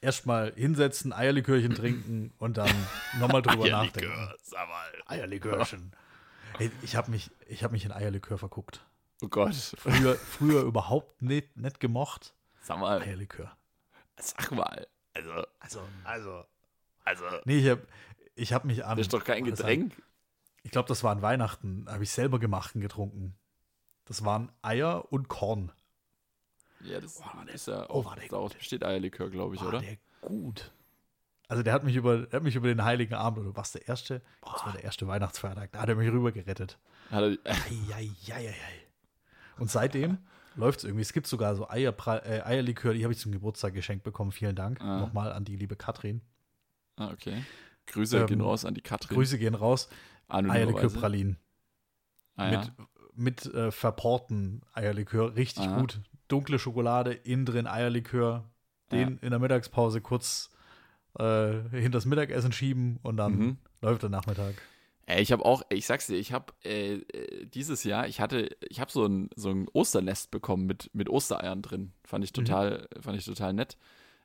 [0.02, 2.70] Erstmal hinsetzen, Eierlikörchen trinken und dann
[3.20, 5.02] nochmal drüber Eierlikör, nachdenken.
[5.08, 5.92] Eierlikörchen.
[6.82, 8.86] Ich habe mich, hab mich in Eierlikör verguckt.
[9.22, 9.56] Oh Gott.
[9.56, 12.34] Früher, früher überhaupt nicht, nicht gemocht.
[12.62, 13.02] Sag mal.
[13.02, 13.56] Eierlikör.
[14.18, 14.88] Sag mal.
[15.14, 16.44] Also, also, also.
[17.04, 17.26] Also.
[17.46, 17.88] Nee, ich habe
[18.36, 18.98] ich hab mich an.
[18.98, 19.94] Das ist doch kein Getränk.
[20.64, 21.86] ich glaube, das war an Weihnachten.
[21.88, 23.36] Habe ich selber gemacht und getrunken.
[24.06, 25.72] Das waren Eier und Korn.
[26.82, 29.80] Ja, das oh, ist ja oh, auch, daraus besteht Eierlikör, glaube ich, war oder?
[29.80, 30.72] Der gut.
[31.48, 33.88] Also der hat mich über, der hat mich über den Heiligen Abend, oder was der
[33.88, 34.22] erste?
[34.42, 34.54] Boah.
[34.54, 35.72] Das war der erste Weihnachtsfeiertag.
[35.72, 36.78] Da hat er mich rüber gerettet.
[37.10, 38.56] Hat er, ei, ei, ei,
[39.60, 40.18] Und seitdem
[40.56, 41.02] läuft es irgendwie.
[41.02, 44.32] Es gibt sogar so Eier, äh, Eierlikör, die habe ich zum Geburtstag geschenkt bekommen.
[44.32, 45.00] Vielen Dank ah.
[45.00, 46.22] nochmal an die liebe Katrin.
[46.96, 47.44] Ah, okay.
[47.88, 49.16] Grüße ähm, gehen raus an die Katrin.
[49.16, 49.88] Grüße gehen raus.
[50.28, 51.38] Eierlikör-Pralinen.
[52.36, 52.60] Ah, ja.
[52.60, 55.36] Mit, mit äh, verporten Eierlikör.
[55.36, 55.80] Richtig ah.
[55.80, 56.02] gut.
[56.28, 58.50] Dunkle Schokolade, innen drin Eierlikör.
[58.92, 59.18] Den ja.
[59.22, 60.50] in der Mittagspause kurz
[61.20, 63.58] äh, hinter das Mittagessen schieben und dann mhm.
[63.82, 64.56] läuft der Nachmittag.
[65.08, 68.82] Ich habe auch, ich sag's dir, ich habe äh, äh, dieses Jahr, ich hatte, ich
[68.82, 71.94] habe so ein, so ein Osternest bekommen mit, mit Ostereiern drin.
[72.04, 72.46] Fand ich mhm.
[72.46, 73.02] total, mhm.
[73.02, 73.78] fand ich total nett.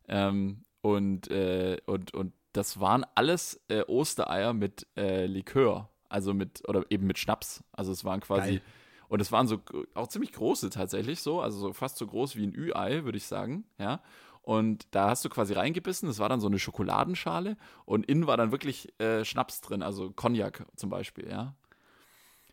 [0.09, 5.89] Ähm, und, äh, und, und das waren alles äh, Ostereier mit äh, Likör.
[6.09, 7.63] Also mit, oder eben mit Schnaps.
[7.73, 8.63] Also es waren quasi, Geil.
[9.09, 9.61] und es waren so
[9.95, 13.27] auch ziemlich große tatsächlich so, also so fast so groß wie ein Ü-Ei, würde ich
[13.27, 14.03] sagen, ja.
[14.43, 18.37] Und da hast du quasi reingebissen, das war dann so eine Schokoladenschale und innen war
[18.37, 21.55] dann wirklich äh, Schnaps drin, also Cognac zum Beispiel, ja.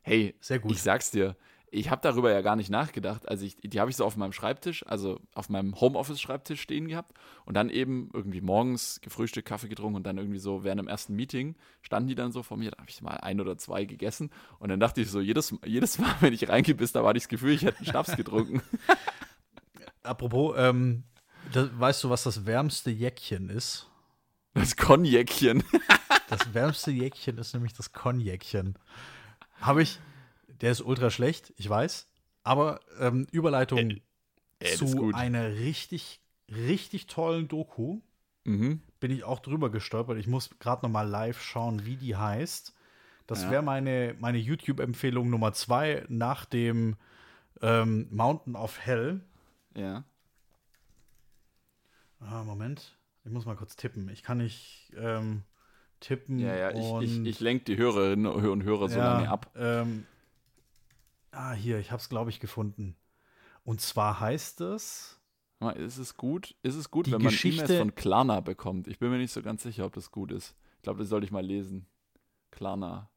[0.02, 0.72] Hey, sehr gut.
[0.72, 1.36] Ich sag's dir,
[1.72, 3.28] ich habe darüber ja gar nicht nachgedacht.
[3.28, 7.14] Also ich, die habe ich so auf meinem Schreibtisch, also auf meinem Homeoffice-Schreibtisch stehen gehabt
[7.46, 11.16] und dann eben irgendwie morgens gefrühstückt, Kaffee getrunken und dann irgendwie so während dem ersten
[11.16, 12.72] Meeting standen die dann so vor mir.
[12.72, 16.00] Da habe ich mal ein oder zwei gegessen und dann dachte ich so, jedes, jedes
[16.00, 18.62] Mal, wenn ich reingebissen, da war ich das Gefühl, ich hätte einen Schnaps getrunken.
[20.04, 21.04] Apropos, ähm,
[21.52, 23.88] das, weißt du, was das wärmste Jäckchen ist?
[24.54, 25.64] Das Konjäckchen.
[26.30, 28.76] das wärmste Jäckchen ist nämlich das Konjäckchen.
[29.62, 30.00] Habe ich,
[30.62, 32.08] der ist ultra schlecht, ich weiß,
[32.43, 34.02] aber ähm, Überleitung äh,
[34.60, 38.02] äh, zu einer richtig, richtig tollen Doku.
[38.45, 38.82] Mhm.
[39.00, 40.18] Bin ich auch drüber gestolpert.
[40.18, 42.74] Ich muss gerade noch mal live schauen, wie die heißt.
[43.28, 43.52] Das ja.
[43.52, 46.95] wäre meine, meine YouTube-Empfehlung Nummer zwei nach dem
[47.62, 49.22] ähm, Mountain of Hell.
[49.76, 50.04] Ja.
[52.20, 52.97] Ah, Moment.
[53.26, 54.09] Ich muss mal kurz tippen.
[54.09, 55.43] Ich kann nicht ähm,
[55.99, 56.39] tippen.
[56.39, 59.51] Ja, ja, ich, ich, ich lenke die Hörerinnen und Hörer so ja, lange ab.
[59.55, 60.05] Ähm,
[61.32, 62.95] ah, hier, ich habe es, glaube ich, gefunden.
[63.63, 65.20] Und zwar heißt es.
[65.76, 66.55] Ist es gut?
[66.63, 68.88] Ist es gut, wenn man E-Mails von Klarna bekommt?
[68.88, 70.55] Ich bin mir nicht so ganz sicher, ob das gut ist.
[70.78, 71.86] Ich glaube, das sollte ich mal lesen.
[72.49, 73.09] Klarna.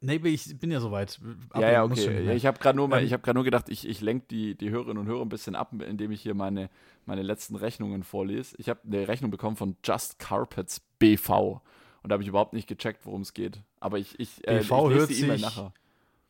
[0.00, 1.18] Nee, ich bin ja soweit.
[1.54, 2.24] Ja, ja, okay.
[2.24, 4.98] Ja, ich habe gerade nur, ähm, hab nur gedacht, ich, ich lenke die, die Hörerinnen
[4.98, 6.68] und Hörer ein bisschen ab, indem ich hier meine,
[7.06, 8.56] meine letzten Rechnungen vorlese.
[8.58, 11.60] Ich habe eine Rechnung bekommen von Just Carpets BV.
[12.02, 13.60] Und da habe ich überhaupt nicht gecheckt, worum es geht.
[13.80, 15.72] Aber ich, ich, äh, BV ich lese die E-Mail nachher.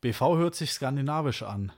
[0.01, 1.71] BV hört sich skandinavisch an.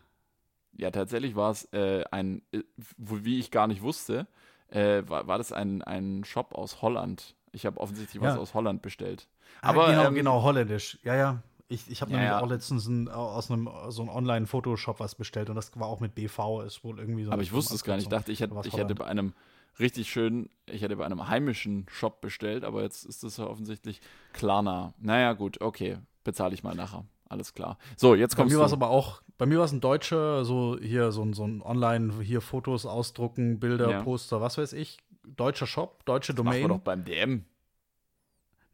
[0.78, 2.62] Ja, tatsächlich war es äh, ein, äh,
[2.98, 4.28] wie ich gar nicht wusste,
[4.70, 7.36] äh, war, war das ein, ein Shop aus Holland.
[7.52, 8.30] Ich habe offensichtlich ja.
[8.30, 9.28] was aus Holland bestellt.
[9.62, 11.00] Ah, Aber, genau, ähm, genau, holländisch.
[11.04, 11.44] Ja, ja.
[11.72, 12.42] Ich, ich habe ja, nämlich ja.
[12.42, 16.16] auch letztens ein, aus einem so einem Online-Photoshop was bestellt und das war auch mit
[16.16, 17.32] BV, ist wohl irgendwie so.
[17.32, 18.06] Aber ich wusste es gar nicht.
[18.06, 19.34] Ich dachte, ich hätte, ich hätte bei einem
[19.80, 24.02] richtig schön, ich hätte bei einem heimischen Shop bestellt, aber jetzt ist das ja offensichtlich
[24.34, 24.96] Klarna.
[24.98, 27.06] Naja, gut, okay, bezahle ich mal nachher.
[27.30, 27.78] Alles klar.
[27.96, 30.44] So, jetzt kommst bei mir war es aber auch, bei mir war es ein deutscher,
[30.46, 34.02] so hier so, so ein Online, hier Fotos ausdrucken, Bilder, ja.
[34.02, 34.98] Poster, was weiß ich.
[35.24, 36.64] Deutscher Shop, deutsche Domain.
[36.64, 37.46] Das doch beim DM.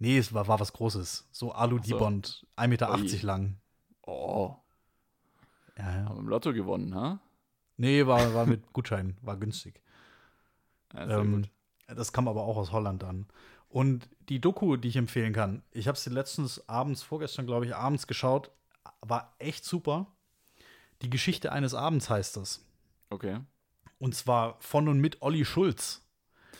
[0.06, 1.28] Nee, es war, war was Großes.
[1.32, 2.47] So Alu-Dibond, so.
[2.58, 3.18] 1,80 Meter Ui.
[3.24, 3.58] lang.
[4.03, 4.56] Oh.
[5.80, 6.06] Ja, ja.
[6.06, 7.20] Haben im Lotto gewonnen, ha?
[7.78, 9.82] Nee, war, war mit Gutschein, war günstig.
[10.93, 11.47] Ja, ähm,
[11.88, 13.26] das kam aber auch aus Holland dann.
[13.68, 17.76] Und die Doku, die ich empfehlen kann, ich habe sie letztens abends, vorgestern glaube ich,
[17.76, 18.51] abends geschaut,
[19.01, 20.06] war echt super.
[21.01, 22.64] Die Geschichte eines Abends heißt das.
[23.10, 23.39] Okay.
[23.97, 26.06] Und zwar von und mit Olli Schulz.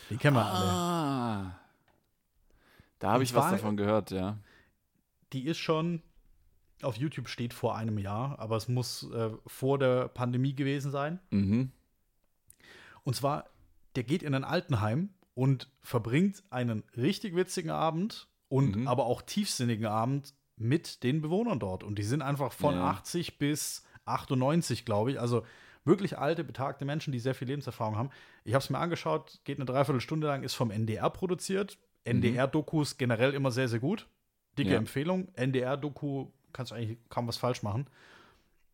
[0.10, 1.65] Die kennen wir ah, alle.
[3.06, 4.40] Da habe ich was davon gehört, ja.
[5.32, 6.02] Die ist schon
[6.82, 11.20] auf YouTube steht vor einem Jahr, aber es muss äh, vor der Pandemie gewesen sein.
[11.30, 11.72] Mhm.
[13.04, 13.46] Und zwar,
[13.96, 18.88] der geht in ein Altenheim und verbringt einen richtig witzigen Abend und mhm.
[18.88, 21.84] aber auch tiefsinnigen Abend mit den Bewohnern dort.
[21.84, 22.90] Und die sind einfach von ja.
[22.90, 25.20] 80 bis 98, glaube ich.
[25.20, 25.46] Also
[25.84, 28.10] wirklich alte, betagte Menschen, die sehr viel Lebenserfahrung haben.
[28.44, 31.78] Ich habe es mir angeschaut, geht eine Dreiviertelstunde lang, ist vom NDR produziert.
[32.06, 32.12] Mhm.
[32.12, 34.08] NDR-Dokus generell immer sehr, sehr gut.
[34.58, 34.78] Dicke ja.
[34.78, 35.28] Empfehlung.
[35.36, 37.88] NDR-Doku kannst du eigentlich kaum was falsch machen.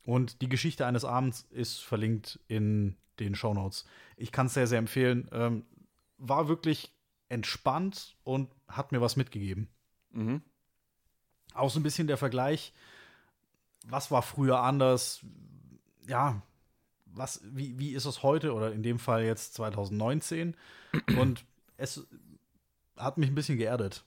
[0.04, 3.86] Und die Geschichte eines Abends ist verlinkt in den Show Notes.
[4.18, 5.30] Ich kann es sehr, sehr empfehlen.
[5.32, 5.66] Ähm,
[6.18, 6.92] war wirklich
[7.30, 9.70] entspannt und hat mir was mitgegeben.
[10.12, 10.42] Mhm.
[11.54, 12.74] Auch so ein bisschen der Vergleich,
[13.86, 15.22] was war früher anders?
[16.08, 16.42] Ja,
[17.06, 20.56] was, wie, wie ist es heute oder in dem Fall jetzt 2019?
[21.20, 21.46] Und
[21.78, 22.08] es
[22.98, 24.04] hat mich ein bisschen geerdet.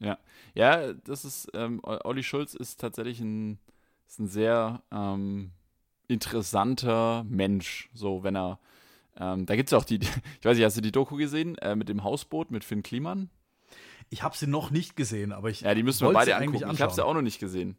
[0.00, 0.18] Ja,
[0.54, 3.58] ja, das ist, ähm, Olli Schulz ist tatsächlich ein,
[4.06, 5.50] ist ein sehr ähm,
[6.06, 8.60] interessanter Mensch, so wenn er
[9.20, 9.96] ähm, da gibt es auch die,
[10.40, 13.30] ich weiß nicht, hast du die Doku gesehen äh, mit dem Hausboot mit Finn Kliman?
[14.10, 16.70] Ich habe sie noch nicht gesehen, aber ich Ja, die müssen wir beide angucken.
[16.72, 17.76] Ich habe sie auch noch nicht gesehen.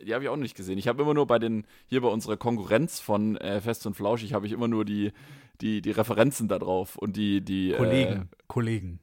[0.00, 0.78] Die habe ich auch noch nicht gesehen.
[0.78, 4.32] Ich habe immer nur bei den, hier bei unserer Konkurrenz von äh, Fest und Flauschig,
[4.32, 5.12] habe ich immer nur die,
[5.60, 9.00] die, die Referenzen da drauf und die, die Kollegen, äh, Kollegen,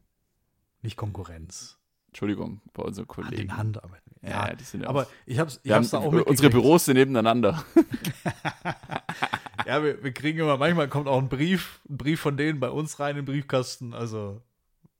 [0.86, 1.78] nicht Konkurrenz.
[2.16, 3.58] Entschuldigung, bei unseren Kollegen.
[3.58, 6.14] Hand in Hand, Ja, ja, die sind ja aber ich habe ich hab's da auch
[6.26, 7.66] Unsere Büros sind nebeneinander.
[9.68, 12.70] ja, wir, wir, kriegen immer, manchmal kommt auch ein Brief, ein Brief von denen bei
[12.70, 13.94] uns rein in den Briefkasten.
[13.94, 14.42] Also.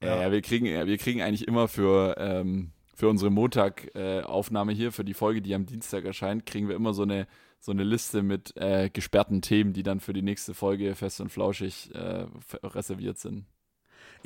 [0.02, 4.92] Ja, ja wir, kriegen, wir kriegen eigentlich immer für, ähm, für unsere Montag-Aufnahme äh, hier,
[4.92, 7.26] für die Folge, die am Dienstag erscheint, kriegen wir immer so eine,
[7.60, 11.30] so eine Liste mit äh, gesperrten Themen, die dann für die nächste Folge fest und
[11.30, 12.26] flauschig äh,
[12.62, 13.46] reserviert sind.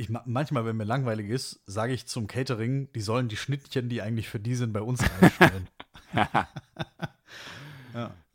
[0.01, 4.01] Ich, manchmal, wenn mir langweilig ist, sage ich zum Catering, die sollen die Schnittchen, die
[4.01, 5.69] eigentlich für die sind, bei uns reinstellen.
[6.15, 6.49] ja.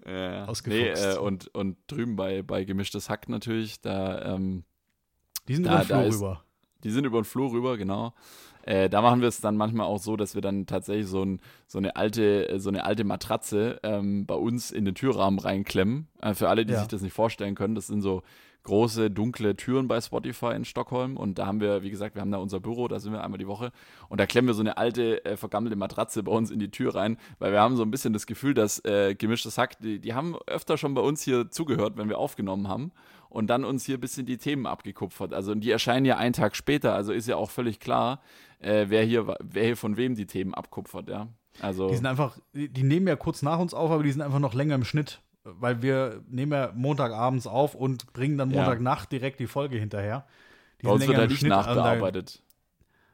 [0.07, 4.35] Ja, nee, äh, und, und drüben bei, bei Gemischtes Hack natürlich, da.
[4.35, 4.63] Ähm,
[5.47, 6.43] die sind da, über den Flur ist, rüber.
[6.83, 8.13] Die sind über den Flur rüber, genau.
[8.61, 11.39] Äh, da machen wir es dann manchmal auch so, dass wir dann tatsächlich so, ein,
[11.65, 16.09] so eine alte, so eine alte Matratze ähm, bei uns in den Türrahmen reinklemmen.
[16.21, 16.79] Äh, für alle, die ja.
[16.79, 18.21] sich das nicht vorstellen können, das sind so
[18.65, 21.15] große, dunkle Türen bei Spotify in Stockholm.
[21.17, 23.37] Und da haben wir, wie gesagt, wir haben da unser Büro, da sind wir einmal
[23.37, 23.71] die Woche.
[24.09, 26.95] Und da klemmen wir so eine alte, äh, vergammelte Matratze bei uns in die Tür
[26.95, 30.13] rein, weil wir haben so ein bisschen das Gefühl, dass äh, gemischtes Hack, die, die
[30.13, 32.91] haben öfter schon bei uns hier zugehört, wenn wir aufgenommen haben.
[33.29, 35.33] Und dann uns hier ein bisschen die Themen abgekupfert.
[35.33, 38.21] Also die erscheinen ja einen Tag später, also ist ja auch völlig klar,
[38.59, 41.27] äh, wer, hier, wer hier von wem die Themen abkupfert, ja.
[41.61, 44.39] Also die sind einfach, die nehmen ja kurz nach uns auf, aber die sind einfach
[44.39, 49.39] noch länger im Schnitt weil wir nehmen ja Montagabends auf und bringen dann Montagnacht direkt
[49.39, 50.25] die Folge hinterher.
[50.81, 52.41] Die bei uns wird ja nicht nachbearbeitet.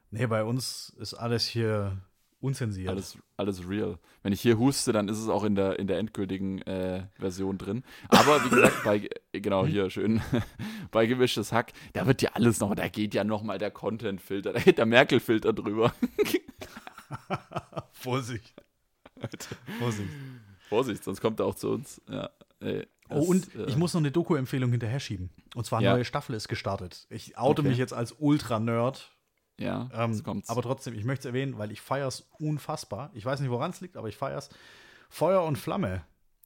[0.09, 1.97] Nee, bei uns ist alles hier
[2.41, 2.89] unzensiert.
[2.89, 3.97] Alles, alles real.
[4.23, 7.57] Wenn ich hier huste, dann ist es auch in der, in der endgültigen äh, Version
[7.57, 7.83] drin.
[8.09, 10.21] Aber wie gesagt, bei, genau hier schön,
[10.91, 14.53] bei gemischtes Hack, da wird ja alles noch, da geht ja noch mal der Content-Filter,
[14.53, 15.93] da geht der Merkel-Filter drüber.
[17.91, 18.53] Vorsicht.
[19.79, 20.09] Vorsicht.
[20.71, 22.01] Vorsicht, sonst kommt er auch zu uns.
[22.09, 22.29] Ja,
[22.61, 25.29] ey, oh, und äh, ich muss noch eine Doku-Empfehlung hinterher schieben.
[25.53, 25.91] Und zwar, ja.
[25.91, 27.07] neue Staffel ist gestartet.
[27.09, 27.69] Ich oute okay.
[27.69, 29.11] mich jetzt als Ultra-Nerd.
[29.59, 30.49] Ja, Ähm, kommt's.
[30.49, 33.11] aber trotzdem, ich möchte es erwähnen, weil ich feiere es unfassbar.
[33.13, 34.49] Ich weiß nicht, woran es liegt, aber ich feiere es.
[35.09, 36.03] Feuer und Flamme.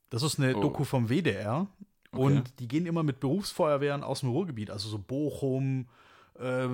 [0.10, 0.62] Das ist eine Oh.
[0.62, 1.68] Doku vom WDR.
[2.12, 2.22] Okay.
[2.24, 5.88] Und die gehen immer mit Berufsfeuerwehren aus dem Ruhrgebiet, also so Bochum,
[6.40, 6.68] äh,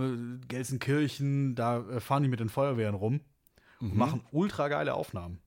[0.48, 3.19] Gelsenkirchen, da äh, fahren die mit den Feuerwehren rum
[3.82, 5.40] und machen ultra geile Aufnahmen.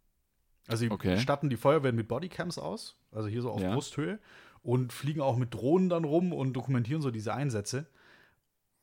[0.66, 0.94] Also die Mhm.
[0.94, 1.18] Okay.
[1.18, 3.72] statten die Feuerwehren mit Bodycams aus, also hier so auf Ja.
[3.74, 4.18] Brusthöhe,
[4.62, 7.86] und fliegen auch mit Drohnen dann rum und dokumentieren so diese Einsätze.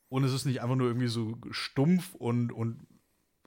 [0.10, 2.86] Und es ist nicht einfach nur irgendwie so stumpf und, und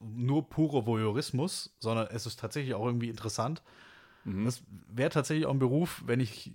[0.00, 3.62] nur purer Voyeurismus, sondern es ist tatsächlich auch irgendwie interessant.
[4.24, 4.44] Mhm.
[4.44, 6.52] Das wäre tatsächlich auch ein Beruf, wenn ich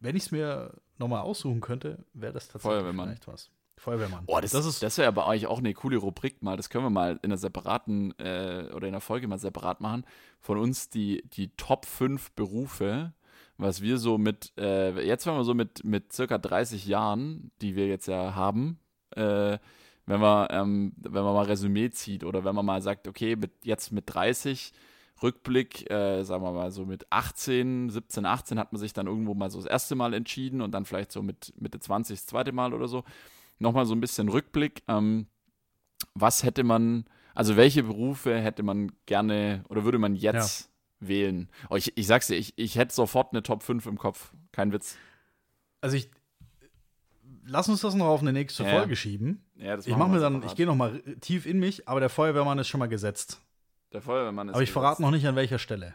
[0.00, 3.08] wenn ich es mir nochmal aussuchen könnte, wäre das tatsächlich Feuerwehrmann.
[3.08, 3.50] vielleicht was.
[3.76, 4.24] Feuerwehrmann.
[4.26, 6.56] Oh, das, das ist das wäre aber eigentlich auch eine coole Rubrik mal.
[6.56, 10.04] Das können wir mal in einer separaten äh, oder in einer Folge mal separat machen.
[10.40, 13.12] Von uns die, die Top 5 Berufe,
[13.58, 17.76] was wir so mit, äh, jetzt wenn wir so mit, mit circa 30 Jahren, die
[17.76, 18.78] wir jetzt ja haben,
[19.10, 19.58] äh,
[20.06, 23.52] wenn man, ähm, wenn man mal Resümee zieht oder wenn man mal sagt, okay, mit,
[23.64, 24.72] jetzt mit 30,
[25.22, 29.34] Rückblick, äh, sagen wir mal so mit 18, 17, 18 hat man sich dann irgendwo
[29.34, 32.52] mal so das erste Mal entschieden und dann vielleicht so mit Mitte 20 das zweite
[32.52, 33.02] Mal oder so.
[33.58, 34.82] Nochmal so ein bisschen Rückblick.
[34.88, 35.26] Ähm,
[36.14, 37.04] was hätte man,
[37.34, 40.70] also welche Berufe hätte man gerne oder würde man jetzt
[41.00, 41.48] wählen?
[41.70, 44.32] Oh, ich, ich sag's dir, ich, ich hätte sofort eine Top 5 im Kopf.
[44.52, 44.96] Kein Witz.
[45.80, 46.10] also ich
[47.48, 48.70] lass uns das noch auf eine nächste Ja.
[48.70, 49.44] Folge schieben.
[49.56, 50.50] Ja, das Ich mache mir dann, separat.
[50.52, 53.40] ich gehe noch mal tief in mich, aber der Feuerwehrmann ist schon mal gesetzt.
[53.92, 54.54] Der Feuerwehrmann ist.
[54.54, 55.00] Aber ich verrate gesetzt.
[55.00, 55.94] noch nicht an welcher Stelle.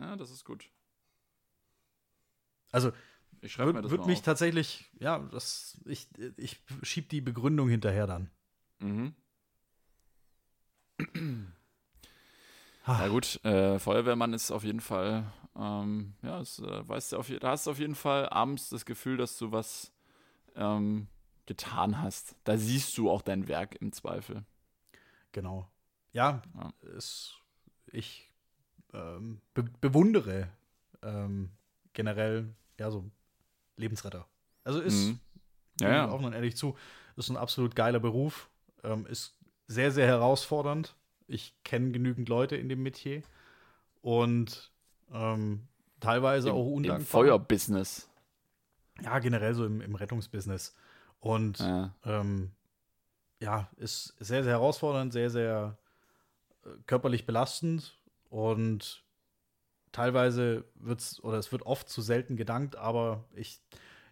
[0.00, 0.70] Ja, das ist gut.
[2.72, 2.92] Also
[3.42, 4.24] Ich schreibe mir würde das würd mal mich auf.
[4.24, 8.30] tatsächlich, ja, das, ich, ich schieb die Begründung hinterher dann.
[8.80, 9.14] Mhm.
[12.84, 12.96] Ah.
[13.00, 17.30] Na gut, äh, Feuerwehrmann ist auf jeden Fall, ähm, ja, es, äh, weißt du, auf,
[17.40, 19.92] da hast du auf jeden Fall abends das Gefühl, dass du was
[20.56, 21.06] ähm,
[21.46, 22.36] getan hast.
[22.44, 24.44] Da siehst du auch dein Werk im Zweifel.
[25.32, 25.70] Genau.
[26.12, 26.72] Ja, Ja.
[26.96, 27.34] Es,
[27.92, 28.30] ich
[28.92, 30.48] ähm, be bewundere
[31.02, 31.50] ähm,
[31.92, 33.10] generell, ja, so
[33.80, 34.26] Lebensretter.
[34.64, 35.20] Also ist, Mhm.
[35.80, 36.10] Ja, ja.
[36.10, 36.76] auch noch ehrlich zu,
[37.16, 38.50] ist ein absolut geiler Beruf.
[38.84, 39.36] Ähm, ist
[39.66, 40.94] sehr, sehr herausfordernd.
[41.26, 43.22] Ich kenne genügend Leute in dem Metier
[44.02, 44.70] und
[45.12, 45.68] ähm,
[46.00, 47.00] teilweise auch Im, undankbar.
[47.00, 48.08] Im Feuerbusiness.
[49.02, 50.74] Ja, generell so im, im Rettungsbusiness.
[51.20, 51.94] Und Ja.
[52.04, 52.50] ähm,
[53.40, 55.78] ja, ist sehr, sehr herausfordernd, sehr, sehr
[56.64, 57.98] äh, körperlich belastend
[58.28, 59.02] und
[59.92, 63.60] teilweise wird es, oder es wird oft zu selten gedankt, aber ich,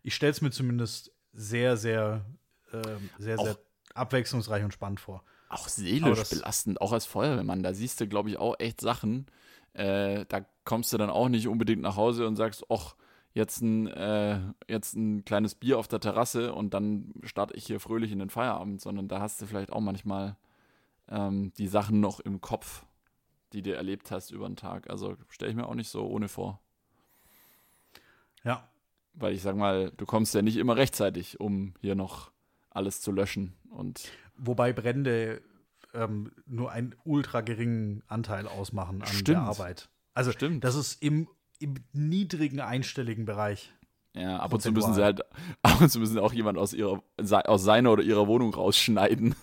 [0.02, 2.24] ich stelle es mir zumindest sehr, sehr,
[2.72, 3.58] ähm, sehr, Auch- sehr
[3.94, 5.22] abwechslungsreich und spannend vor.
[5.48, 7.62] Auch seelisch das- belastend, auch als Feuerwehrmann.
[7.62, 9.26] Da siehst du, glaube ich, auch echt Sachen.
[9.72, 12.94] Äh, da kommst du dann auch nicht unbedingt nach Hause und sagst, ach,
[13.32, 17.80] jetzt ein, äh, jetzt ein kleines Bier auf der Terrasse und dann starte ich hier
[17.80, 20.36] fröhlich in den Feierabend, sondern da hast du vielleicht auch manchmal
[21.08, 22.84] ähm, die Sachen noch im Kopf,
[23.52, 24.90] die du erlebt hast über den Tag.
[24.90, 26.60] Also stelle ich mir auch nicht so ohne vor.
[28.44, 28.68] Ja,
[29.14, 32.30] Weil ich sag mal, du kommst ja nicht immer rechtzeitig, um hier noch
[32.70, 33.54] alles zu löschen.
[33.70, 35.42] Und wobei Brände
[35.94, 39.28] ähm, nur einen ultra geringen Anteil ausmachen an Stimmt.
[39.28, 39.88] der Arbeit.
[40.14, 40.64] Also Stimmt.
[40.64, 43.72] das ist im, im niedrigen einstelligen Bereich.
[44.14, 45.22] Ja, ab und zu müssen sie halt,
[45.62, 49.34] ab und zu müssen sie auch jemand aus ihrer, aus seiner oder ihrer Wohnung rausschneiden.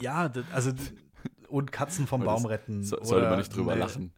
[0.00, 0.72] Ja, also
[1.48, 2.82] und Katzen vom Baum retten.
[2.82, 4.12] So, sollte man nicht drüber lachen.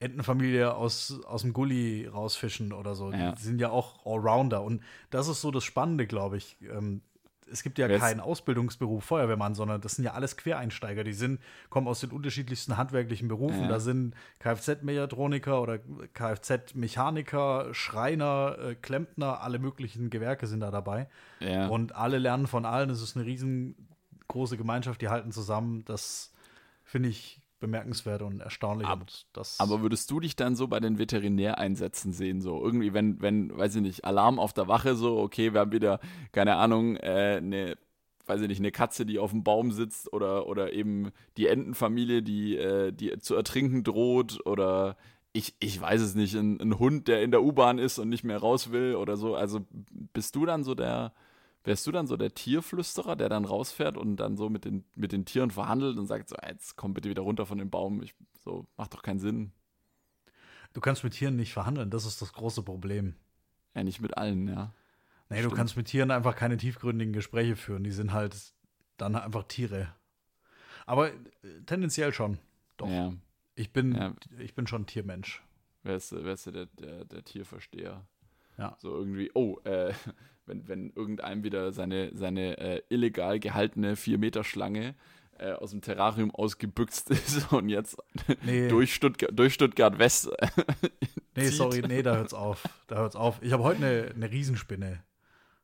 [0.00, 3.12] Entenfamilie aus, aus dem Gully rausfischen oder so.
[3.12, 3.32] Ja.
[3.32, 4.62] Die sind ja auch Allrounder.
[4.64, 6.56] Und das ist so das Spannende, glaube ich.
[6.62, 7.02] Ähm,
[7.50, 11.04] es gibt ja ist- keinen Ausbildungsberuf Feuerwehrmann, sondern das sind ja alles Quereinsteiger.
[11.04, 11.40] Die sind,
[11.70, 13.60] kommen aus den unterschiedlichsten handwerklichen Berufen.
[13.62, 13.68] Ja.
[13.68, 15.78] Da sind Kfz-Mechatroniker oder
[16.14, 21.08] Kfz-Mechaniker, Schreiner, äh, Klempner, alle möglichen Gewerke sind da dabei.
[21.40, 21.68] Ja.
[21.68, 22.90] Und alle lernen von allen.
[22.90, 25.84] Es ist eine riesengroße Gemeinschaft, die halten zusammen.
[25.84, 26.31] Das
[26.92, 28.86] finde ich bemerkenswert und erstaunlich.
[28.86, 32.42] Ab- und das Aber würdest du dich dann so bei den Veterinäreinsätzen sehen?
[32.42, 35.72] So irgendwie, wenn, wenn, weiß ich nicht, Alarm auf der Wache, so, okay, wir haben
[35.72, 36.00] wieder,
[36.32, 37.78] keine Ahnung, äh, eine,
[38.26, 42.22] weiß ich nicht, eine Katze, die auf dem Baum sitzt oder, oder eben die Entenfamilie,
[42.22, 44.98] die, äh, die zu ertrinken droht oder
[45.32, 48.24] ich, ich weiß es nicht, ein, ein Hund, der in der U-Bahn ist und nicht
[48.24, 49.34] mehr raus will oder so.
[49.34, 49.64] Also
[50.12, 51.14] bist du dann so der,
[51.64, 55.12] wärst du dann so der Tierflüsterer, der dann rausfährt und dann so mit den, mit
[55.12, 58.14] den Tieren verhandelt und sagt so, jetzt komm bitte wieder runter von dem Baum, ich,
[58.44, 59.52] so, macht doch keinen Sinn.
[60.72, 63.14] Du kannst mit Tieren nicht verhandeln, das ist das große Problem.
[63.74, 64.72] Ja, nicht mit allen, ja.
[65.28, 65.54] Nee, du Stimmt.
[65.56, 67.84] kannst mit Tieren einfach keine tiefgründigen Gespräche führen.
[67.84, 68.36] Die sind halt
[68.98, 69.94] dann einfach Tiere.
[70.84, 71.14] Aber äh,
[71.64, 72.38] tendenziell schon.
[72.76, 72.88] Doch.
[72.88, 73.12] Ja,
[73.54, 74.14] Ich, bin, Ja.
[74.38, 75.42] ich bin schon Tiermensch.
[75.84, 78.04] wärst du, wärst du der, der, der Tierversteher.
[78.58, 78.76] Ja.
[78.78, 79.94] So irgendwie, oh, äh,
[80.46, 84.94] wenn, wenn irgendeinem wieder seine, seine äh, illegal gehaltene 4-Meter-Schlange
[85.38, 87.96] äh, aus dem Terrarium ausgebüxt ist und jetzt
[88.44, 88.68] nee.
[88.68, 90.30] durch, Stuttgart, durch Stuttgart West.
[91.36, 92.64] nee, sorry, nee, da hört's auf.
[92.86, 93.40] Da hört's auf.
[93.42, 95.02] Ich habe heute eine, eine Riesenspinne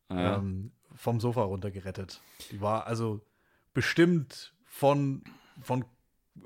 [0.08, 0.36] ah, ja.
[0.36, 2.20] ähm, vom Sofa runtergerettet.
[2.50, 3.20] Die war also
[3.74, 5.22] bestimmt von,
[5.62, 5.84] von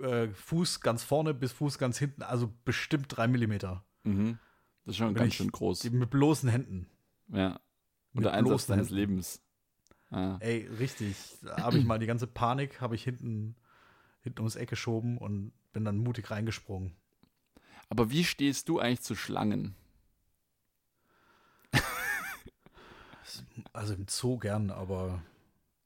[0.02, 3.84] äh, Fuß ganz vorne bis Fuß ganz hinten, also bestimmt drei Millimeter.
[4.04, 4.38] Mhm.
[4.84, 5.84] Das ist schon ganz schön groß.
[5.90, 6.88] Mit bloßen Händen.
[7.28, 7.60] Ja.
[8.14, 9.40] Und der Einsatz deines Lebens.
[10.10, 10.36] Ah.
[10.40, 11.16] Ey, richtig.
[11.43, 13.56] Da habe ich mal die ganze Panik, habe ich hinten,
[14.20, 16.94] hinten ums Eck geschoben und bin dann mutig reingesprungen.
[17.89, 19.74] Aber wie stehst du eigentlich zu Schlangen?
[23.72, 25.22] also im Zoo gern, aber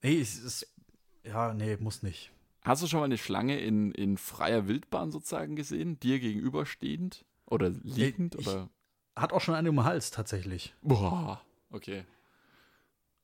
[0.03, 0.73] nee, es ist,
[1.25, 2.33] ja, nee, muss nicht.
[2.63, 7.71] Hast du schon mal eine Schlange in, in freier Wildbahn sozusagen gesehen, dir gegenüberstehend oder
[7.71, 8.35] liegend?
[8.35, 8.69] Ich, oder?
[9.15, 10.75] Hat auch schon eine um den Hals tatsächlich.
[10.83, 11.41] Boah,
[11.71, 12.05] okay.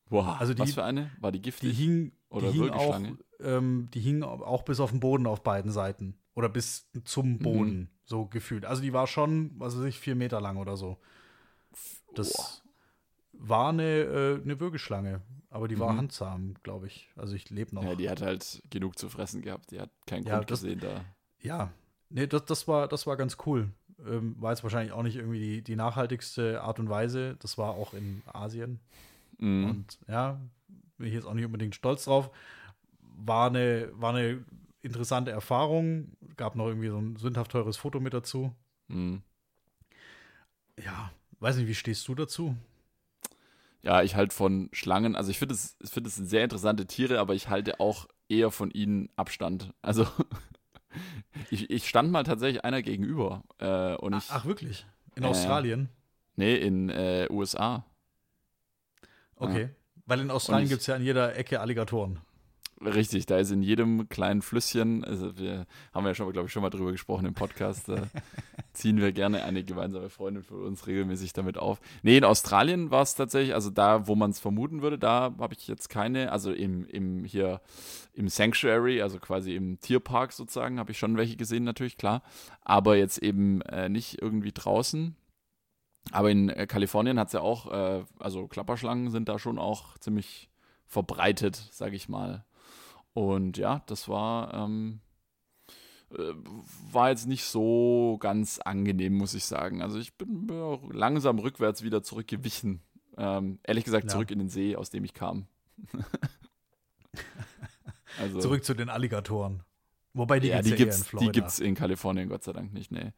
[0.09, 1.11] Boah, also die, was für eine?
[1.21, 1.71] War die giftig?
[1.71, 3.01] Die hing, oder die hing auch,
[3.41, 6.19] ähm, die hing auch bis auf den Boden auf beiden Seiten.
[6.35, 7.39] Oder bis zum mhm.
[7.39, 7.89] Boden, mhm.
[8.05, 8.65] so gefühlt.
[8.65, 10.99] Also die war schon, was weiß ich, vier Meter lang oder so.
[12.15, 12.49] Das Boah.
[13.33, 15.99] war eine, äh, eine Würgeschlange, aber die war mhm.
[15.99, 17.11] handsam, glaube ich.
[17.17, 17.85] Also ich lebe noch.
[17.85, 19.71] Ja, die hat halt genug zu fressen gehabt.
[19.71, 21.05] Die hat keinen ja, Grund das, gesehen da.
[21.41, 21.71] Ja,
[22.09, 23.71] nee, das, das, war, das war ganz cool.
[24.07, 27.37] Ähm, war jetzt wahrscheinlich auch nicht irgendwie die, die nachhaltigste Art und Weise.
[27.41, 28.81] Das war auch in Asien.
[29.43, 29.65] Mhm.
[29.65, 30.41] Und ja,
[30.97, 32.31] bin ich jetzt auch nicht unbedingt stolz drauf.
[33.01, 34.45] War eine, war eine
[34.83, 36.13] interessante Erfahrung.
[36.37, 38.55] Gab noch irgendwie so ein sündhaft teures Foto mit dazu.
[38.87, 39.23] Mhm.
[40.83, 41.11] Ja,
[41.41, 42.57] weiß nicht, wie stehst du dazu?
[43.83, 47.19] Ja, ich halte von Schlangen, also ich finde es, ich finde es sehr interessante Tiere,
[47.19, 49.75] aber ich halte auch eher von ihnen Abstand.
[49.83, 50.07] Also
[51.51, 53.43] ich, ich stand mal tatsächlich einer gegenüber.
[53.59, 54.87] Äh, und ich, ach, wirklich?
[55.17, 55.89] In äh, Australien?
[56.37, 57.85] Nee, in äh, USA.
[59.45, 59.71] Okay.
[60.07, 62.19] Weil in Australien gibt es ja an jeder Ecke Alligatoren.
[62.85, 66.63] Richtig, da ist in jedem kleinen Flüsschen, also wir haben ja schon, glaube ich, schon
[66.63, 68.09] mal drüber gesprochen im Podcast, da
[68.73, 71.81] ziehen wir gerne eine gemeinsame Freundin von uns regelmäßig damit auf.
[72.03, 75.55] Nee, in Australien war es tatsächlich, also da, wo man es vermuten würde, da habe
[75.55, 77.61] ich jetzt keine, also im, im hier
[78.15, 82.23] im Sanctuary, also quasi im Tierpark sozusagen, habe ich schon welche gesehen, natürlich, klar.
[82.63, 85.15] Aber jetzt eben äh, nicht irgendwie draußen.
[86.11, 89.97] Aber in äh, Kalifornien hat es ja auch, äh, also Klapperschlangen sind da schon auch
[89.99, 90.51] ziemlich
[90.87, 92.45] verbreitet, sage ich mal.
[93.15, 95.01] Und ja, das war, ähm,
[96.13, 96.33] äh,
[96.91, 99.83] war jetzt nicht so ganz angenehm, muss ich sagen.
[99.83, 100.49] Also ich bin
[100.91, 102.83] langsam rückwärts wieder zurückgewichen.
[103.17, 104.35] Ähm, ehrlich gesagt, zurück ja.
[104.35, 105.47] in den See, aus dem ich kam.
[108.19, 109.63] also, zurück zu den Alligatoren.
[110.15, 111.33] Wobei die ja, die gibt's, in Florida.
[111.33, 113.13] Die gibt's in Kalifornien Gott sei Dank nicht, nee.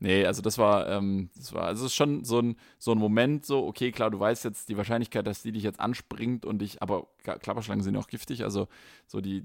[0.00, 2.98] Nee, also das war, ähm, das war, also es ist schon so ein, so ein
[2.98, 6.60] Moment, so, okay, klar, du weißt jetzt die Wahrscheinlichkeit, dass die dich jetzt anspringt und
[6.60, 8.68] dich, aber Klapperschlangen sind auch giftig, also
[9.08, 9.44] so die,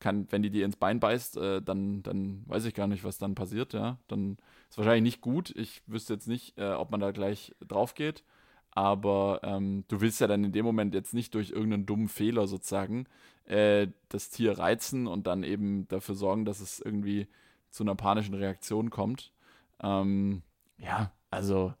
[0.00, 3.18] kann, wenn die dir ins Bein beißt, äh, dann, dann weiß ich gar nicht, was
[3.18, 3.98] dann passiert, ja.
[4.08, 4.38] Dann
[4.68, 5.54] ist wahrscheinlich nicht gut.
[5.56, 8.24] Ich wüsste jetzt nicht, äh, ob man da gleich drauf geht.
[8.72, 12.46] Aber ähm, du willst ja dann in dem Moment jetzt nicht durch irgendeinen dummen Fehler
[12.46, 13.06] sozusagen
[13.44, 17.26] äh, das Tier reizen und dann eben dafür sorgen, dass es irgendwie
[17.70, 19.32] zu einer panischen Reaktion kommt.
[19.80, 20.42] Ähm,
[20.78, 21.74] ja, also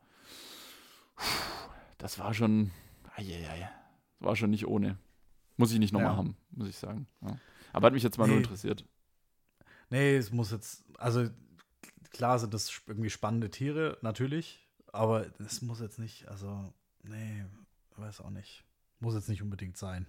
[1.98, 2.70] das war schon,
[3.16, 3.68] ai,
[4.20, 4.98] war schon nicht ohne.
[5.56, 6.16] Muss ich nicht nochmal ja.
[6.16, 7.08] haben, muss ich sagen.
[7.22, 7.36] Ja.
[7.72, 8.34] Aber hat mich jetzt mal nee.
[8.34, 8.84] nur interessiert.
[9.90, 11.28] Nee, es muss jetzt, also
[12.10, 16.72] klar sind das irgendwie spannende Tiere, natürlich, aber es muss jetzt nicht, also,
[17.02, 17.44] nee,
[17.96, 18.64] weiß auch nicht.
[19.00, 20.06] Muss jetzt nicht unbedingt sein.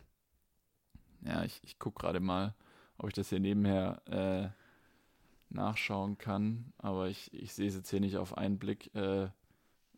[1.21, 2.55] Ja, ich, ich gucke gerade mal,
[2.97, 4.49] ob ich das hier nebenher äh,
[5.49, 9.29] nachschauen kann, aber ich, ich sehe es jetzt hier nicht auf einen Blick, äh,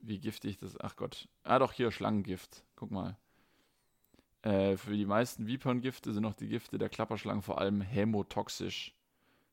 [0.02, 0.80] wie giftig das.
[0.80, 1.28] Ach Gott.
[1.44, 2.64] Ah, doch, hier Schlangengift.
[2.76, 3.18] Guck mal.
[4.42, 8.96] Äh, für die meisten Vipern-Gifte sind auch die Gifte der Klapperschlangen vor allem hämotoxisch.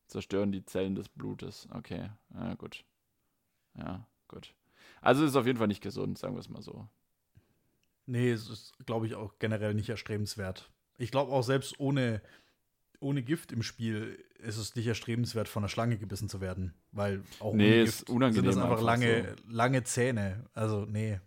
[0.07, 1.67] Zerstören die Zellen des Blutes.
[1.71, 2.83] Okay, ja, gut.
[3.77, 4.55] Ja, gut.
[5.01, 6.87] Also ist auf jeden Fall nicht gesund, sagen wir es mal so.
[8.07, 10.71] Nee, es ist, glaube ich, auch generell nicht erstrebenswert.
[10.97, 12.23] Ich glaube auch selbst ohne
[12.99, 16.73] ohne Gift im Spiel ist es nicht erstrebenswert, von einer Schlange gebissen zu werden.
[16.91, 19.53] Weil auch nee, ohne Gift sind das einfach, einfach lange, so.
[19.53, 20.45] lange Zähne.
[20.53, 21.19] Also, nee.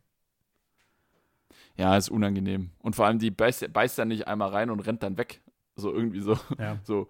[1.76, 2.70] Ja, ist unangenehm.
[2.78, 5.40] Und vor allem, die beißt, beißt dann nicht einmal rein und rennt dann weg.
[5.74, 6.78] So irgendwie so, ja.
[6.84, 7.09] so,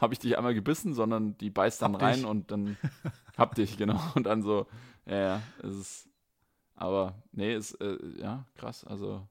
[0.00, 2.26] habe ich dich einmal gebissen, sondern die beißt dann hab rein dich.
[2.26, 2.76] und dann
[3.36, 4.00] hab dich, genau.
[4.14, 4.66] Und dann so,
[5.06, 6.08] ja, ja, es ist,
[6.76, 8.84] aber nee, ist, äh, ja, krass.
[8.84, 9.26] Also,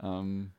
[0.00, 0.52] ähm,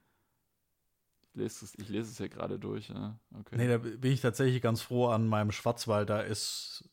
[1.39, 2.89] lese es, ich lese es hier gerade durch.
[2.89, 3.17] Ja.
[3.39, 3.55] Okay.
[3.57, 6.09] Nee, da bin ich tatsächlich ganz froh an meinem Schwarzwald.
[6.09, 6.87] Da ist,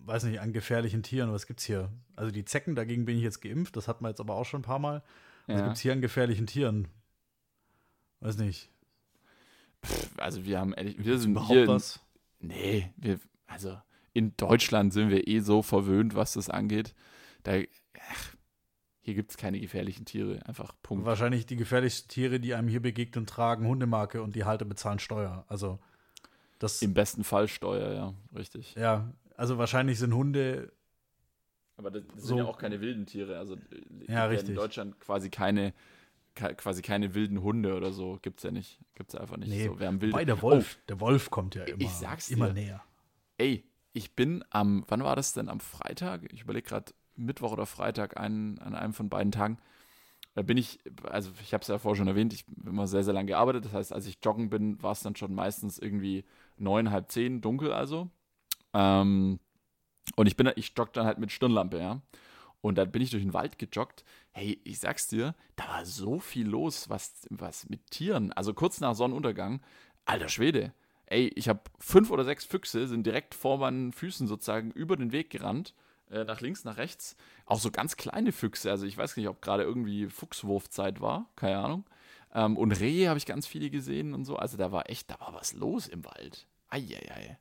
[0.00, 1.32] weiß nicht, an gefährlichen Tieren.
[1.32, 1.92] Was gibt's hier?
[2.16, 3.76] Also die Zecken, dagegen bin ich jetzt geimpft.
[3.76, 5.02] Das hat man jetzt aber auch schon ein paar Mal.
[5.46, 5.64] Was Ja.
[5.64, 6.88] gibt es hier an gefährlichen Tieren?
[8.20, 8.70] Weiß nicht.
[9.84, 11.58] Pff, also wir haben ehrlich, wir sind Überhaupt.
[11.58, 12.00] In, was?
[12.40, 13.78] nee, wir, also
[14.12, 16.94] in Deutschland sind wir eh so verwöhnt, was das angeht.
[17.44, 17.60] Da,
[19.08, 20.44] hier gibt es keine gefährlichen Tiere.
[20.44, 21.06] Einfach Punkt.
[21.06, 25.46] Wahrscheinlich die gefährlichsten Tiere, die einem hier begegnen, tragen Hundemarke und die Halter bezahlen Steuer.
[25.48, 25.78] Also
[26.58, 28.74] das, Im besten Fall Steuer, ja, richtig.
[28.74, 30.72] ja, also wahrscheinlich sind Hunde,
[31.78, 33.38] Aber das, das So- sind ja auch keine wilden Tiere.
[33.38, 33.58] Also äh,
[33.98, 34.54] gibt Ja, In richtig.
[34.56, 35.72] Deutschland quasi keine,
[36.34, 38.18] ke- quasi keine wilden Hunde oder so.
[38.20, 38.78] Gibt's ja nicht.
[38.94, 39.48] Gibt's einfach nicht.
[39.48, 40.12] Nee, so, wir haben wilde.
[40.12, 42.52] bei der Wolf, der Wolf kommt ja immer, ich sag's immer dir.
[42.54, 42.84] näher.
[43.38, 43.64] Ey,
[43.94, 45.48] ich bin am, wann war das denn?
[45.48, 46.30] Am Freitag?
[46.32, 49.58] Ich überlege gerade, Mittwoch oder Freitag, einen, an einem von beiden Tagen.
[50.34, 53.02] Da bin ich, also ich habe es ja vorher schon erwähnt, ich habe immer sehr,
[53.02, 53.64] sehr lange gearbeitet.
[53.64, 56.24] Das heißt, als ich joggen bin, war es dann schon meistens irgendwie
[56.56, 58.08] neun, halb zehn, dunkel also.
[58.72, 59.40] Ähm,
[60.16, 62.00] und ich bin, ich jogge dann halt mit Stirnlampe, ja.
[62.60, 64.04] Und dann bin ich durch den Wald gejoggt.
[64.30, 68.32] Hey, ich sag's dir, da war so viel los, was, was mit Tieren.
[68.32, 69.60] Also kurz nach Sonnenuntergang,
[70.04, 70.72] alter Schwede.
[71.06, 75.12] Ey, ich habe fünf oder sechs Füchse, sind direkt vor meinen Füßen sozusagen über den
[75.12, 75.74] Weg gerannt.
[76.10, 77.16] Äh, Nach links, nach rechts.
[77.46, 78.70] Auch so ganz kleine Füchse.
[78.70, 81.26] Also ich weiß nicht, ob gerade irgendwie Fuchswurfzeit war.
[81.36, 81.84] Keine Ahnung.
[82.34, 84.36] Ähm, und Rehe habe ich ganz viele gesehen und so.
[84.36, 86.46] Also da war echt, da war was los im Wald.
[86.68, 87.38] Eieiei.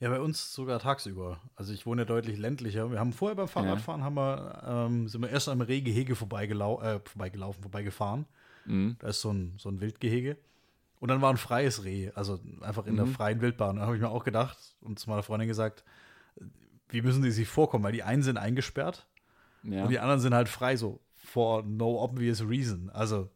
[0.00, 1.40] Ja, bei uns sogar tagsüber.
[1.54, 2.90] Also ich wohne ja deutlich ländlicher.
[2.90, 6.98] Wir haben vorher beim Fahrradfahren haben wir, ähm, sind wir erst am Rehgehege vorbeigelau äh,
[7.04, 8.26] vorbeigelaufen, vorbeigefahren.
[8.64, 8.96] Mhm.
[8.98, 10.36] Da ist so ein, so ein Wildgehege.
[10.98, 13.14] Und dann war ein freies Reh, also einfach in der Mhm.
[13.14, 13.76] freien Wildbahn.
[13.76, 15.84] Da habe ich mir auch gedacht und zu meiner Freundin gesagt,
[16.92, 17.84] wie müssen die sich vorkommen?
[17.84, 19.06] Weil die einen sind eingesperrt
[19.62, 19.84] Ja.
[19.84, 22.90] und die anderen sind halt frei, so for no obvious reason.
[22.90, 23.28] Also,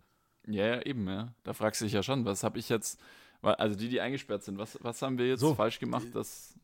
[0.48, 1.34] Ja, ja, eben, ja.
[1.42, 3.00] Da fragst du dich ja schon, was habe ich jetzt,
[3.40, 5.54] weil- also die, die eingesperrt sind, was, was haben wir jetzt So.
[5.54, 6.54] falsch gemacht, dass,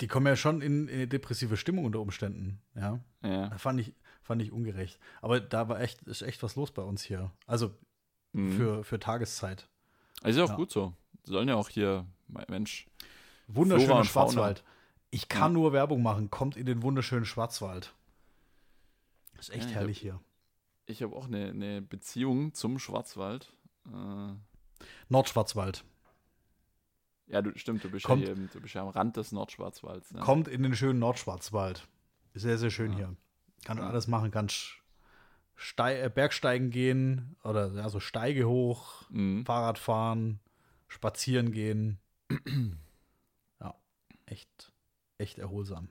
[0.00, 2.60] die kommen ja schon in, in eine depressive Stimmung unter Umständen.
[2.74, 3.92] Ja, ja, fand ich,
[4.22, 4.98] fand ich ungerecht.
[5.20, 7.30] Aber da war echt, ist echt was los bei uns hier.
[7.46, 7.74] Also
[8.32, 8.52] mhm.
[8.52, 9.68] für, für Tageszeit.
[10.22, 10.56] Also ist ja auch Ja.
[10.56, 10.94] gut so.
[11.24, 12.06] Sollen ja auch hier,
[12.48, 12.86] Mensch,
[13.48, 14.54] Wunderschöner und Fauna.
[15.10, 16.30] Ich kann nur Werbung machen.
[16.30, 17.94] Kommt in den wunderschönen Schwarzwald.
[19.38, 20.20] Ist echt Ja, ich herrlich hier.
[20.86, 23.52] ich habe auch eine, eine Beziehung zum Schwarzwald.
[23.86, 24.34] Äh,
[25.08, 25.84] Nordschwarzwald.
[27.26, 30.12] ja, du, stimmt, du bist, Kommt- ja, hier, du bist ja am Rand des Nordschwarzwalds.
[30.12, 30.20] Ne?
[30.20, 31.86] Kommt in den schönen Nordschwarzwald.
[32.34, 32.98] Sehr, sehr schön Ja.
[32.98, 33.16] hier.
[33.64, 33.88] Kann Ja.
[33.88, 34.30] alles machen.
[34.30, 34.48] Kann
[35.56, 39.44] Stei äh, Bergsteigen gehen oder ja, so Steige hoch, Mhm.
[39.44, 40.40] Fahrrad fahren,
[40.88, 41.98] spazieren gehen.
[43.60, 43.74] ja,
[44.26, 44.72] echt,
[45.20, 45.88] echt erholsam.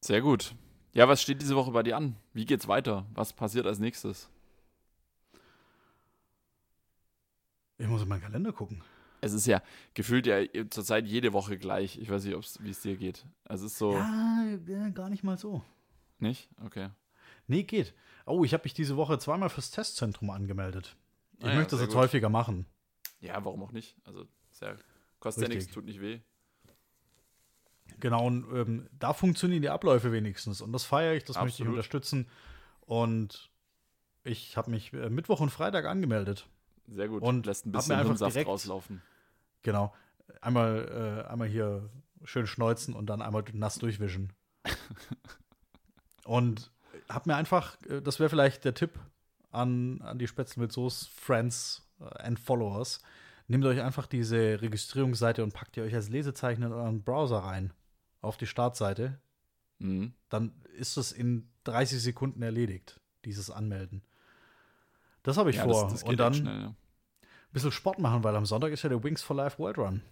[0.00, 0.54] Sehr gut.
[0.92, 2.16] Ja, was steht diese Woche bei dir an?
[2.32, 3.06] Wie geht's weiter?
[3.14, 4.28] Was passiert als nächstes?
[7.78, 8.82] Ich muss in meinen Kalender gucken.
[9.20, 9.62] Es ist ja
[9.94, 11.96] gefühlt ja zurzeit jede Woche gleich.
[11.98, 13.24] Ich weiß nicht, wie es dir geht.
[13.44, 13.92] Es ist so.
[13.94, 15.62] Ja, ja, gar nicht mal so.
[16.18, 16.48] Nicht?
[16.64, 16.90] Okay.
[17.46, 17.94] Nee, geht.
[18.26, 20.96] Oh, ich habe mich diese Woche zweimal fürs Testzentrum angemeldet.
[21.38, 22.02] Ich Ah ja, möchte das sehr jetzt gut.
[22.02, 22.66] häufiger machen.
[23.20, 23.96] Ja, warum auch nicht?
[24.04, 24.26] Also,
[24.60, 24.76] ja,
[25.20, 25.64] kostet ja Richtig.
[25.64, 26.20] nichts, tut nicht weh.
[28.02, 30.60] Genau, und ähm, da funktionieren die Abläufe wenigstens.
[30.60, 31.74] Und das feiere ich, das möchte ich Absolut.
[31.74, 32.26] unterstützen.
[32.80, 33.52] Und
[34.24, 36.48] ich habe mich äh, Mittwoch und Freitag angemeldet.
[36.88, 37.22] Sehr gut.
[37.22, 39.02] Und lässt ein bisschen einfach Hirnsaft direkt- rauslaufen.
[39.62, 39.94] Genau.
[40.40, 41.90] Einmal, äh, einmal hier
[42.24, 44.32] schön schneuzen und dann einmal nass durchwischen.
[46.24, 46.72] und
[47.08, 48.98] habe mir einfach, äh, das wäre vielleicht der Tipp
[49.52, 53.00] an, an die Spätzle mit Soße, Friends äh, and Followers.
[53.46, 57.72] Nehmt euch einfach diese Registrierungsseite und packt ihr euch als Lesezeichen in euren Browser rein.
[58.22, 59.20] Auf die Startseite.
[59.78, 60.14] Mhm.
[60.30, 64.02] Dann ist es in 30 Sekunden erledigt, dieses Anmelden.
[65.22, 65.84] Das habe ich Ja, vor.
[65.84, 66.60] das, das und dann ein schnell.
[66.62, 66.74] Ja.
[67.52, 70.02] bisschen Sport machen, weil am Sonntag ist ja der Wings for Life World Run.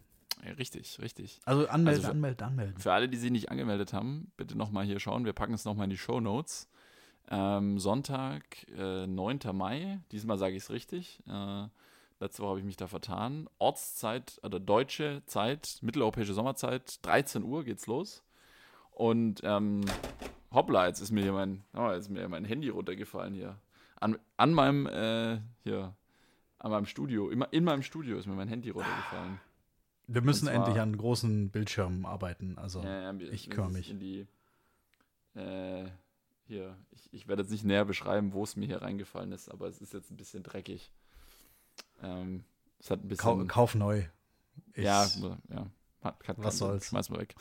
[0.44, 1.40] ja, richtig, richtig.
[1.44, 2.78] Also anmelden, Also für- anmelden, anmelden.
[2.78, 5.24] Für alle, die sich nicht angemeldet haben, bitte nochmal hier schauen.
[5.24, 6.68] Wir packen es nochmal in die Show Notes.
[7.28, 9.52] Ähm, Sonntag, äh, 9.
[9.52, 10.00] Mai.
[10.12, 11.22] Diesmal sage ich es richtig.
[11.28, 11.68] Äh,
[12.20, 13.48] letzte Woche habe ich mich da vertan.
[13.58, 18.22] Ortszeit oder deutsche Zeit, mitteleuropäische Sommerzeit, 13 Uhr geht's los.
[18.92, 19.80] Und ähm,
[20.52, 23.58] hoppla, jetzt ist mir hier mein, oh, jetzt mir mein Handy runtergefallen hier.
[23.96, 25.94] An, an meinem, äh, hier,
[26.58, 29.40] an meinem Studio, in, in meinem Studio ist mir mein Handy runtergefallen.
[30.06, 32.58] Wir müssen zwar- endlich an großen Bildschirmen arbeiten.
[32.58, 33.94] Also, Ja, ja, wir- ich kümmere mich.
[33.98, 34.26] Die,
[35.34, 35.84] äh,
[36.46, 39.68] hier, ich, ich werde jetzt nicht näher beschreiben, wo es mir hier reingefallen ist, aber
[39.68, 40.90] es ist jetzt ein bisschen dreckig.
[42.02, 42.44] Ähm,
[42.78, 43.48] es hat ein kau bisschen.
[43.48, 44.04] kauf neu.
[44.74, 45.06] Ich, ja,
[45.50, 45.66] ja.
[46.02, 46.86] Hat, hat Was soll's.
[46.86, 47.34] Schmeiß mal weg.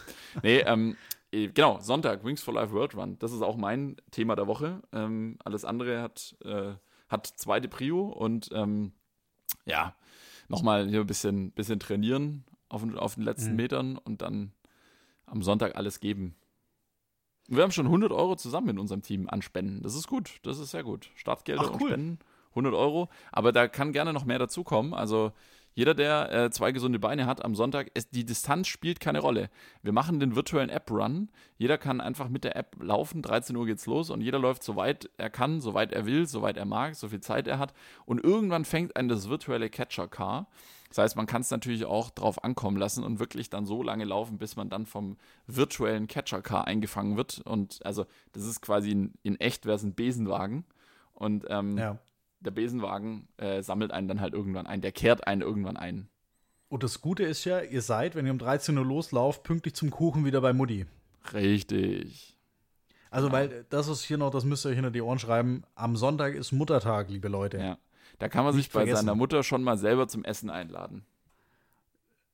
[0.44, 0.98] Nee, ähm,
[1.32, 3.18] eh, genau, Sonntag, Wings for Life World Run.
[3.20, 4.82] Das ist auch mein Thema der Woche.
[4.92, 6.74] Ähm, alles andere hat, äh,
[7.08, 8.92] hat zweite Prio und ähm,
[9.66, 9.96] ja,
[10.50, 13.56] nochmal hier ein bisschen, bisschen trainieren auf, den- auf den letzten Mhm.
[13.56, 14.52] Metern und dann
[15.26, 16.36] am Sonntag alles geben.
[17.48, 19.82] Wir haben schon 100 Euro zusammen in unserem Team an Spenden.
[19.82, 20.40] Das ist gut.
[20.44, 21.10] Das ist sehr gut.
[21.16, 21.90] Startgelder Ach, und cool.
[21.90, 22.20] Spenden.
[22.52, 23.10] 100 Euro.
[23.32, 24.94] Aber da kann gerne noch mehr dazukommen.
[24.94, 25.32] Also
[25.80, 29.50] jeder, der äh, zwei gesunde Beine hat am Sonntag, es, die Distanz spielt keine Rolle.
[29.82, 31.30] Wir machen den virtuellen App-Run.
[31.58, 33.22] Jeder kann einfach mit der App laufen.
[33.22, 36.28] 13 Uhr geht's los und jeder läuft so weit er kann, so weit er will,
[36.28, 37.74] so weit er mag, so viel Zeit er hat.
[38.06, 40.48] Und irgendwann fängt ein das virtuelle Catcher-Car.
[40.90, 44.06] Das heißt, man kann es natürlich auch drauf ankommen lassen und wirklich dann so lange
[44.06, 47.42] laufen, bis man dann vom virtuellen Catcher-Car eingefangen wird.
[47.46, 50.66] Und also, das ist quasi in, in echt wäre es ein Besenwagen.
[51.14, 52.00] Und ähm, Ja.
[52.40, 54.82] Der Besenwagen äh, sammelt einen dann halt irgendwann ein.
[54.82, 56.10] Der kehrt einen irgendwann ein.
[56.70, 59.90] Und das Gute ist ja, ihr seid, wenn ihr um 13 Uhr loslauft, pünktlich zum
[59.90, 60.86] Kuchen wieder bei Mutti.
[61.34, 62.38] Richtig.
[63.12, 65.64] Also, weil das ist hier noch, das müsst ihr euch hinter die Ohren schreiben.
[65.74, 67.58] Am Sonntag ist Muttertag, liebe Leute.
[67.58, 67.78] Ja.
[68.20, 69.06] Da kann man Nicht sich bei vergessen.
[69.06, 71.06] seiner Mutter schon mal selber zum Essen einladen.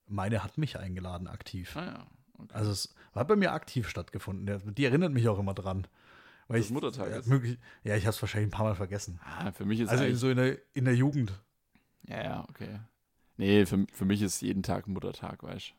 [0.07, 1.75] Meine hat mich eingeladen, aktiv.
[1.77, 2.07] Ah ja.
[2.37, 2.53] Okay.
[2.53, 4.75] Also, es hat bei mir aktiv stattgefunden.
[4.75, 5.87] Die erinnert mich auch immer dran.
[6.47, 7.27] Weil Dass ich, Muttertag ja, ist.
[7.27, 9.19] möglich, ja, ich habe es wahrscheinlich ein paar Mal vergessen.
[9.23, 11.33] Ah, für mich ist Also so in der, in der Jugend.
[12.07, 12.79] Ja, ja, okay.
[13.37, 15.73] Nee, für, für mich ist jeden Tag Muttertag, weißt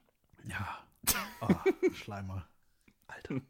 [0.44, 0.78] Ja.
[1.40, 1.62] Ah,
[1.92, 2.46] Schleimer.
[3.06, 3.40] Alter.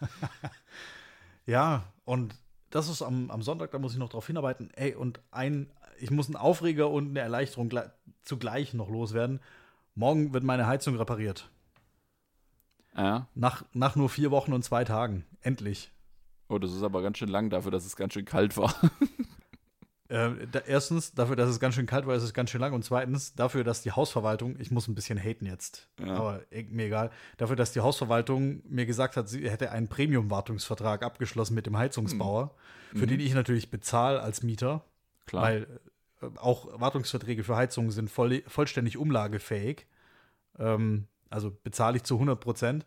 [1.46, 2.34] ja, und
[2.70, 4.70] das ist am, am Sonntag, da muss ich noch drauf hinarbeiten.
[4.74, 7.90] Ey, und ein, ich muss einen Aufreger und eine Erleichterung gle-
[8.22, 9.40] zugleich noch loswerden.
[9.94, 11.50] Morgen wird meine Heizung repariert.
[12.94, 13.00] du?
[13.02, 13.28] Ja.
[13.34, 15.24] Nach, nach nur vier Wochen und zwei Tagen.
[15.40, 15.92] Endlich.
[16.50, 18.74] Oh, das ist aber ganz schön lang dafür, dass es ganz schön kalt war.
[20.08, 22.72] Äh, da, erstens, dafür, dass es ganz schön kalt war, ist es ganz schön lang.
[22.72, 26.16] Und zweitens, dafür, dass die Hausverwaltung, ich muss ein bisschen haten jetzt, Ja.
[26.16, 31.54] aber mir egal, dafür, dass die Hausverwaltung mir gesagt hat, sie hätte einen Premium-Wartungsvertrag abgeschlossen
[31.54, 32.56] mit dem Heizungsbauer,
[32.92, 34.82] für den ich natürlich bezahle als Mieter,
[35.26, 35.44] Klar.
[35.44, 35.80] weil
[36.22, 39.86] äh, auch Wartungsverträge für Heizungen sind voll, vollständig umlagefähig.
[40.58, 42.84] Ähm, also bezahle ich zu 100 Prozent.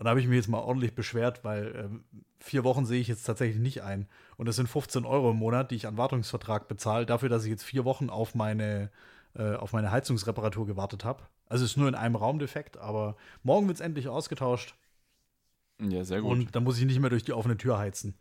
[0.00, 2.04] Und da habe ich mich jetzt mal ordentlich beschwert, weil ähm,
[2.38, 4.08] vier Wochen sehe ich jetzt tatsächlich nicht ein.
[4.38, 7.50] Und das sind 15 Euro im Monat, die ich an Wartungsvertrag bezahle, dafür, dass ich
[7.50, 8.90] jetzt vier Wochen auf meine,
[9.34, 11.24] äh, auf meine Heizungsreparatur gewartet habe.
[11.50, 14.74] Also es ist nur in einem Raum defekt, aber morgen wird es endlich ausgetauscht
[15.78, 16.30] ja, sehr gut.
[16.30, 18.14] und dann muss ich nicht mehr durch die offene Tür heizen.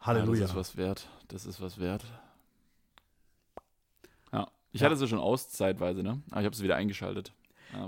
[0.00, 0.40] Halleluja.
[0.40, 1.08] Ja, das ist was wert.
[1.28, 2.02] Das ist was wert.
[4.32, 4.48] Ja.
[4.72, 4.86] Ich Ja.
[4.86, 6.22] hatte sie schon aus zeitweise, ne?
[6.30, 7.34] Aber ich habe sie wieder eingeschaltet.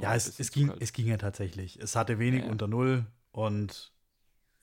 [0.00, 0.82] Ja, es, es, ging, kalt.
[0.82, 1.78] es ging ja tatsächlich.
[1.80, 2.52] Es hatte wenig Ja, ja.
[2.52, 3.92] unter Null und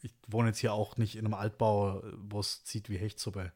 [0.01, 3.51] ich wohne jetzt hier auch nicht in einem Altbau, wo es zieht wie Hechtsuppe.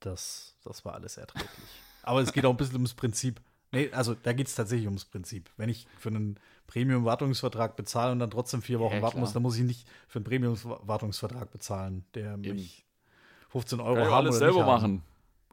[0.00, 1.48] Das, das war alles erträglich.
[2.02, 3.40] Aber es geht auch ein bisschen ums Prinzip.
[3.72, 5.50] Nee, also da geht es tatsächlich ums Prinzip.
[5.56, 9.42] Wenn ich für einen Premium-Wartungsvertrag bezahle und dann trotzdem vier Wochen Ja, warten muss, dann
[9.42, 12.84] muss ich nicht für einen Premium-Wartungsvertrag bezahlen, der mich
[13.48, 14.82] 15 Euro Kann ich haben alles oder nicht selber haben.
[14.82, 15.02] machen.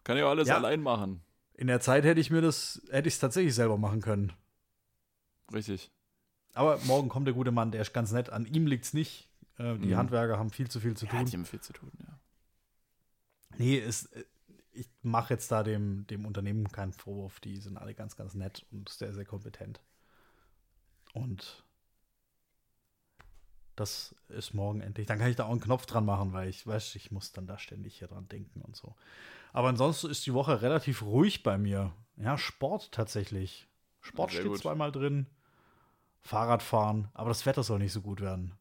[0.03, 0.57] Kann ich auch alles Ja.
[0.57, 1.21] allein machen.
[1.55, 4.33] In der Zeit hätte ich mir das, hätte ich es tatsächlich selber machen können.
[5.53, 5.91] Richtig.
[6.53, 8.29] Aber morgen kommt der gute Mann, der ist ganz nett.
[8.29, 9.29] An ihm liegt's nicht.
[9.57, 9.97] Äh, die Mhm.
[9.97, 11.25] Handwerker haben viel zu viel zu Ja, tun.
[11.25, 12.19] die haben viel zu tun, ja.
[13.57, 14.25] nee, es, äh,
[14.73, 17.39] ich mache jetzt da dem, dem Unternehmen keinen Vorwurf.
[17.41, 19.81] Die sind alle ganz, ganz nett und sehr, sehr kompetent.
[21.13, 21.63] Und
[23.75, 25.07] das ist morgen endlich.
[25.07, 27.47] Dann kann ich da auch einen Knopf dran machen, weil ich weiß, ich muss dann
[27.47, 28.95] da ständig hier dran denken und so.
[29.53, 31.93] Aber ansonsten ist die Woche relativ ruhig bei mir.
[32.17, 33.67] Ja, Sport tatsächlich.
[33.99, 34.61] Sport Sehr steht gut.
[34.61, 35.27] zweimal drin.
[36.21, 38.53] Fahrradfahren, aber das Wetter soll nicht so gut werden.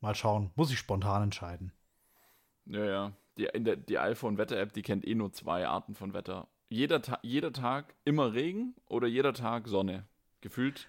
[0.00, 1.72] Mal schauen, muss ich spontan entscheiden.
[2.66, 3.12] Ja, ja.
[3.38, 6.48] Die, der, die iPhone-Wetter-App, die kennt eh nur zwei Arten von Wetter.
[6.68, 10.06] Jeder, Ta jeder Tag immer Regen oder jeder Tag Sonne.
[10.40, 10.88] Gefühlt,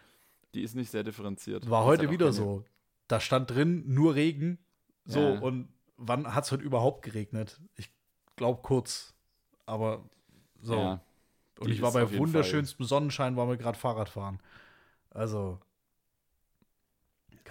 [0.54, 1.70] die ist nicht sehr differenziert.
[1.70, 2.66] War heute halt wieder keine- so.
[3.08, 4.60] Da stand drin nur Regen.
[5.06, 5.40] So, Ja.
[5.40, 7.60] und wann hat es heute überhaupt geregnet?
[7.76, 7.90] Ich
[8.36, 9.14] glaube kurz.
[9.66, 10.10] Aber
[10.62, 10.76] so.
[10.76, 11.02] Ja,
[11.60, 14.40] und ich war bei wunderschönstem Sonnenschein, war mir gerade Fahrrad fahren.
[15.10, 15.60] Also.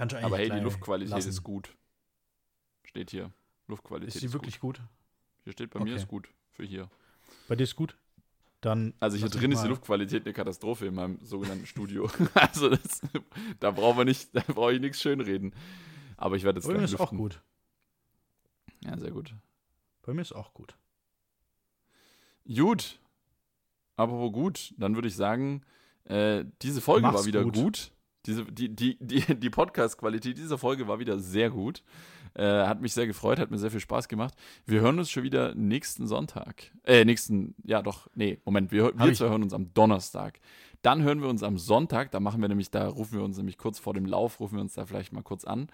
[0.01, 1.29] Kannst du eigentlich aber hey, die Luftqualität lassen.
[1.29, 1.77] ist gut.
[2.85, 3.31] Steht hier.
[3.69, 4.79] Luftqualität Ist ist, die wirklich gut?
[4.79, 4.89] gut.
[5.45, 5.97] Hier steht bei mir Okay.
[5.97, 6.31] ist gut.
[6.53, 6.89] Für hier.
[7.49, 7.99] Bei dir ist gut?
[8.63, 8.95] Dann.
[8.99, 12.11] Also hier drin ist die Luftqualität eine Katastrophe in meinem sogenannten Studio.
[12.35, 13.03] also das,
[13.61, 15.55] da brauchen wir nicht, da brauche ich nichts schönreden.
[16.17, 17.19] Aber ich werde jetzt Bei mir ist auch lüften.
[17.19, 17.43] gut.
[18.83, 19.35] Ja, sehr gut.
[20.01, 20.79] Bei mir ist auch gut.
[22.47, 22.99] Gut.
[23.97, 25.61] Apropos gut, dann würde ich sagen,
[26.05, 27.55] äh, diese Folge Mach's war wieder gut.
[27.55, 27.93] gut.
[28.27, 31.83] Diese, die die, die, die Podcast-Qualität dieser Folge war wieder sehr gut.
[32.35, 34.35] Äh, hat mich sehr gefreut, hat mir sehr viel Spaß gemacht.
[34.65, 36.71] Wir hören uns schon wieder nächsten Sonntag.
[36.85, 40.39] Äh, nächsten, ja doch, nee, Moment, wir, wir zwei hören uns am Donnerstag.
[40.83, 43.59] Dann hören wir uns am Sonntag, da machen wir nämlich, da rufen wir uns nämlich
[43.59, 45.69] kurz vor dem Lauf, rufen wir uns da vielleicht mal kurz an,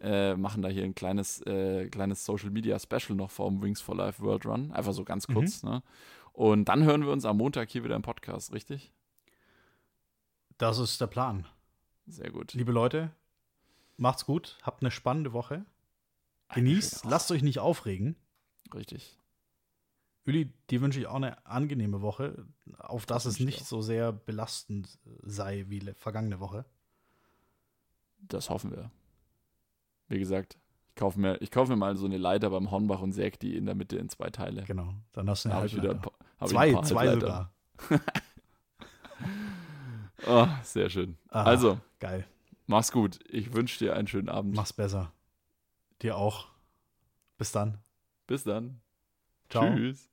[0.00, 3.80] äh, machen da hier ein kleines, äh, kleines Social Media Special noch vor dem Wings
[3.80, 4.70] for Life World Run.
[4.72, 5.82] Einfach so ganz kurz, ne?
[6.32, 8.92] Und dann hören wir uns am Montag hier wieder im Podcast, richtig?
[10.58, 11.46] Das ist der Plan.
[12.06, 12.52] Sehr gut.
[12.54, 13.10] Liebe Leute,
[13.96, 15.64] macht's gut, habt eine spannende Woche.
[16.54, 18.16] Genießt, lasst euch nicht aufregen.
[18.74, 19.18] Richtig.
[20.26, 22.46] Uli, dir wünsche ich auch eine angenehme Woche,
[22.78, 26.64] auf dass Das es nicht so sehr belastend sei wie vergangene Woche.
[28.20, 28.90] Das hoffen wir.
[30.08, 30.58] Wie gesagt,
[30.90, 33.56] ich kaufe mir, ich kaufe mir mal so eine Leiter beim Hornbach und säg die
[33.56, 34.62] in der Mitte in zwei Teile.
[34.64, 36.12] Genau, dann hast du Dann eine habe ich wieder Halbleiter.
[36.38, 37.52] hab ich Zwei, ein paar zwei Halbleiter.
[37.78, 38.00] sogar.
[40.26, 41.16] Oh, sehr schön.
[41.28, 42.26] Ah, Also, Geil,
[42.66, 43.18] mach's gut.
[43.28, 44.54] Ich wünsche dir einen schönen Abend.
[44.54, 45.12] mach's besser.
[46.02, 46.48] Dir auch.
[47.38, 47.78] Bis dann.
[48.26, 48.80] Bis dann.
[49.48, 49.74] Ciao.
[49.74, 50.11] Tschüss.